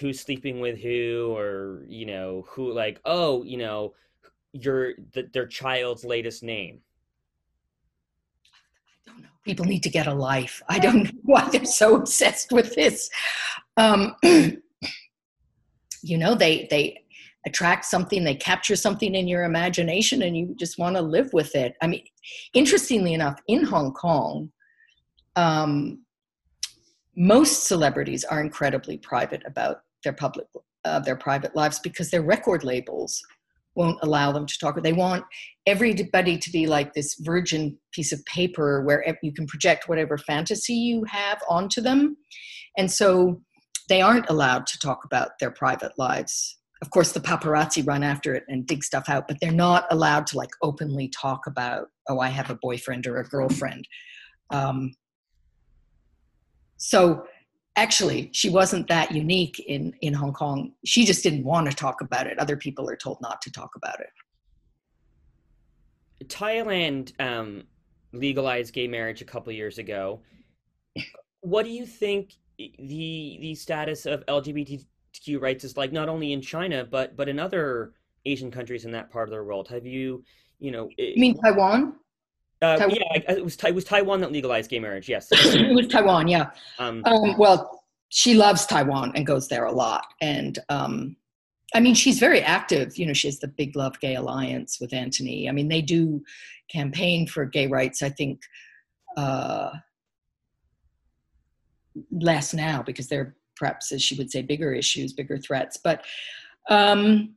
who's 0.00 0.20
sleeping 0.20 0.60
with 0.60 0.78
who 0.78 1.32
or, 1.36 1.84
you 1.88 2.06
know, 2.06 2.44
who 2.48 2.72
like, 2.72 3.00
oh, 3.04 3.44
you 3.44 3.56
know, 3.56 3.94
your 4.52 4.94
the, 5.12 5.28
their 5.32 5.46
child's 5.46 6.04
latest 6.04 6.42
name? 6.42 6.80
I 9.46 9.52
don't 9.52 9.56
know. 9.56 9.64
People 9.64 9.64
need 9.66 9.82
to 9.82 9.90
get 9.90 10.06
a 10.06 10.14
life. 10.14 10.62
I 10.68 10.78
don't 10.78 11.04
know 11.04 11.20
why 11.22 11.48
they're 11.48 11.64
so 11.64 11.96
obsessed 11.96 12.52
with 12.52 12.74
this. 12.74 13.10
Um, 13.76 14.16
you 14.22 16.18
know, 16.18 16.34
they 16.34 16.66
they 16.70 17.04
attract 17.46 17.86
something, 17.86 18.22
they 18.22 18.34
capture 18.34 18.76
something 18.76 19.14
in 19.14 19.26
your 19.26 19.44
imagination, 19.44 20.22
and 20.22 20.36
you 20.36 20.54
just 20.58 20.78
want 20.78 20.96
to 20.96 21.02
live 21.02 21.32
with 21.32 21.54
it. 21.54 21.74
I 21.82 21.86
mean, 21.86 22.04
interestingly 22.54 23.14
enough, 23.14 23.40
in 23.48 23.64
Hong 23.64 23.92
Kong, 23.92 24.52
um, 25.36 26.04
most 27.16 27.66
celebrities 27.66 28.24
are 28.24 28.40
incredibly 28.40 28.98
private 28.98 29.42
about 29.46 29.80
their 30.04 30.12
public 30.12 30.46
uh, 30.84 31.00
their 31.00 31.16
private 31.16 31.54
lives 31.54 31.78
because 31.78 32.10
their 32.10 32.22
record 32.22 32.64
labels 32.64 33.22
won't 33.74 33.98
allow 34.02 34.32
them 34.32 34.46
to 34.46 34.58
talk. 34.58 34.80
They 34.82 34.92
want 34.92 35.24
everybody 35.66 36.38
to 36.38 36.50
be 36.50 36.66
like 36.66 36.92
this 36.92 37.14
virgin 37.20 37.78
piece 37.92 38.12
of 38.12 38.24
paper 38.24 38.82
where 38.82 39.04
you 39.22 39.32
can 39.32 39.46
project 39.46 39.88
whatever 39.88 40.18
fantasy 40.18 40.74
you 40.74 41.04
have 41.04 41.40
onto 41.48 41.80
them, 41.80 42.16
and 42.76 42.90
so 42.90 43.40
they 43.88 44.00
aren't 44.00 44.30
allowed 44.30 44.66
to 44.68 44.78
talk 44.78 45.04
about 45.04 45.30
their 45.40 45.50
private 45.50 45.92
lives. 45.98 46.58
Of 46.82 46.90
course 46.90 47.12
the 47.12 47.20
paparazzi 47.20 47.86
run 47.86 48.02
after 48.02 48.34
it 48.34 48.44
and 48.48 48.66
dig 48.66 48.82
stuff 48.82 49.10
out 49.10 49.28
but 49.28 49.36
they're 49.40 49.52
not 49.52 49.84
allowed 49.90 50.26
to 50.28 50.38
like 50.38 50.48
openly 50.62 51.08
talk 51.08 51.46
about 51.46 51.88
oh 52.08 52.20
i 52.20 52.28
have 52.28 52.48
a 52.48 52.54
boyfriend 52.54 53.06
or 53.06 53.18
a 53.18 53.24
girlfriend. 53.24 53.86
Um, 54.50 54.92
so 56.76 57.24
actually 57.80 58.30
she 58.32 58.50
wasn't 58.50 58.86
that 58.88 59.10
unique 59.12 59.58
in 59.60 59.92
in 60.00 60.12
hong 60.12 60.32
kong 60.32 60.72
she 60.84 61.04
just 61.04 61.22
didn't 61.22 61.44
want 61.44 61.68
to 61.68 61.74
talk 61.76 62.00
about 62.00 62.26
it 62.26 62.38
other 62.38 62.56
people 62.56 62.88
are 62.88 62.96
told 62.96 63.18
not 63.20 63.40
to 63.42 63.50
talk 63.50 63.70
about 63.76 63.98
it 64.00 64.12
thailand 66.28 67.12
um, 67.20 67.64
legalized 68.12 68.74
gay 68.74 68.86
marriage 68.86 69.22
a 69.22 69.24
couple 69.24 69.52
years 69.52 69.78
ago. 69.78 70.20
What 71.40 71.64
do 71.64 71.70
you 71.70 71.86
think 71.86 72.34
the 72.58 73.38
the 73.40 73.54
status 73.54 74.06
of 74.06 74.24
LGBTQ 74.26 75.40
rights 75.40 75.64
is 75.64 75.76
like, 75.76 75.92
not 75.92 76.08
only 76.08 76.32
in 76.32 76.40
China 76.40 76.84
but 76.84 77.16
but 77.16 77.28
in 77.28 77.38
other 77.38 77.94
Asian 78.26 78.50
countries 78.50 78.84
in 78.84 78.92
that 78.92 79.10
part 79.10 79.28
of 79.28 79.34
the 79.34 79.42
world? 79.42 79.68
Have 79.68 79.86
you, 79.86 80.24
you 80.58 80.70
know, 80.70 80.88
you 80.98 81.20
mean 81.20 81.40
Taiwan? 81.40 81.94
Uh, 82.62 82.76
Taiwan? 82.76 82.96
Yeah, 82.96 83.32
it 83.32 83.44
was 83.44 83.56
it 83.64 83.74
was 83.74 83.84
Taiwan 83.84 84.20
that 84.20 84.32
legalized 84.32 84.70
gay 84.70 84.78
marriage. 84.78 85.08
Yes, 85.08 85.28
it 85.32 85.74
was 85.74 85.88
Taiwan. 85.88 86.28
Yeah. 86.28 86.50
Um, 86.78 87.02
um, 87.06 87.36
well, 87.38 87.84
she 88.10 88.34
loves 88.34 88.66
Taiwan 88.66 89.12
and 89.14 89.26
goes 89.26 89.48
there 89.48 89.64
a 89.64 89.72
lot, 89.72 90.04
and 90.20 90.58
um, 90.68 91.16
I 91.74 91.80
mean, 91.80 91.94
she's 91.94 92.18
very 92.18 92.42
active. 92.42 92.98
You 92.98 93.06
know, 93.06 93.12
she 93.12 93.28
has 93.28 93.38
the 93.38 93.48
Big 93.48 93.76
Love 93.76 93.98
Gay 94.00 94.14
Alliance 94.16 94.78
with 94.80 94.92
Anthony. 94.92 95.48
I 95.48 95.52
mean, 95.52 95.68
they 95.68 95.82
do 95.82 96.22
campaign 96.70 97.26
for 97.26 97.44
gay 97.44 97.66
rights. 97.66 98.02
I 98.02 98.10
think 98.10 98.42
uh, 99.16 99.70
less 102.10 102.52
now 102.52 102.82
because 102.82 103.08
they're 103.08 103.36
perhaps, 103.56 103.92
as 103.92 104.02
she 104.02 104.16
would 104.16 104.30
say, 104.30 104.42
bigger 104.42 104.72
issues, 104.72 105.12
bigger 105.12 105.38
threats. 105.38 105.76
But 105.82 106.04
um, 106.68 107.34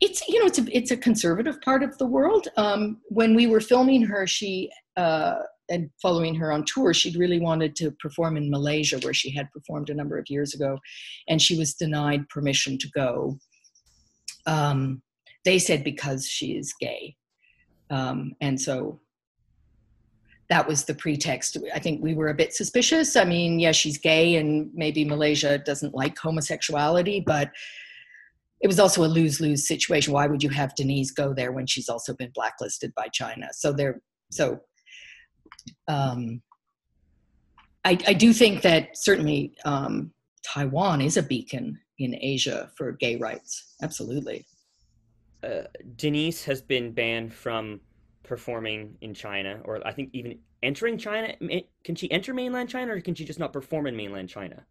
it's 0.00 0.26
you 0.28 0.38
know 0.38 0.46
it's 0.46 0.58
a 0.58 0.76
it's 0.76 0.90
a 0.90 0.96
conservative 0.96 1.60
part 1.60 1.82
of 1.82 1.96
the 1.98 2.06
world. 2.06 2.48
Um, 2.56 2.98
when 3.08 3.34
we 3.34 3.46
were 3.46 3.60
filming 3.60 4.02
her, 4.02 4.26
she 4.26 4.70
uh, 4.96 5.36
and 5.68 5.90
following 6.00 6.34
her 6.36 6.52
on 6.52 6.64
tour, 6.64 6.94
she'd 6.94 7.16
really 7.16 7.40
wanted 7.40 7.76
to 7.76 7.90
perform 7.92 8.36
in 8.36 8.50
Malaysia, 8.50 8.98
where 9.00 9.14
she 9.14 9.30
had 9.30 9.50
performed 9.50 9.90
a 9.90 9.94
number 9.94 10.18
of 10.18 10.28
years 10.28 10.54
ago, 10.54 10.78
and 11.28 11.42
she 11.42 11.58
was 11.58 11.74
denied 11.74 12.28
permission 12.28 12.78
to 12.78 12.88
go. 12.94 13.38
Um, 14.46 15.02
they 15.44 15.58
said 15.58 15.84
because 15.84 16.26
she 16.26 16.56
is 16.56 16.72
gay, 16.80 17.16
um, 17.90 18.32
and 18.40 18.60
so 18.60 19.00
that 20.48 20.66
was 20.66 20.84
the 20.84 20.94
pretext. 20.94 21.58
I 21.74 21.78
think 21.78 22.02
we 22.02 22.14
were 22.14 22.28
a 22.28 22.34
bit 22.34 22.54
suspicious. 22.54 23.16
I 23.16 23.24
mean, 23.24 23.58
yeah, 23.58 23.72
she's 23.72 23.98
gay, 23.98 24.36
and 24.36 24.70
maybe 24.74 25.04
Malaysia 25.04 25.58
doesn't 25.58 25.94
like 25.94 26.16
homosexuality, 26.16 27.20
but 27.20 27.50
it 28.60 28.66
was 28.66 28.80
also 28.80 29.04
a 29.04 29.06
lose 29.06 29.40
lose 29.40 29.66
situation. 29.66 30.12
Why 30.12 30.26
would 30.26 30.42
you 30.42 30.50
have 30.50 30.74
Denise 30.74 31.10
go 31.10 31.32
there 31.32 31.52
when 31.52 31.66
she's 31.66 31.88
also 31.88 32.14
been 32.14 32.30
blacklisted 32.34 32.92
by 32.94 33.08
China? 33.08 33.48
So 33.52 33.72
there, 33.72 34.00
so 34.30 34.60
um, 35.86 36.42
I, 37.84 37.98
I 38.06 38.12
do 38.14 38.32
think 38.32 38.62
that 38.62 38.96
certainly 38.96 39.54
um, 39.64 40.12
Taiwan 40.42 41.00
is 41.00 41.16
a 41.16 41.22
beacon 41.22 41.78
in 41.98 42.16
Asia 42.20 42.70
for 42.76 42.92
gay 42.92 43.16
rights. 43.16 43.74
Absolutely. 43.82 44.46
Uh, 45.42 45.62
Denise 45.96 46.44
has 46.44 46.60
been 46.60 46.92
banned 46.92 47.32
from 47.32 47.80
performing 48.24 48.96
in 49.00 49.14
China, 49.14 49.60
or 49.64 49.84
I 49.86 49.92
think 49.92 50.10
even 50.12 50.38
entering 50.62 50.98
China. 50.98 51.34
Can 51.84 51.94
she 51.94 52.10
enter 52.10 52.34
mainland 52.34 52.68
China, 52.68 52.92
or 52.92 53.00
can 53.00 53.14
she 53.14 53.24
just 53.24 53.38
not 53.38 53.52
perform 53.52 53.86
in 53.86 53.96
mainland 53.96 54.28
China? 54.28 54.64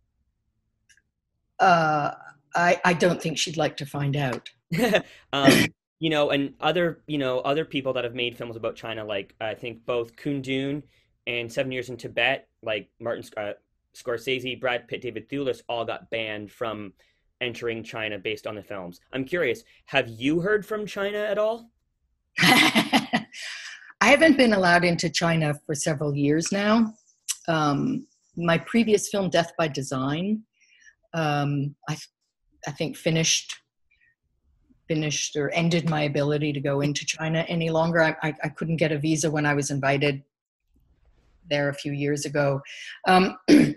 Uh, 1.59 2.11
I, 2.57 2.81
I 2.83 2.93
don't 2.93 3.21
think 3.21 3.37
she'd 3.37 3.55
like 3.55 3.77
to 3.77 3.85
find 3.85 4.17
out. 4.17 4.49
um, 5.33 5.67
you 5.99 6.09
know, 6.09 6.31
and 6.31 6.53
other 6.59 7.01
you 7.07 7.17
know 7.17 7.39
other 7.39 7.63
people 7.65 7.93
that 7.93 8.03
have 8.03 8.15
made 8.15 8.37
films 8.37 8.55
about 8.55 8.75
China, 8.75 9.05
like 9.05 9.35
I 9.39 9.53
think 9.53 9.85
both 9.85 10.15
Kundun 10.15 10.83
and 11.27 11.51
Seven 11.51 11.71
Years 11.71 11.89
in 11.89 11.97
Tibet, 11.97 12.47
like 12.63 12.89
Martin 12.99 13.23
uh, 13.37 13.53
Scorsese, 13.95 14.59
Brad 14.59 14.87
Pitt, 14.87 15.01
David 15.01 15.29
Thewlis, 15.29 15.61
all 15.69 15.85
got 15.85 16.09
banned 16.09 16.51
from 16.51 16.93
entering 17.41 17.83
China 17.83 18.17
based 18.17 18.47
on 18.47 18.55
the 18.55 18.63
films. 18.63 18.99
I'm 19.13 19.23
curious, 19.23 19.63
have 19.85 20.07
you 20.07 20.39
heard 20.39 20.65
from 20.65 20.85
China 20.85 21.19
at 21.19 21.37
all? 21.37 21.69
I 22.39 23.25
haven't 24.01 24.37
been 24.37 24.53
allowed 24.53 24.83
into 24.83 25.09
China 25.09 25.53
for 25.65 25.75
several 25.75 26.15
years 26.15 26.51
now. 26.51 26.93
Um, 27.47 28.07
my 28.35 28.57
previous 28.59 29.09
film, 29.09 29.29
Death 29.29 29.51
by 29.57 29.67
Design, 29.67 30.43
um, 31.13 31.75
I 31.89 31.97
I 32.68 32.72
think 32.72 32.97
finished 32.97 33.55
finished 34.88 35.36
or 35.36 35.49
ended 35.51 35.89
my 35.89 36.03
ability 36.03 36.53
to 36.53 36.61
go 36.61 36.82
into 36.82 37.05
China 37.05 37.45
any 37.49 37.70
longer. 37.70 38.01
I, 38.01 38.15
I, 38.24 38.34
I 38.45 38.49
couldn't 38.49 38.78
get 38.78 38.91
a 38.91 38.97
visa 38.97 39.30
when 39.30 39.45
I 39.45 39.53
was 39.53 39.70
invited 39.70 40.24
there 41.49 41.70
a 41.70 41.74
few 41.74 41.91
years 41.91 42.26
ago. 42.26 42.61
Um, 43.07 43.38
you 43.49 43.76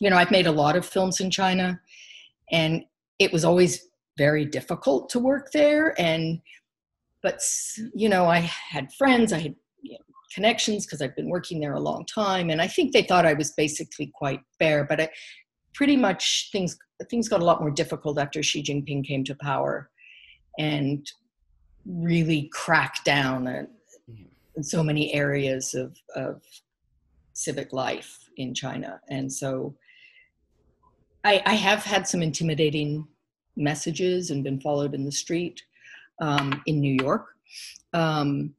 know, 0.00 0.16
I've 0.16 0.30
made 0.30 0.46
a 0.46 0.52
lot 0.52 0.76
of 0.76 0.86
films 0.86 1.20
in 1.20 1.30
China, 1.30 1.80
and 2.50 2.84
it 3.18 3.32
was 3.32 3.44
always 3.44 3.88
very 4.18 4.44
difficult 4.44 5.08
to 5.10 5.18
work 5.18 5.50
there. 5.52 6.00
And 6.00 6.40
but 7.22 7.40
you 7.94 8.08
know, 8.08 8.26
I 8.26 8.38
had 8.38 8.92
friends, 8.92 9.32
I 9.32 9.38
had 9.38 9.54
connections 10.34 10.86
because 10.86 11.02
I've 11.02 11.16
been 11.16 11.28
working 11.28 11.60
there 11.60 11.74
a 11.74 11.80
long 11.80 12.06
time, 12.06 12.50
and 12.50 12.60
I 12.60 12.68
think 12.68 12.92
they 12.92 13.02
thought 13.02 13.26
I 13.26 13.34
was 13.34 13.52
basically 13.52 14.12
quite 14.14 14.40
fair. 14.58 14.84
But 14.84 15.00
I, 15.00 15.08
pretty 15.74 15.96
much 15.96 16.50
things 16.52 16.76
things 17.08 17.28
got 17.28 17.40
a 17.40 17.44
lot 17.44 17.60
more 17.60 17.70
difficult 17.70 18.18
after 18.18 18.42
Xi 18.42 18.62
Jinping 18.62 19.04
came 19.04 19.24
to 19.24 19.34
power 19.34 19.90
and 20.58 21.10
really 21.86 22.48
cracked 22.52 23.04
down 23.04 23.46
in, 23.46 23.68
in 24.56 24.62
so 24.62 24.82
many 24.82 25.12
areas 25.14 25.74
of, 25.74 25.96
of 26.14 26.42
civic 27.32 27.72
life 27.72 28.18
in 28.36 28.54
China. 28.54 29.00
And 29.08 29.32
so 29.32 29.74
I, 31.24 31.42
I, 31.46 31.54
have 31.54 31.84
had 31.84 32.06
some 32.06 32.22
intimidating 32.22 33.06
messages 33.56 34.30
and 34.30 34.44
been 34.44 34.60
followed 34.60 34.94
in 34.94 35.04
the 35.04 35.12
street 35.12 35.62
um, 36.20 36.62
in 36.66 36.80
New 36.80 36.96
York. 37.00 37.26
Um, 37.92 38.54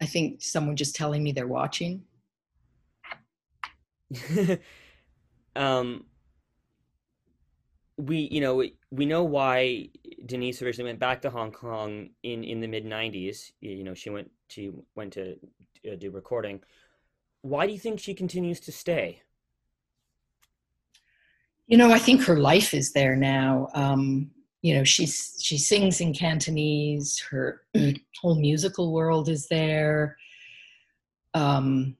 I 0.00 0.06
think 0.06 0.42
someone 0.42 0.76
just 0.76 0.96
telling 0.96 1.22
me 1.22 1.32
they're 1.32 1.46
watching. 1.46 2.02
um, 5.56 6.04
we 8.02 8.28
you 8.32 8.40
know 8.40 8.64
we 8.90 9.06
know 9.06 9.22
why 9.22 9.88
Denise 10.26 10.60
originally 10.62 10.90
went 10.90 10.98
back 10.98 11.22
to 11.22 11.30
Hong 11.30 11.52
Kong 11.52 12.10
in 12.22 12.42
in 12.42 12.60
the 12.60 12.66
mid 12.66 12.84
90s 12.84 13.52
you 13.60 13.84
know 13.84 13.94
she 13.94 14.10
went 14.10 14.30
she 14.48 14.72
went 14.94 15.12
to 15.14 15.36
uh, 15.90 15.96
do 15.96 16.10
recording. 16.10 16.60
Why 17.42 17.66
do 17.66 17.72
you 17.72 17.78
think 17.78 17.98
she 17.98 18.14
continues 18.14 18.60
to 18.60 18.72
stay? 18.72 19.22
You 21.66 21.76
know 21.76 21.92
I 21.92 21.98
think 21.98 22.22
her 22.24 22.38
life 22.38 22.74
is 22.74 22.92
there 22.92 23.16
now. 23.16 23.68
Um 23.74 24.30
you 24.62 24.74
know 24.74 24.84
she's 24.84 25.38
she 25.40 25.58
sings 25.58 26.00
in 26.00 26.12
Cantonese. 26.12 27.18
Her 27.30 27.62
whole 28.20 28.34
musical 28.34 28.92
world 28.92 29.28
is 29.28 29.46
there. 29.46 30.16
Um 31.34 31.96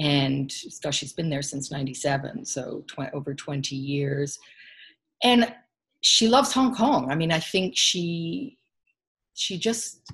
and 0.00 0.50
gosh, 0.82 0.96
she's 0.96 1.12
been 1.12 1.28
there 1.28 1.42
since 1.42 1.70
97 1.70 2.46
so 2.46 2.82
tw- 2.88 3.12
over 3.12 3.34
20 3.34 3.76
years. 3.76 4.38
And 5.22 5.54
she 6.00 6.26
loves 6.26 6.52
hong 6.52 6.74
kong. 6.74 7.10
I 7.10 7.14
mean 7.14 7.30
i 7.30 7.38
think 7.38 7.76
she 7.76 8.56
she 9.34 9.58
just 9.58 10.10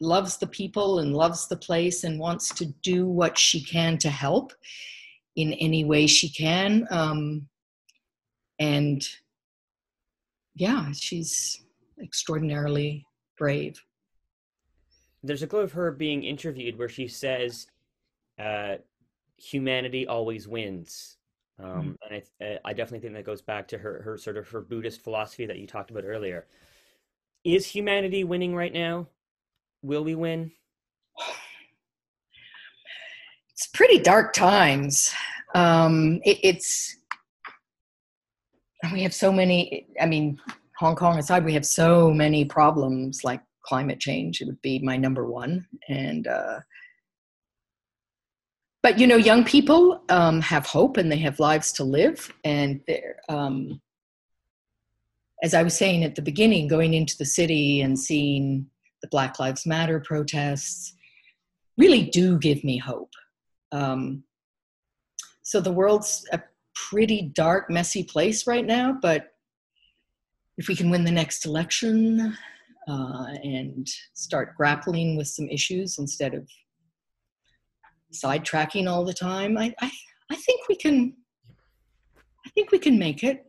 loves 0.00 0.36
the 0.36 0.46
people 0.46 0.98
and 0.98 1.14
loves 1.14 1.48
the 1.48 1.56
place 1.56 2.04
and 2.04 2.20
wants 2.20 2.52
to 2.54 2.66
do 2.82 3.06
what 3.06 3.38
she 3.38 3.62
can 3.62 3.96
to 3.98 4.10
help 4.10 4.52
in 5.36 5.54
any 5.54 5.84
way 5.84 6.06
she 6.06 6.28
can. 6.28 6.86
Um, 6.90 7.48
and 8.58 9.08
yeah 10.54 10.92
she's 10.92 11.62
extraordinarily 12.02 13.06
brave. 13.38 13.82
There's 15.22 15.42
a 15.42 15.46
clip 15.46 15.64
of 15.64 15.72
her 15.72 15.90
being 15.90 16.22
interviewed 16.22 16.76
where 16.76 16.88
she 16.90 17.08
says 17.08 17.66
uh, 18.38 18.76
humanity 19.42 20.06
always 20.06 20.46
wins. 20.46 21.16
Um, 21.58 21.66
mm 21.68 22.10
And 22.10 22.22
I, 22.40 22.44
uh, 22.44 22.58
I 22.64 22.72
definitely 22.72 23.00
think 23.00 23.14
that 23.14 23.24
goes 23.24 23.42
back 23.42 23.68
to 23.68 23.78
her, 23.78 24.02
her 24.02 24.16
sort 24.16 24.36
of 24.36 24.48
her 24.48 24.60
Buddhist 24.60 25.02
philosophy 25.02 25.46
that 25.46 25.58
you 25.58 25.66
talked 25.66 25.90
about 25.90 26.04
earlier. 26.04 26.46
Is 27.44 27.66
humanity 27.66 28.24
winning 28.24 28.54
right 28.54 28.72
now? 28.72 29.08
Will 29.82 30.04
we 30.04 30.14
win? 30.14 30.52
It's 33.52 33.66
pretty 33.66 33.98
dark 33.98 34.32
times. 34.32 35.12
Um, 35.54 36.20
it, 36.24 36.38
it's 36.42 36.96
we 38.92 39.02
have 39.02 39.14
so 39.14 39.32
many. 39.32 39.86
I 40.00 40.06
mean, 40.06 40.40
Hong 40.78 40.96
Kong 40.96 41.18
aside, 41.18 41.44
we 41.44 41.54
have 41.54 41.66
so 41.66 42.10
many 42.12 42.44
problems 42.44 43.24
like 43.24 43.42
climate 43.64 44.00
change. 44.00 44.40
It 44.40 44.46
would 44.46 44.62
be 44.62 44.78
my 44.80 44.96
number 44.96 45.26
one, 45.26 45.66
and 45.88 46.26
uh, 46.26 46.60
but 48.82 48.98
you 48.98 49.06
know 49.06 49.16
young 49.16 49.44
people 49.44 50.02
um, 50.08 50.40
have 50.40 50.66
hope 50.66 50.96
and 50.96 51.10
they 51.10 51.18
have 51.18 51.38
lives 51.38 51.72
to 51.72 51.84
live 51.84 52.32
and 52.44 52.80
they're 52.86 53.16
um, 53.28 53.80
as 55.42 55.54
i 55.54 55.62
was 55.62 55.76
saying 55.76 56.04
at 56.04 56.14
the 56.14 56.22
beginning 56.22 56.68
going 56.68 56.94
into 56.94 57.16
the 57.18 57.24
city 57.24 57.80
and 57.80 57.98
seeing 57.98 58.66
the 59.02 59.08
black 59.08 59.38
lives 59.38 59.66
matter 59.66 60.00
protests 60.00 60.94
really 61.78 62.04
do 62.04 62.38
give 62.38 62.62
me 62.64 62.76
hope. 62.76 63.12
Um, 63.72 64.24
so 65.42 65.60
the 65.60 65.72
world's 65.72 66.26
a 66.32 66.40
pretty 66.74 67.32
dark 67.34 67.68
messy 67.70 68.04
place 68.04 68.46
right 68.46 68.64
now 68.64 68.96
but 69.00 69.34
if 70.56 70.68
we 70.68 70.76
can 70.76 70.90
win 70.90 71.04
the 71.04 71.10
next 71.10 71.44
election 71.46 72.36
uh, 72.88 73.26
and 73.42 73.88
start 74.14 74.56
grappling 74.56 75.16
with 75.16 75.28
some 75.28 75.48
issues 75.48 75.98
instead 75.98 76.34
of 76.34 76.48
sidetracking 78.12 78.88
all 78.88 79.04
the 79.04 79.14
time. 79.14 79.58
I, 79.58 79.74
I, 79.80 79.90
I 80.30 80.36
think 80.36 80.68
we 80.68 80.76
can. 80.76 81.14
I 82.44 82.50
think 82.50 82.70
we 82.70 82.78
can 82.78 82.98
make 82.98 83.22
it. 83.22 83.46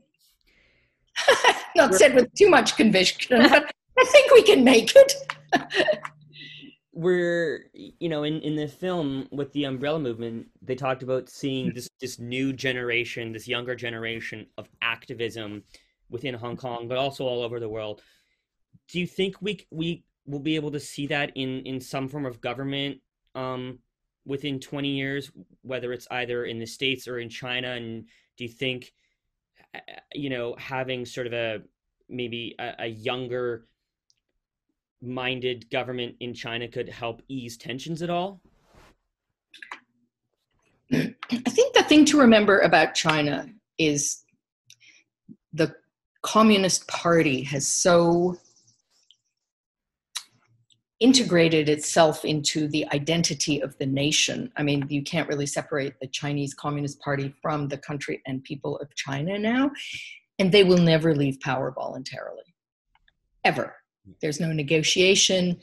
Not 1.76 1.95
said 1.95 2.16
with 2.16 2.34
too 2.34 2.49
much 2.49 2.76
conviction, 2.76 3.38
but 3.49 3.72
I 3.99 4.05
think 4.05 4.32
we 4.32 4.43
can 4.43 4.64
make 4.64 4.93
it. 4.95 5.14
we're 6.93 7.66
you 7.74 8.07
know 8.07 8.24
in 8.24 8.39
in 8.41 8.55
the 8.55 8.68
film 8.68 9.28
with 9.32 9.51
the 9.53 9.64
umbrella 9.64 9.99
movement 9.99 10.47
they 10.61 10.76
talked 10.76 11.01
about 11.01 11.28
seeing 11.28 11.74
this 11.74 11.89
this 11.99 12.20
new 12.20 12.53
generation 12.53 13.32
this 13.32 13.47
younger 13.47 13.74
generation 13.76 14.45
of 14.59 14.70
activism 14.84 15.64
within 16.11 16.36
hong 16.36 16.55
kong 16.55 16.88
but 16.88 16.97
also 16.99 17.26
all 17.26 17.41
over 17.41 17.59
the 17.59 17.68
world 17.68 18.01
do 18.89 18.99
you 18.99 19.07
think 19.07 19.36
we 19.41 19.66
we 19.72 20.03
will 20.28 20.39
be 20.39 20.55
able 20.55 20.70
to 20.70 20.80
see 20.80 21.07
that 21.07 21.32
in 21.34 21.61
in 21.61 21.82
some 21.82 22.07
form 22.07 22.28
of 22.28 22.39
government 22.41 22.99
um 23.34 23.80
within 24.26 24.60
20 24.60 24.90
years 24.90 25.32
whether 25.62 25.92
it's 25.94 26.08
either 26.12 26.46
in 26.46 26.60
the 26.60 26.66
states 26.66 27.08
or 27.08 27.20
in 27.20 27.30
china 27.30 27.72
and 27.72 28.06
do 28.38 28.44
you 28.44 28.50
think 28.50 28.94
uh, 29.76 29.80
you 30.14 30.30
know 30.30 30.56
having 30.58 31.06
sort 31.06 31.28
of 31.28 31.34
a 31.34 31.62
maybe 32.10 32.56
a, 32.60 32.74
a 32.80 32.88
younger 32.88 33.66
minded 35.04 35.70
government 35.70 36.16
in 36.20 36.34
China 36.34 36.68
could 36.68 36.90
help 36.90 37.22
ease 37.28 37.58
tensions 37.58 38.02
at 38.02 38.10
all? 38.10 38.42
I 40.92 41.16
think 41.50 41.74
the 41.74 41.84
thing 41.84 42.06
to 42.06 42.20
remember 42.20 42.60
about 42.60 42.94
China 42.94 43.50
is 43.78 44.24
the 45.54 45.76
Communist 46.22 46.88
Party 46.88 47.44
has 47.44 47.68
so 47.68 48.38
integrated 51.00 51.70
itself 51.70 52.24
into 52.24 52.68
the 52.68 52.88
identity 52.94 53.62
of 53.62 53.78
the 53.78 53.86
nation. 53.86 54.52
I 54.56 54.64
mean, 54.64 54.86
you 54.89 55.04
can't 55.04 55.28
really 55.28 55.46
separate 55.46 56.00
the 56.00 56.08
Chinese 56.08 56.54
Communist 56.54 57.00
Party 57.02 57.34
from 57.41 57.68
the 57.68 57.78
country 57.78 58.22
and 58.26 58.44
people 58.44 58.78
of 58.78 58.94
China 58.96 59.38
now, 59.38 59.72
and 60.39 60.52
they 60.52 60.64
will 60.64 60.78
never 60.78 61.16
leave 61.16 61.39
power 61.39 61.72
voluntarily, 61.72 62.56
ever. 63.44 63.76
There's 64.22 64.39
no 64.39 64.52
negotiation. 64.52 65.60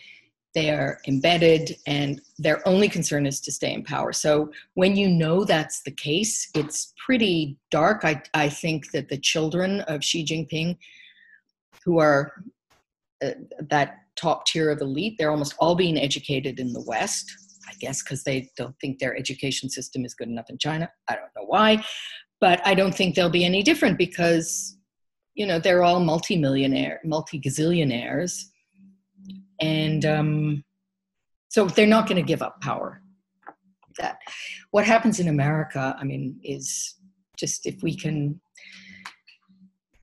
They 0.54 0.70
are 0.70 0.98
embedded, 1.06 1.76
and 1.86 2.20
their 2.38 2.66
only 2.66 2.88
concern 2.88 3.24
is 3.24 3.40
to 3.42 3.52
stay 3.52 3.72
in 3.72 3.84
power. 3.84 4.12
So 4.12 4.50
when 4.74 4.96
you 4.96 5.08
know 5.08 5.44
that's 5.44 5.82
the 5.82 5.92
case, 5.92 6.50
it's 6.54 6.92
pretty 7.06 7.56
dark. 7.70 8.04
I, 8.04 8.20
I 8.34 8.48
think 8.48 8.90
that 8.90 9.08
the 9.08 9.18
children 9.18 9.82
of 9.82 10.02
Xi 10.02 10.24
Jinping, 10.24 10.76
who 11.84 11.98
are 11.98 12.32
uh, 13.24 13.30
that 13.68 13.99
top 14.16 14.46
tier 14.46 14.70
of 14.70 14.80
elite, 14.80 15.16
they're 15.18 15.30
almost 15.30 15.54
all 15.58 15.74
being 15.74 15.98
educated 15.98 16.60
in 16.60 16.72
the 16.72 16.82
West. 16.86 17.30
I 17.68 17.72
guess 17.78 18.02
because 18.02 18.24
they 18.24 18.50
don't 18.56 18.74
think 18.80 18.98
their 18.98 19.16
education 19.16 19.70
system 19.70 20.04
is 20.04 20.14
good 20.14 20.28
enough 20.28 20.50
in 20.50 20.58
China. 20.58 20.90
I 21.08 21.14
don't 21.14 21.30
know 21.36 21.44
why, 21.46 21.84
but 22.40 22.60
I 22.66 22.74
don't 22.74 22.94
think 22.94 23.14
they'll 23.14 23.30
be 23.30 23.44
any 23.44 23.62
different 23.62 23.96
because 23.96 24.76
you 25.34 25.46
know 25.46 25.58
they're 25.58 25.82
all 25.82 26.00
multi-millionaire 26.00 27.00
multi-gazillionaires 27.04 28.44
and 29.60 30.04
um, 30.04 30.64
so 31.48 31.66
they're 31.66 31.86
not 31.86 32.06
going 32.06 32.16
to 32.16 32.26
give 32.26 32.42
up 32.42 32.60
power 32.60 33.02
that 33.98 34.18
what 34.70 34.84
happens 34.84 35.18
in 35.18 35.28
america 35.28 35.96
i 35.98 36.04
mean 36.04 36.38
is 36.44 36.96
just 37.36 37.66
if 37.66 37.82
we 37.82 37.96
can 37.96 38.40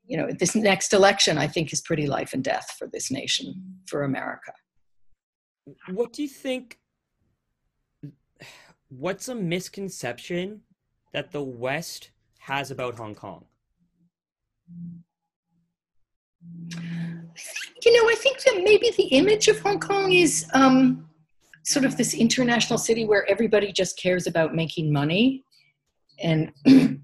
you 0.07 0.17
know 0.17 0.29
this 0.39 0.55
next 0.55 0.93
election 0.93 1.37
i 1.37 1.47
think 1.47 1.71
is 1.73 1.81
pretty 1.81 2.07
life 2.07 2.33
and 2.33 2.43
death 2.43 2.75
for 2.77 2.87
this 2.87 3.11
nation 3.11 3.53
for 3.85 4.03
america. 4.03 4.53
What 5.89 6.13
do 6.13 6.21
you 6.21 6.29
think 6.29 6.79
what's 8.89 9.27
a 9.27 9.35
misconception 9.35 10.61
that 11.13 11.31
the 11.31 11.43
west 11.43 12.11
has 12.39 12.71
about 12.71 12.95
hong 12.95 13.15
kong? 13.15 13.45
You 17.83 17.93
know, 17.93 18.09
I 18.09 18.15
think 18.15 18.41
that 18.43 18.61
maybe 18.63 18.91
the 18.97 19.07
image 19.07 19.47
of 19.47 19.59
Hong 19.59 19.79
Kong 19.79 20.11
is 20.11 20.49
um, 20.53 21.07
sort 21.63 21.85
of 21.85 21.95
this 21.95 22.13
international 22.13 22.79
city 22.79 23.05
where 23.05 23.29
everybody 23.29 23.71
just 23.71 23.99
cares 23.99 24.27
about 24.27 24.55
making 24.55 24.91
money 24.91 25.43
and 26.19 26.51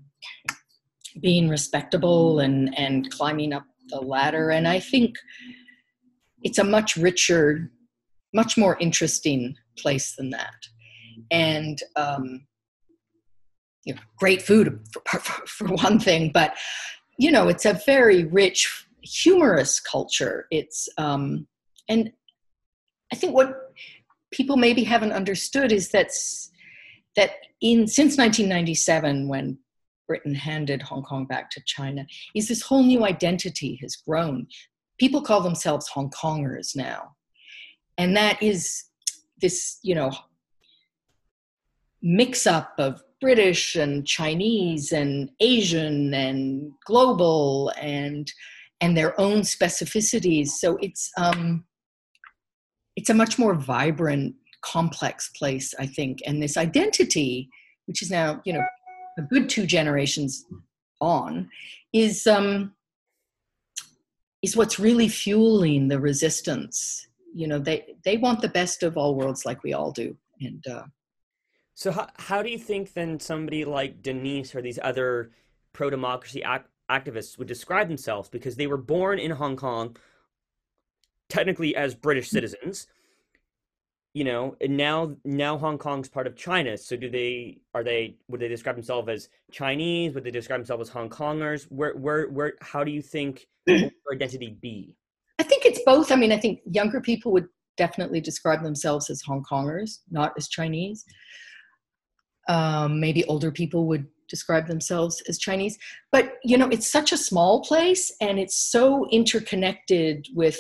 being 1.22 1.50
respectable 1.50 2.40
and, 2.40 2.78
and 2.78 3.10
climbing 3.12 3.54
up 3.54 3.66
the 3.90 4.00
ladder. 4.00 4.50
And 4.50 4.68
I 4.68 4.80
think 4.80 5.16
it's 6.42 6.58
a 6.58 6.64
much 6.64 6.96
richer, 6.96 7.72
much 8.34 8.58
more 8.58 8.78
interesting 8.80 9.56
place 9.78 10.16
than 10.16 10.30
that. 10.32 10.56
And, 11.32 11.80
um, 11.96 12.46
you 13.86 13.94
know, 13.94 14.02
great 14.18 14.42
food 14.42 14.80
for, 14.92 15.20
for, 15.20 15.46
for 15.46 15.68
one 15.76 16.00
thing, 16.00 16.32
but 16.34 16.56
you 17.18 17.32
know, 17.32 17.48
it's 17.48 17.66
a 17.66 17.80
very 17.86 18.26
rich 18.26 18.86
humorous 19.02 19.80
culture. 19.80 20.48
It's 20.52 20.90
um, 20.98 21.48
and 21.90 22.12
I 23.12 23.16
think 23.16 23.34
what 23.34 23.74
people 24.32 24.58
maybe 24.58 24.84
haven't 24.84 25.12
understood 25.12 25.72
is 25.72 25.90
that 25.90 26.10
that 27.16 27.32
in 27.62 27.88
since 27.88 28.18
1997 28.18 29.28
when 29.28 29.60
Britain 30.14 30.36
handed 30.36 30.80
Hong 30.84 31.02
Kong 31.02 31.26
back 31.26 31.50
to 31.50 31.62
China 31.66 32.06
is 32.36 32.48
this 32.48 32.62
whole 32.62 32.84
new 32.84 33.04
identity 33.04 33.80
has 33.82 33.96
grown. 33.96 34.46
People 35.00 35.24
call 35.24 35.42
themselves 35.42 35.88
Hong 35.88 36.12
Kongers 36.12 36.76
now. 36.76 37.16
And 37.98 38.16
that 38.16 38.38
is 38.44 38.84
this, 39.42 39.80
you 39.82 39.96
know, 39.96 40.12
mix 42.04 42.46
up 42.46 42.76
of 42.78 43.02
British 43.22 43.76
and 43.76 44.06
Chinese 44.06 44.92
and 44.92 45.32
Asian 45.40 46.14
and 46.14 46.72
global 46.86 47.72
and 47.82 48.32
and 48.82 48.96
their 48.96 49.20
own 49.20 49.42
specificities. 49.42 50.50
So 50.50 50.78
it's 50.80 51.10
um, 51.18 51.64
it's 52.96 53.10
a 53.10 53.16
much 53.16 53.40
more 53.40 53.56
vibrant, 53.56 54.36
complex 54.62 55.32
place, 55.36 55.74
I 55.80 55.88
think. 55.88 56.20
And 56.28 56.40
this 56.40 56.56
identity, 56.56 57.50
which 57.88 58.04
is 58.04 58.12
now 58.12 58.44
you 58.46 58.54
know 58.54 58.64
a 59.18 59.22
good 59.22 59.50
two 59.50 59.66
generations 59.66 60.46
on, 61.02 61.50
is 61.94 62.28
um, 62.28 62.74
is 64.42 64.56
what's 64.56 64.80
really 64.80 65.08
fueling 65.08 65.88
the 65.88 66.00
resistance. 66.00 67.08
You 67.34 67.48
know, 67.48 67.60
they 67.60 67.96
they 68.06 68.18
want 68.18 68.42
the 68.42 68.50
best 68.50 68.84
of 68.84 68.98
all 68.98 69.16
worlds, 69.16 69.46
like 69.46 69.64
we 69.64 69.74
all 69.74 69.92
do, 69.92 70.16
and. 70.42 70.66
Uh, 70.68 70.84
so 71.76 71.92
how, 71.92 72.08
how 72.18 72.44
do 72.44 72.50
you 72.50 72.58
think 72.58 72.94
then 72.94 73.20
somebody 73.20 73.66
like 73.66 74.02
Denise 74.02 74.54
or 74.54 74.62
these 74.62 74.80
other 74.82 75.32
pro-democracy 75.74 76.44
act, 76.44 76.70
activists 76.90 77.38
would 77.38 77.48
describe 77.48 77.88
themselves 77.88 78.30
because 78.30 78.56
they 78.56 78.68
were 78.68 78.78
born 78.78 79.18
in 79.18 79.32
Hong 79.32 79.56
Kong, 79.56 79.96
technically 81.30 81.76
as 81.76 81.96
British 81.96 82.30
citizens. 82.30 82.88
You 84.14 84.26
know, 84.26 84.56
and 84.62 84.78
now 84.78 85.16
now 85.26 85.58
Hong 85.58 85.80
Kong's 85.80 86.08
part 86.08 86.28
of 86.28 86.36
China. 86.36 86.78
So 86.78 86.96
do 86.96 87.10
they 87.10 87.62
are 87.74 87.84
they 87.84 88.18
would 88.28 88.40
they 88.40 88.48
describe 88.48 88.76
themselves 88.76 89.10
as 89.10 89.30
Chinese? 89.52 90.14
Would 90.14 90.24
they 90.24 90.32
describe 90.32 90.60
themselves 90.60 90.90
as 90.90 90.94
Hong 90.94 91.10
Kongers? 91.10 91.64
Where 91.70 91.96
where 91.96 92.30
where 92.30 92.54
how 92.62 92.84
do 92.84 92.92
you 92.92 93.02
think 93.02 93.48
their 93.66 93.90
identity 94.12 94.58
be? 94.62 94.96
I 95.40 95.44
think 95.44 95.66
it's 95.66 95.82
both. 95.84 96.12
I 96.12 96.16
mean, 96.16 96.32
I 96.32 96.38
think 96.38 96.60
younger 96.66 97.02
people 97.02 97.32
would 97.32 97.48
definitely 97.76 98.22
describe 98.22 98.64
themselves 98.64 99.10
as 99.10 99.22
Hong 99.22 99.44
Kongers, 99.44 100.00
not 100.12 100.34
as 100.38 100.48
Chinese. 100.48 101.06
Um, 102.48 103.00
maybe 103.00 103.24
older 103.26 103.52
people 103.52 103.88
would 103.88 104.06
describe 104.30 104.68
themselves 104.68 105.22
as 105.28 105.38
Chinese. 105.38 105.78
But 106.12 106.36
you 106.44 106.58
know, 106.58 106.68
it's 106.70 106.92
such 106.92 107.12
a 107.12 107.18
small 107.18 107.62
place, 107.64 108.14
and 108.22 108.40
it's 108.40 108.58
so 108.58 109.08
interconnected 109.12 110.28
with 110.34 110.60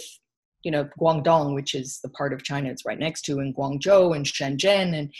you 0.63 0.71
know 0.71 0.89
Guangdong, 0.99 1.53
which 1.53 1.75
is 1.75 1.99
the 2.01 2.09
part 2.09 2.33
of 2.33 2.43
China 2.43 2.69
it's 2.69 2.85
right 2.85 2.99
next 2.99 3.21
to, 3.23 3.39
and 3.39 3.55
Guangzhou 3.55 4.15
and 4.15 4.25
Shenzhen, 4.25 4.97
and 4.97 5.13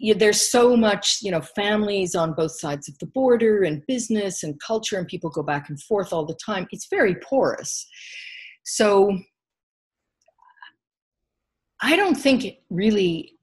you 0.00 0.14
there's 0.14 0.50
so 0.50 0.76
much 0.76 1.18
you 1.22 1.30
know 1.30 1.40
families 1.40 2.14
on 2.14 2.34
both 2.34 2.58
sides 2.58 2.88
of 2.88 2.98
the 2.98 3.06
border, 3.06 3.62
and 3.62 3.86
business 3.86 4.42
and 4.42 4.60
culture, 4.60 4.98
and 4.98 5.06
people 5.06 5.30
go 5.30 5.42
back 5.42 5.68
and 5.68 5.80
forth 5.82 6.12
all 6.12 6.26
the 6.26 6.38
time. 6.44 6.66
It's 6.70 6.88
very 6.88 7.14
porous. 7.16 7.86
So 8.64 9.18
I 11.80 11.96
don't 11.96 12.16
think 12.16 12.58
really 12.70 13.38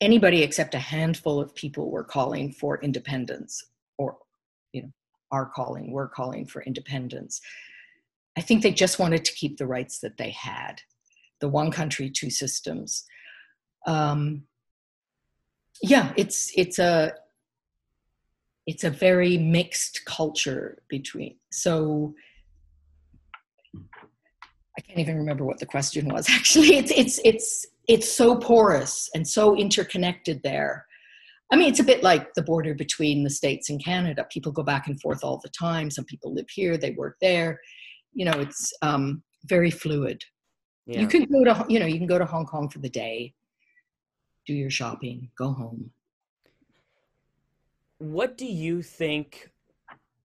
anybody 0.00 0.42
except 0.42 0.74
a 0.74 0.78
handful 0.78 1.40
of 1.40 1.54
people 1.54 1.90
were 1.90 2.04
calling 2.04 2.52
for 2.52 2.80
independence 2.82 3.62
or 3.98 4.16
you 4.72 4.82
know 4.82 4.90
are 5.30 5.46
calling 5.46 5.92
were 5.92 6.08
calling 6.08 6.46
for 6.46 6.62
independence 6.62 7.40
i 8.36 8.40
think 8.40 8.62
they 8.62 8.72
just 8.72 8.98
wanted 8.98 9.24
to 9.24 9.32
keep 9.32 9.56
the 9.56 9.66
rights 9.66 10.00
that 10.00 10.16
they 10.16 10.30
had 10.30 10.80
the 11.40 11.48
one 11.48 11.70
country 11.70 12.10
two 12.10 12.30
systems 12.30 13.04
um, 13.86 14.42
yeah 15.82 16.12
it's 16.16 16.52
it's 16.56 16.78
a 16.78 17.12
it's 18.66 18.84
a 18.84 18.90
very 18.90 19.38
mixed 19.38 20.04
culture 20.04 20.82
between 20.88 21.36
so 21.50 22.14
I 24.80 24.82
can't 24.82 24.98
even 24.98 25.18
remember 25.18 25.44
what 25.44 25.58
the 25.58 25.66
question 25.66 26.08
was. 26.08 26.26
Actually, 26.30 26.76
it's 26.76 26.90
it's 26.90 27.20
it's 27.24 27.66
it's 27.86 28.10
so 28.10 28.36
porous 28.36 29.10
and 29.14 29.26
so 29.26 29.56
interconnected 29.56 30.42
there. 30.42 30.86
I 31.52 31.56
mean, 31.56 31.68
it's 31.68 31.80
a 31.80 31.84
bit 31.84 32.02
like 32.02 32.32
the 32.34 32.42
border 32.42 32.74
between 32.74 33.24
the 33.24 33.30
states 33.30 33.70
and 33.70 33.84
Canada. 33.84 34.24
People 34.30 34.52
go 34.52 34.62
back 34.62 34.86
and 34.86 35.00
forth 35.00 35.24
all 35.24 35.40
the 35.42 35.48
time. 35.48 35.90
Some 35.90 36.04
people 36.04 36.32
live 36.32 36.48
here, 36.48 36.76
they 36.76 36.92
work 36.92 37.16
there. 37.20 37.60
You 38.12 38.24
know, 38.26 38.38
it's 38.40 38.72
um, 38.82 39.22
very 39.44 39.70
fluid. 39.70 40.22
Yeah. 40.86 41.00
You 41.00 41.06
can 41.06 41.24
go 41.24 41.44
to 41.44 41.66
you 41.68 41.78
know 41.78 41.86
you 41.86 41.98
can 41.98 42.06
go 42.06 42.18
to 42.18 42.24
Hong 42.24 42.46
Kong 42.46 42.68
for 42.68 42.78
the 42.78 42.88
day, 42.88 43.34
do 44.46 44.54
your 44.54 44.70
shopping, 44.70 45.30
go 45.36 45.52
home. 45.52 45.90
What 47.98 48.38
do 48.38 48.46
you 48.46 48.82
think 48.82 49.50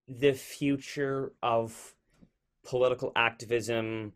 the 0.08 0.34
future 0.34 1.34
of 1.44 1.94
political 2.66 3.12
activism, 3.16 4.14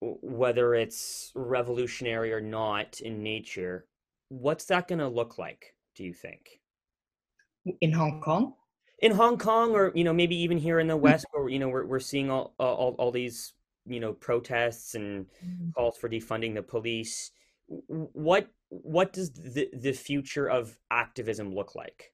whether 0.00 0.74
it's 0.74 1.30
revolutionary 1.34 2.32
or 2.32 2.40
not 2.40 3.00
in 3.00 3.22
nature, 3.22 3.86
what's 4.28 4.64
that 4.66 4.88
going 4.88 4.98
to 4.98 5.08
look 5.08 5.38
like? 5.38 5.74
Do 5.94 6.04
you 6.04 6.12
think? 6.12 6.60
In 7.80 7.92
Hong 7.92 8.20
Kong? 8.20 8.54
In 9.02 9.12
Hong 9.12 9.36
Kong, 9.36 9.74
or 9.74 9.92
you 9.94 10.04
know, 10.04 10.12
maybe 10.12 10.36
even 10.36 10.58
here 10.58 10.78
in 10.80 10.86
the 10.86 10.96
West, 10.96 11.26
where 11.32 11.48
you 11.48 11.58
know 11.58 11.68
we're 11.68 11.84
we're 11.84 12.00
seeing 12.00 12.30
all 12.30 12.54
all, 12.58 12.94
all 12.98 13.10
these 13.10 13.52
you 13.84 14.00
know 14.00 14.12
protests 14.12 14.94
and 14.94 15.26
mm-hmm. 15.44 15.70
calls 15.72 15.98
for 15.98 16.08
defunding 16.08 16.54
the 16.54 16.62
police. 16.62 17.32
What 17.66 18.48
what 18.68 19.12
does 19.12 19.32
the 19.32 19.68
the 19.72 19.92
future 19.92 20.48
of 20.48 20.78
activism 20.90 21.54
look 21.54 21.74
like? 21.74 22.12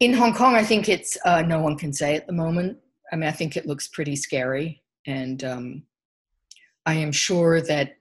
In 0.00 0.12
Hong 0.12 0.32
Kong, 0.32 0.54
I 0.54 0.62
think 0.62 0.88
it's 0.88 1.18
uh, 1.24 1.42
no 1.42 1.60
one 1.60 1.76
can 1.76 1.92
say 1.92 2.14
at 2.16 2.26
the 2.26 2.32
moment. 2.32 2.78
I 3.12 3.16
mean, 3.16 3.28
I 3.28 3.32
think 3.32 3.56
it 3.56 3.66
looks 3.66 3.88
pretty 3.88 4.16
scary, 4.16 4.82
and 5.06 5.42
um, 5.44 5.82
I 6.86 6.94
am 6.94 7.12
sure 7.12 7.60
that 7.62 7.96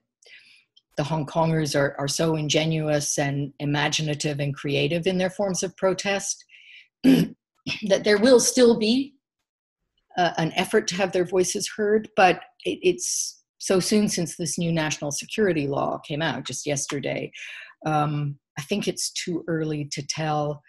the 0.96 1.04
Hong 1.04 1.26
Kongers 1.26 1.76
are, 1.76 1.96
are 1.98 2.08
so 2.08 2.36
ingenuous 2.36 3.18
and 3.18 3.52
imaginative 3.60 4.40
and 4.40 4.54
creative 4.54 5.08
in 5.08 5.18
their 5.18 5.30
forms 5.30 5.64
of 5.64 5.76
protest 5.76 6.46
that 7.88 8.04
there 8.04 8.18
will 8.18 8.40
still 8.40 8.78
be 8.78 9.16
uh, 10.18 10.32
an 10.38 10.52
effort 10.56 10.88
to 10.88 10.96
have 10.96 11.12
their 11.12 11.26
voices 11.26 11.70
heard, 11.76 12.10
but 12.16 12.42
it, 12.66 12.80
it's 12.82 13.44
so 13.58 13.80
soon 13.80 14.08
since 14.08 14.36
this 14.36 14.58
new 14.58 14.72
national 14.72 15.12
security 15.12 15.68
law 15.68 15.98
came 16.00 16.22
out 16.22 16.46
just 16.46 16.66
yesterday. 16.66 17.32
Um, 17.86 18.38
I 18.58 18.62
think 18.62 18.88
it's 18.88 19.12
too 19.12 19.44
early 19.48 19.86
to 19.92 20.06
tell. 20.06 20.62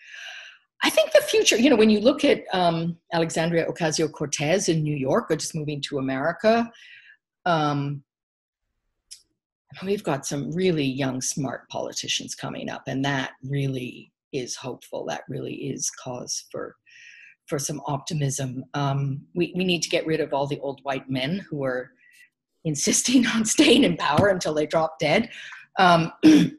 I 0.82 0.91
think 0.91 1.12
the 1.12 1.20
future, 1.20 1.57
you 1.57 1.70
know, 1.70 1.76
when 1.76 1.91
you 1.91 2.01
look 2.01 2.24
at 2.24 2.45
um, 2.53 2.97
Alexandria 3.12 3.66
Ocasio 3.66 4.11
Cortez 4.11 4.68
in 4.68 4.82
New 4.82 4.97
York 4.97 5.30
or 5.30 5.37
just 5.37 5.55
moving 5.55 5.80
to 5.89 5.99
America, 5.99 6.70
um, 7.47 8.03
we've 9.85 10.05
got 10.05 10.26
some 10.26 10.53
really 10.53 10.85
young, 10.85 11.20
smart 11.20 11.68
politicians 11.68 12.35
coming 12.35 12.68
up, 12.70 12.82
and 12.87 13.05
that 13.05 13.32
really 13.43 14.12
is 14.35 14.57
hopeful. 14.57 15.07
That 15.07 15.22
really 15.28 15.55
is 15.55 15.91
cause 16.03 16.45
for 16.51 16.76
for 17.47 17.59
some 17.59 17.80
optimism. 17.87 18.64
Um, 18.72 19.20
we, 19.35 19.53
we 19.55 19.64
need 19.64 19.82
to 19.82 19.91
get 19.91 20.07
rid 20.07 20.20
of 20.20 20.32
all 20.32 20.47
the 20.47 20.61
old 20.61 20.80
white 20.82 21.11
men 21.11 21.45
who 21.51 21.62
are 21.62 21.91
insisting 22.64 23.26
on 23.35 23.45
staying 23.45 23.85
in 23.85 23.97
power 23.97 24.28
until 24.28 24.55
they 24.55 24.66
drop 24.66 24.99
dead. 24.99 25.30
Um, 25.78 26.12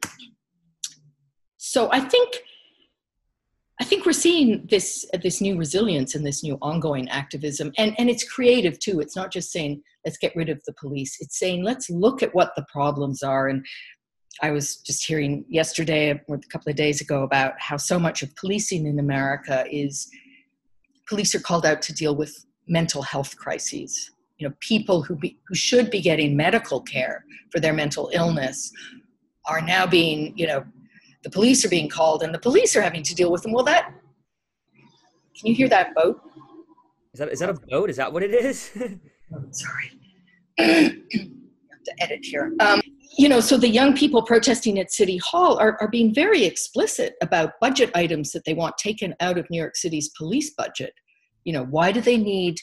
so 1.56 1.90
I 1.92 2.00
think 2.00 2.36
I 3.78 3.84
think 3.84 4.06
we're 4.06 4.12
seeing 4.12 4.66
this 4.70 5.04
this 5.22 5.40
new 5.40 5.56
resilience 5.58 6.14
and 6.14 6.26
this 6.26 6.42
new 6.42 6.56
ongoing 6.62 7.08
activism, 7.10 7.72
and 7.76 7.94
and 7.98 8.08
it's 8.08 8.24
creative 8.24 8.78
too. 8.78 9.00
It's 9.00 9.16
not 9.16 9.30
just 9.30 9.52
saying 9.52 9.82
let's 10.04 10.16
get 10.16 10.34
rid 10.34 10.48
of 10.48 10.62
the 10.66 10.74
police. 10.80 11.16
It's 11.20 11.38
saying 11.38 11.62
let's 11.62 11.90
look 11.90 12.22
at 12.22 12.34
what 12.34 12.52
the 12.56 12.64
problems 12.72 13.22
are. 13.22 13.48
And 13.48 13.66
I 14.42 14.50
was 14.50 14.76
just 14.76 15.06
hearing 15.06 15.44
yesterday 15.48 16.20
or 16.28 16.36
a 16.36 16.48
couple 16.52 16.70
of 16.70 16.76
days 16.76 17.00
ago 17.00 17.22
about 17.22 17.54
how 17.58 17.76
so 17.76 17.98
much 17.98 18.22
of 18.22 18.34
policing 18.36 18.86
in 18.86 18.98
America 18.98 19.64
is 19.70 20.08
police 21.08 21.34
are 21.34 21.40
called 21.40 21.64
out 21.64 21.80
to 21.82 21.92
deal 21.92 22.14
with 22.14 22.44
mental 22.68 23.02
health 23.02 23.36
crises. 23.36 24.10
You 24.38 24.48
know, 24.48 24.54
people 24.60 25.02
who 25.02 25.16
be, 25.16 25.38
who 25.48 25.54
should 25.54 25.90
be 25.90 26.00
getting 26.00 26.36
medical 26.36 26.80
care 26.80 27.24
for 27.50 27.60
their 27.60 27.72
mental 27.72 28.10
illness 28.12 28.70
are 29.46 29.62
now 29.62 29.86
being, 29.86 30.36
you 30.36 30.46
know, 30.46 30.64
the 31.22 31.30
police 31.30 31.64
are 31.64 31.68
being 31.68 31.88
called 31.88 32.22
and 32.22 32.34
the 32.34 32.38
police 32.38 32.76
are 32.76 32.82
having 32.82 33.02
to 33.04 33.14
deal 33.14 33.32
with 33.32 33.42
them. 33.42 33.52
Well, 33.52 33.64
that 33.64 33.92
can 35.36 35.46
you 35.46 35.54
hear 35.54 35.68
that 35.68 35.94
boat? 35.94 36.20
Is 37.12 37.18
that 37.18 37.28
is 37.30 37.38
that 37.40 37.50
a 37.50 37.54
boat? 37.54 37.90
Is 37.90 37.96
that 37.96 38.12
what 38.12 38.22
it 38.22 38.32
is? 38.32 38.70
oh, 39.34 39.40
sorry, 39.50 39.90
have 40.58 40.94
to 41.84 41.92
edit 42.00 42.20
here. 42.22 42.52
Um, 42.60 42.80
you 43.16 43.28
know, 43.28 43.40
so 43.40 43.56
the 43.56 43.68
young 43.68 43.96
people 43.96 44.22
protesting 44.22 44.78
at 44.78 44.92
City 44.92 45.16
Hall 45.18 45.58
are, 45.58 45.78
are 45.80 45.88
being 45.88 46.14
very 46.14 46.44
explicit 46.44 47.14
about 47.22 47.58
budget 47.60 47.90
items 47.94 48.32
that 48.32 48.44
they 48.44 48.52
want 48.52 48.76
taken 48.76 49.14
out 49.20 49.38
of 49.38 49.48
New 49.48 49.58
York 49.58 49.76
City's 49.76 50.10
police 50.10 50.50
budget. 50.50 50.92
You 51.44 51.54
know, 51.54 51.64
why 51.64 51.92
do 51.92 52.00
they 52.00 52.18
need 52.18 52.58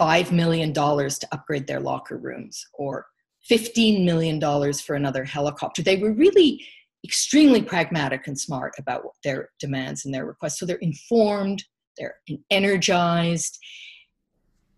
$5 0.00 0.32
million 0.32 0.72
to 0.72 1.28
upgrade 1.30 1.68
their 1.68 1.78
locker 1.78 2.16
rooms 2.16 2.64
or 2.74 3.06
$15 3.48 4.04
million 4.04 4.40
for 4.72 4.96
another 4.96 5.22
helicopter? 5.22 5.82
They 5.82 5.98
were 5.98 6.12
really 6.12 6.64
extremely 7.04 7.62
pragmatic 7.62 8.26
and 8.26 8.38
smart 8.38 8.72
about 8.78 9.02
their 9.22 9.50
demands 9.60 10.04
and 10.04 10.12
their 10.12 10.26
requests. 10.26 10.58
So 10.58 10.66
they're 10.66 10.76
informed, 10.76 11.62
they're 11.96 12.16
energized, 12.50 13.58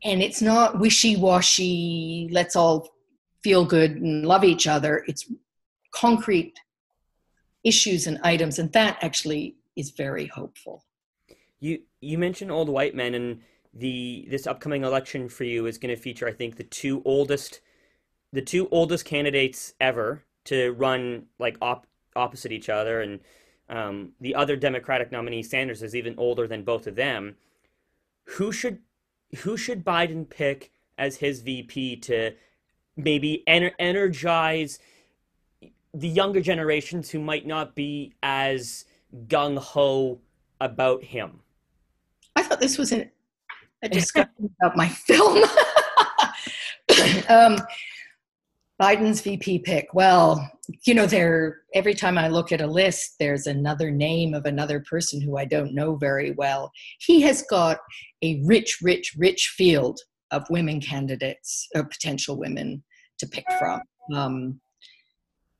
and 0.04 0.22
it's 0.22 0.42
not 0.42 0.78
wishy 0.80 1.16
washy, 1.16 2.28
let's 2.30 2.56
all 2.56 2.90
feel 3.46 3.64
good 3.64 3.92
and 3.92 4.26
love 4.26 4.42
each 4.42 4.66
other. 4.66 5.04
It's 5.06 5.30
concrete 5.92 6.58
issues 7.62 8.08
and 8.08 8.18
items, 8.24 8.58
and 8.58 8.72
that 8.72 8.98
actually 9.02 9.54
is 9.76 9.90
very 9.90 10.26
hopeful. 10.26 10.84
You 11.60 11.82
you 12.00 12.18
mentioned 12.18 12.50
old 12.50 12.68
white 12.68 12.96
men, 12.96 13.14
and 13.14 13.40
the 13.72 14.26
this 14.28 14.48
upcoming 14.48 14.82
election 14.82 15.28
for 15.28 15.44
you 15.44 15.66
is 15.66 15.78
going 15.78 15.94
to 15.94 16.02
feature, 16.02 16.26
I 16.26 16.32
think, 16.32 16.56
the 16.56 16.64
two 16.64 17.02
oldest 17.04 17.60
the 18.32 18.42
two 18.42 18.68
oldest 18.70 19.04
candidates 19.04 19.74
ever 19.78 20.24
to 20.46 20.72
run 20.72 21.26
like 21.38 21.56
op, 21.62 21.86
opposite 22.16 22.50
each 22.50 22.68
other, 22.68 23.00
and 23.00 23.20
um, 23.68 24.10
the 24.20 24.34
other 24.34 24.56
Democratic 24.56 25.12
nominee 25.12 25.44
Sanders 25.44 25.84
is 25.84 25.94
even 25.94 26.16
older 26.18 26.48
than 26.48 26.64
both 26.64 26.88
of 26.88 26.96
them. 26.96 27.36
Who 28.24 28.50
should 28.50 28.80
who 29.42 29.56
should 29.56 29.84
Biden 29.84 30.28
pick 30.28 30.72
as 30.98 31.18
his 31.18 31.42
VP 31.42 31.98
to 32.08 32.32
maybe 32.96 33.42
ener- 33.48 33.72
energize 33.78 34.78
the 35.94 36.08
younger 36.08 36.40
generations 36.40 37.10
who 37.10 37.20
might 37.20 37.46
not 37.46 37.74
be 37.74 38.14
as 38.22 38.84
gung 39.28 39.58
ho 39.58 40.20
about 40.60 41.02
him. 41.02 41.40
I 42.34 42.42
thought 42.42 42.60
this 42.60 42.78
was 42.78 42.92
an, 42.92 43.10
a 43.82 43.88
discussion 43.90 44.50
about 44.60 44.76
my 44.76 44.88
film. 44.88 45.42
um, 47.28 47.58
Biden's 48.80 49.22
VP 49.22 49.60
pick. 49.60 49.94
Well, 49.94 50.50
you 50.84 50.92
know, 50.94 51.06
there 51.06 51.62
every 51.74 51.94
time 51.94 52.18
I 52.18 52.28
look 52.28 52.52
at 52.52 52.60
a 52.60 52.66
list, 52.66 53.14
there's 53.18 53.46
another 53.46 53.90
name 53.90 54.34
of 54.34 54.44
another 54.44 54.80
person 54.80 55.20
who 55.20 55.38
I 55.38 55.46
don't 55.46 55.74
know 55.74 55.96
very 55.96 56.32
well. 56.32 56.70
He 56.98 57.22
has 57.22 57.42
got 57.48 57.78
a 58.22 58.42
rich, 58.44 58.78
rich, 58.82 59.14
rich 59.16 59.54
field 59.56 60.00
of 60.30 60.48
women 60.50 60.80
candidates 60.80 61.68
or 61.74 61.84
potential 61.84 62.36
women 62.36 62.82
to 63.18 63.26
pick 63.26 63.44
from. 63.58 63.80
Um, 64.14 64.60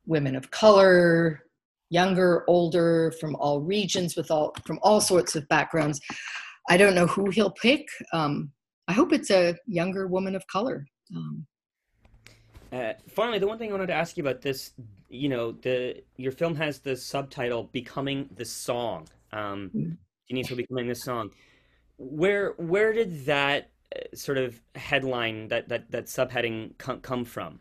women 0.05 0.35
of 0.35 0.49
color, 0.51 1.43
younger, 1.89 2.43
older, 2.47 3.13
from 3.19 3.35
all 3.35 3.61
regions, 3.61 4.15
with 4.15 4.31
all 4.31 4.55
from 4.65 4.79
all 4.81 5.01
sorts 5.01 5.35
of 5.35 5.47
backgrounds. 5.47 5.99
I 6.69 6.77
don't 6.77 6.95
know 6.95 7.07
who 7.07 7.29
he'll 7.29 7.51
pick. 7.51 7.87
Um, 8.13 8.51
I 8.87 8.93
hope 8.93 9.13
it's 9.13 9.31
a 9.31 9.55
younger 9.67 10.07
woman 10.07 10.35
of 10.35 10.45
color. 10.47 10.85
Um, 11.15 11.45
uh, 12.71 12.93
finally, 13.09 13.39
the 13.39 13.47
one 13.47 13.57
thing 13.57 13.69
I 13.69 13.73
wanted 13.73 13.87
to 13.87 13.93
ask 13.93 14.17
you 14.17 14.23
about 14.23 14.41
this, 14.41 14.71
you 15.09 15.29
know, 15.29 15.53
the 15.53 16.03
your 16.17 16.31
film 16.31 16.55
has 16.55 16.79
the 16.79 16.95
subtitle 16.95 17.69
"Becoming 17.71 18.29
the 18.35 18.45
Song." 18.45 19.07
Um, 19.31 19.71
mm-hmm. 19.75 19.91
Denise 20.27 20.49
will 20.49 20.57
be 20.57 20.63
becoming 20.63 20.87
the 20.87 20.95
song. 20.95 21.31
Where 21.97 22.51
where 22.57 22.93
did 22.93 23.25
that 23.25 23.71
sort 24.13 24.37
of 24.37 24.61
headline 24.75 25.47
that 25.49 25.69
that 25.69 25.91
that 25.91 26.05
subheading 26.05 26.77
come, 26.77 26.99
come 27.01 27.25
from? 27.25 27.59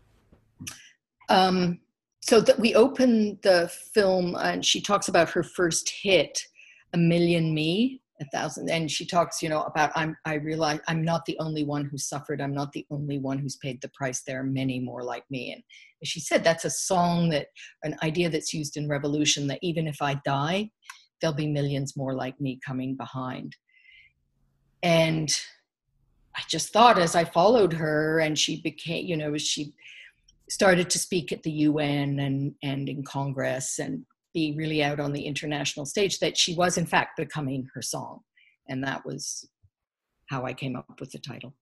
Um, 1.29 1.81
so 2.21 2.41
that 2.41 2.59
we 2.59 2.75
open 2.75 3.39
the 3.43 3.71
film 3.95 4.35
and 4.37 4.65
she 4.65 4.81
talks 4.81 5.09
about 5.09 5.31
her 5.31 5.43
first 5.43 5.89
hit, 5.89 6.41
"A 6.93 6.99
Million 6.99 7.55
Me," 7.55 8.01
a 8.21 8.25
thousand, 8.27 8.71
and 8.71 8.91
she 8.91 9.07
talks, 9.07 9.43
you 9.43 9.49
know, 9.49 9.63
about 9.63 9.93
I'm. 9.95 10.17
I 10.25 10.35
realize 10.35 10.81
I'm 10.89 11.03
not 11.03 11.25
the 11.27 11.39
only 11.39 11.65
one 11.65 11.85
who 11.85 11.99
suffered. 11.99 12.41
I'm 12.41 12.55
not 12.55 12.73
the 12.73 12.87
only 12.91 13.19
one 13.19 13.39
who's 13.39 13.57
paid 13.57 13.81
the 13.81 13.91
price. 13.91 14.23
There 14.23 14.41
are 14.41 14.45
many 14.45 14.81
more 14.81 15.03
like 15.03 15.25
me. 15.31 15.53
And 15.53 15.63
she 16.05 16.21
said 16.21 16.43
that's 16.43 16.65
a 16.65 16.71
song 16.71 17.31
that 17.31 17.49
an 17.83 17.97
idea 18.03 18.29
that's 18.29 18.55
used 18.55 18.77
in 18.77 18.89
revolution 18.89 19.47
that 19.49 19.59
even 19.63 19.87
if 19.87 20.01
I 20.01 20.21
die, 20.25 20.71
there'll 21.21 21.37
be 21.37 21.47
millions 21.47 21.97
more 21.97 22.15
like 22.15 22.41
me 22.41 22.59
coming 22.67 22.97
behind. 22.97 23.57
And 24.83 25.35
I 26.37 26.43
just 26.49 26.73
thought 26.73 26.99
as 26.99 27.15
I 27.15 27.25
followed 27.25 27.73
her 27.73 28.21
and 28.21 28.39
she 28.39 28.61
became, 28.61 29.07
you 29.07 29.17
know, 29.17 29.35
as 29.35 29.43
she 29.43 29.73
started 30.51 30.91
to 30.91 30.99
speak 30.99 31.33
at 31.33 31.43
the 31.43 31.51
UN 31.51 32.19
and, 32.21 32.55
and 32.63 32.89
in 32.89 33.03
Congress 33.05 33.79
and 33.79 34.05
be 34.35 34.55
really 34.57 34.85
out 34.85 35.01
on 35.01 35.13
the 35.13 35.23
international 35.23 35.87
stage, 35.87 36.19
that 36.19 36.37
she 36.37 36.55
was 36.55 36.77
in 36.77 36.87
fact 36.87 37.17
becoming 37.17 37.67
her 37.75 37.81
song. 37.81 38.21
And 38.69 38.85
that 38.85 39.05
was 39.07 39.49
how 40.29 40.45
I 40.45 40.53
came 40.53 40.77
up 40.77 41.01
with 41.01 41.11
the 41.13 41.19
title. 41.19 41.55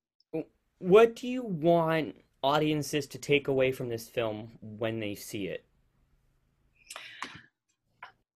What 0.79 1.15
do 1.15 1.29
you 1.29 1.45
want 1.45 2.17
audiences 2.43 3.07
to 3.07 3.19
take 3.19 3.49
away 3.49 3.71
from 3.71 3.89
this 3.89 4.09
film 4.09 4.51
when 4.61 4.99
they 4.99 5.15
see 5.15 5.47
it? 5.47 5.65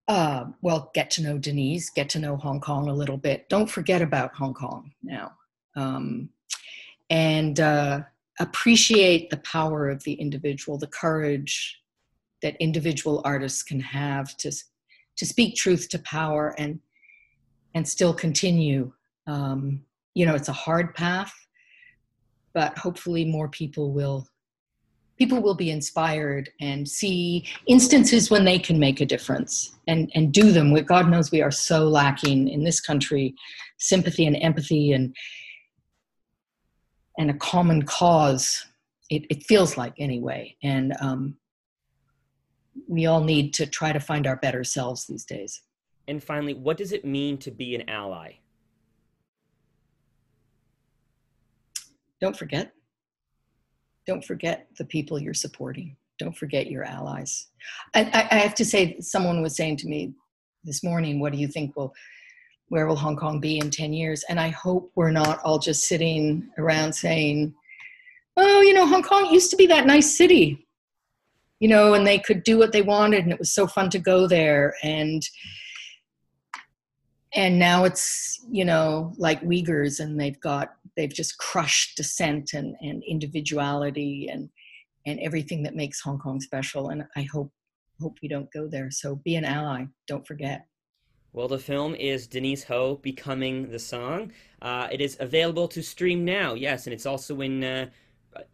Uh, 0.06 0.46
well, 0.62 0.90
get 0.94 1.10
to 1.10 1.22
know 1.22 1.36
Denise, 1.36 1.90
get 1.90 2.08
to 2.10 2.18
know 2.18 2.36
Hong 2.36 2.60
Kong 2.60 2.88
a 2.88 2.94
little 2.94 3.18
bit. 3.18 3.48
Don't 3.50 3.68
forget 3.68 4.00
about 4.00 4.34
Hong 4.34 4.54
Kong 4.54 4.92
now. 5.02 5.32
Um, 5.78 6.30
and 7.08 7.60
uh, 7.60 8.00
appreciate 8.40 9.30
the 9.30 9.38
power 9.38 9.88
of 9.88 10.02
the 10.02 10.14
individual, 10.14 10.76
the 10.76 10.88
courage 10.88 11.80
that 12.42 12.56
individual 12.60 13.22
artists 13.24 13.62
can 13.62 13.80
have 13.80 14.36
to, 14.38 14.50
to 15.16 15.26
speak 15.26 15.54
truth 15.54 15.88
to 15.90 15.98
power 16.00 16.54
and, 16.58 16.80
and 17.74 17.86
still 17.86 18.12
continue. 18.12 18.92
Um, 19.26 19.82
you 20.14 20.26
know, 20.26 20.34
it's 20.34 20.48
a 20.48 20.52
hard 20.52 20.94
path, 20.94 21.32
but 22.54 22.76
hopefully 22.76 23.24
more 23.24 23.48
people 23.48 23.92
will 23.92 24.26
people 25.16 25.42
will 25.42 25.56
be 25.56 25.72
inspired 25.72 26.48
and 26.60 26.88
see 26.88 27.44
instances 27.66 28.30
when 28.30 28.44
they 28.44 28.56
can 28.56 28.78
make 28.78 29.00
a 29.00 29.06
difference 29.06 29.76
and, 29.88 30.08
and 30.14 30.32
do 30.32 30.52
them. 30.52 30.72
God 30.84 31.10
knows 31.10 31.32
we 31.32 31.42
are 31.42 31.50
so 31.50 31.88
lacking 31.88 32.46
in 32.46 32.62
this 32.62 32.80
country 32.80 33.34
sympathy 33.78 34.26
and 34.26 34.36
empathy 34.36 34.92
and 34.92 35.12
and 37.18 37.30
a 37.30 37.34
common 37.34 37.82
cause. 37.82 38.64
It, 39.10 39.26
it 39.30 39.42
feels 39.44 39.76
like 39.76 39.94
anyway, 39.98 40.56
and 40.62 40.94
um, 41.00 41.36
we 42.86 43.06
all 43.06 43.22
need 43.22 43.54
to 43.54 43.66
try 43.66 43.92
to 43.92 44.00
find 44.00 44.26
our 44.26 44.36
better 44.36 44.64
selves 44.64 45.06
these 45.06 45.24
days. 45.24 45.62
And 46.06 46.22
finally, 46.22 46.54
what 46.54 46.76
does 46.76 46.92
it 46.92 47.04
mean 47.04 47.38
to 47.38 47.50
be 47.50 47.74
an 47.74 47.88
ally? 47.88 48.34
Don't 52.20 52.36
forget 52.36 52.72
don't 54.08 54.24
forget 54.24 54.66
the 54.78 54.86
people 54.86 55.20
you're 55.20 55.34
supporting. 55.34 55.94
Don't 56.18 56.36
forget 56.36 56.70
your 56.70 56.82
allies. 56.82 57.48
I, 57.94 58.26
I, 58.30 58.36
have 58.36 58.54
to 58.54 58.64
say, 58.64 58.96
someone 59.00 59.42
was 59.42 59.54
saying 59.54 59.76
to 59.78 59.86
me 59.86 60.14
this 60.64 60.82
morning, 60.82 61.20
"What 61.20 61.32
do 61.32 61.38
you 61.38 61.46
think 61.46 61.76
will, 61.76 61.92
where 62.68 62.86
will 62.86 62.96
Hong 62.96 63.16
Kong 63.16 63.40
be 63.40 63.58
in 63.58 63.70
ten 63.70 63.92
years?" 63.92 64.24
And 64.28 64.40
I 64.40 64.48
hope 64.48 64.90
we're 64.94 65.10
not 65.10 65.40
all 65.44 65.58
just 65.58 65.88
sitting 65.88 66.48
around 66.58 66.92
saying, 66.92 67.54
"Oh, 68.36 68.60
you 68.60 68.74
know, 68.74 68.86
Hong 68.86 69.02
Kong 69.02 69.32
used 69.32 69.50
to 69.50 69.56
be 69.56 69.66
that 69.66 69.86
nice 69.86 70.16
city, 70.16 70.66
you 71.60 71.68
know, 71.68 71.94
and 71.94 72.06
they 72.06 72.18
could 72.18 72.42
do 72.44 72.58
what 72.58 72.72
they 72.72 72.82
wanted, 72.82 73.24
and 73.24 73.32
it 73.32 73.38
was 73.38 73.52
so 73.52 73.66
fun 73.66 73.90
to 73.90 73.98
go 73.98 74.26
there." 74.26 74.74
And 74.82 75.22
and 77.34 77.58
now 77.58 77.84
it's 77.84 78.40
you 78.50 78.64
know 78.64 79.12
like 79.18 79.40
Uyghurs, 79.42 80.00
and 80.00 80.18
they've 80.18 80.40
got 80.40 80.74
they've 80.96 81.12
just 81.12 81.38
crushed 81.38 81.96
dissent 81.96 82.52
and, 82.54 82.74
and 82.80 83.02
individuality 83.06 84.28
and 84.30 84.50
and 85.06 85.20
everything 85.20 85.62
that 85.62 85.76
makes 85.76 86.00
Hong 86.00 86.18
Kong 86.18 86.40
special. 86.40 86.88
And 86.90 87.04
I 87.16 87.22
hope 87.22 87.52
hope 88.00 88.18
we 88.22 88.28
don't 88.28 88.52
go 88.52 88.68
there. 88.68 88.90
So 88.90 89.16
be 89.16 89.36
an 89.36 89.44
ally. 89.44 89.86
Don't 90.06 90.26
forget. 90.26 90.66
Well, 91.32 91.48
the 91.48 91.58
film 91.58 91.94
is 91.94 92.26
Denise 92.26 92.64
Ho 92.64 92.96
becoming 92.96 93.70
the 93.70 93.78
song. 93.78 94.32
Uh, 94.62 94.88
it 94.90 95.00
is 95.00 95.16
available 95.20 95.68
to 95.68 95.82
stream 95.82 96.24
now. 96.24 96.54
Yes, 96.54 96.86
and 96.86 96.94
it's 96.94 97.06
also 97.06 97.40
in 97.42 97.62
uh, 97.62 97.90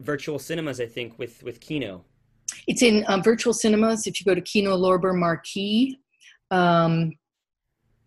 virtual 0.01 0.39
cinemas, 0.39 0.79
I 0.79 0.85
think, 0.85 1.17
with 1.17 1.41
with 1.43 1.59
Kino. 1.59 2.03
It's 2.67 2.83
in 2.83 3.05
um, 3.07 3.23
virtual 3.23 3.53
cinemas. 3.53 4.07
If 4.07 4.19
you 4.19 4.25
go 4.25 4.35
to 4.35 4.41
Kino 4.41 4.77
Lorber 4.77 5.17
Marquee, 5.17 5.99
um, 6.51 7.13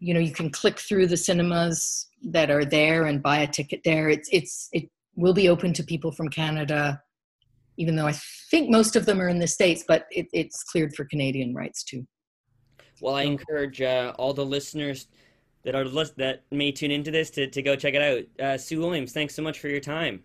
you 0.01 0.15
know 0.15 0.21
you 0.21 0.33
can 0.33 0.51
click 0.51 0.79
through 0.79 1.07
the 1.07 1.17
cinemas 1.17 2.09
that 2.23 2.51
are 2.51 2.65
there 2.65 3.05
and 3.05 3.23
buy 3.23 3.39
a 3.39 3.47
ticket 3.47 3.81
there 3.85 4.09
it's 4.09 4.29
it's 4.33 4.69
it 4.73 4.89
will 5.17 5.35
be 5.35 5.49
open 5.49 5.73
to 5.73 5.83
people 5.83 6.13
from 6.13 6.29
canada 6.29 7.01
even 7.77 7.97
though 7.97 8.07
i 8.07 8.15
think 8.51 8.71
most 8.71 8.97
of 8.97 9.07
them 9.07 9.21
are 9.21 9.29
in 9.29 9.39
the 9.39 9.47
states 9.47 9.85
but 9.87 10.07
it, 10.11 10.27
it's 10.33 10.63
cleared 10.65 10.95
for 10.95 11.05
canadian 11.05 11.55
rights 11.55 11.83
too 11.83 12.07
well 13.01 13.15
i 13.15 13.23
encourage 13.23 13.81
uh, 13.81 14.13
all 14.19 14.33
the 14.33 14.45
listeners 14.45 15.09
that 15.65 15.75
are 15.75 15.85
that 16.17 16.43
may 16.51 16.73
tune 16.73 16.91
into 16.91 17.11
this 17.11 17.31
to, 17.31 17.47
to 17.47 17.63
go 17.63 17.77
check 17.77 17.95
it 17.95 18.03
out. 18.03 18.45
Uh, 18.45 18.57
sue 18.57 18.81
williams 18.81 19.13
thanks 19.13 19.35
so 19.35 19.43
much 19.43 19.59
for 19.59 19.69
your 19.69 19.81
time. 19.81 20.23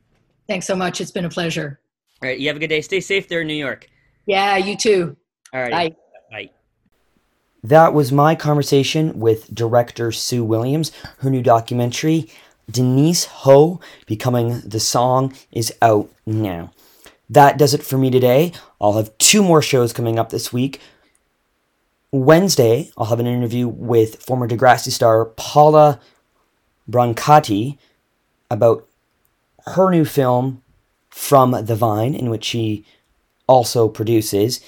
Thanks 0.47 0.65
so 0.65 0.75
much. 0.75 0.99
It's 1.01 1.11
been 1.11 1.25
a 1.25 1.29
pleasure. 1.29 1.79
All 2.21 2.29
right 2.29 2.39
you 2.39 2.47
have 2.47 2.57
a 2.57 2.59
good 2.59 2.67
day. 2.67 2.81
Stay 2.81 2.99
safe 2.99 3.27
there 3.27 3.41
in 3.41 3.47
new 3.47 3.53
york. 3.53 3.89
Yeah 4.25 4.57
you 4.57 4.77
too. 4.77 5.15
All 5.53 5.61
right 5.61 5.71
bye. 5.71 5.95
Bye. 6.31 6.49
That 7.63 7.93
was 7.93 8.11
my 8.11 8.35
conversation 8.35 9.19
with 9.19 9.53
director 9.53 10.11
Sue 10.11 10.43
Williams. 10.43 10.91
Her 11.19 11.29
new 11.29 11.41
documentary, 11.41 12.29
Denise 12.69 13.25
Ho 13.25 13.79
Becoming 14.05 14.59
the 14.61 14.81
Song, 14.81 15.33
is 15.51 15.73
out 15.81 16.09
now. 16.25 16.71
That 17.29 17.57
does 17.57 17.73
it 17.73 17.83
for 17.83 17.97
me 17.97 18.11
today. 18.11 18.51
I'll 18.81 18.93
have 18.93 19.17
two 19.17 19.41
more 19.41 19.61
shows 19.61 19.93
coming 19.93 20.19
up 20.19 20.29
this 20.29 20.51
week. 20.51 20.81
Wednesday, 22.13 22.91
I'll 22.95 23.07
have 23.07 23.19
an 23.19 23.25
interview 23.25 23.67
with 23.67 24.21
former 24.21 24.47
Degrassi 24.47 24.91
star 24.91 25.25
Paula 25.25 25.99
Brancati 26.87 27.79
about 28.51 28.87
her 29.65 29.89
new 29.89 30.05
film, 30.05 30.61
From 31.09 31.65
the 31.65 31.75
Vine, 31.75 32.13
in 32.13 32.29
which 32.29 32.43
she 32.45 32.85
also 33.47 33.87
produces. 33.87 34.61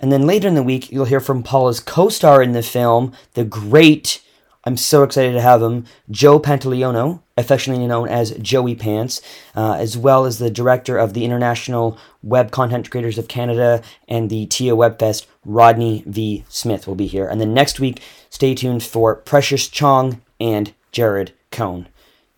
And 0.00 0.10
then 0.10 0.26
later 0.26 0.48
in 0.48 0.56
the 0.56 0.62
week, 0.64 0.90
you'll 0.90 1.04
hear 1.04 1.20
from 1.20 1.44
Paula's 1.44 1.78
co 1.78 2.08
star 2.08 2.42
in 2.42 2.50
the 2.50 2.64
film, 2.64 3.12
the 3.34 3.44
great, 3.44 4.20
I'm 4.64 4.76
so 4.76 5.04
excited 5.04 5.34
to 5.34 5.40
have 5.40 5.62
him, 5.62 5.84
Joe 6.10 6.40
Pantoliano, 6.40 7.22
affectionately 7.36 7.86
known 7.86 8.08
as 8.08 8.32
Joey 8.32 8.74
Pants, 8.74 9.22
uh, 9.54 9.74
as 9.74 9.96
well 9.96 10.24
as 10.24 10.38
the 10.38 10.50
director 10.50 10.98
of 10.98 11.14
the 11.14 11.24
International 11.24 11.96
Web 12.24 12.50
Content 12.50 12.90
Creators 12.90 13.18
of 13.18 13.28
Canada 13.28 13.82
and 14.08 14.28
the 14.28 14.46
TIA 14.46 14.74
Webfest, 14.74 15.26
Rodney 15.48 16.04
V. 16.06 16.44
Smith, 16.48 16.86
will 16.86 16.94
be 16.94 17.06
here. 17.06 17.26
And 17.26 17.40
then 17.40 17.54
next 17.54 17.80
week, 17.80 18.02
stay 18.28 18.54
tuned 18.54 18.84
for 18.84 19.16
Precious 19.16 19.66
Chong 19.66 20.20
and 20.38 20.72
Jared 20.92 21.32
Cohn. 21.50 21.88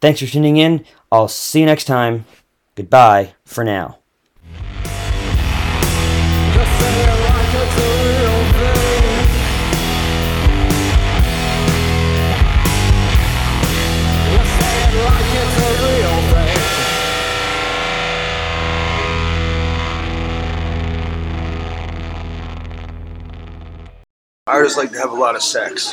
Thanks 0.01 0.21
for 0.21 0.27
tuning 0.27 0.57
in. 0.57 0.85
I'll 1.13 1.29
see 1.29 1.61
you 1.61 1.67
next 1.67 1.85
time. 1.85 2.25
Goodbye 2.77 3.35
for 3.45 3.65
now. 3.65 4.00
Artists 24.47 24.77
like 24.77 24.91
to 24.93 24.99
have 24.99 25.13
a 25.13 25.15
lot 25.15 25.37
of 25.37 25.43
sex. 25.43 25.89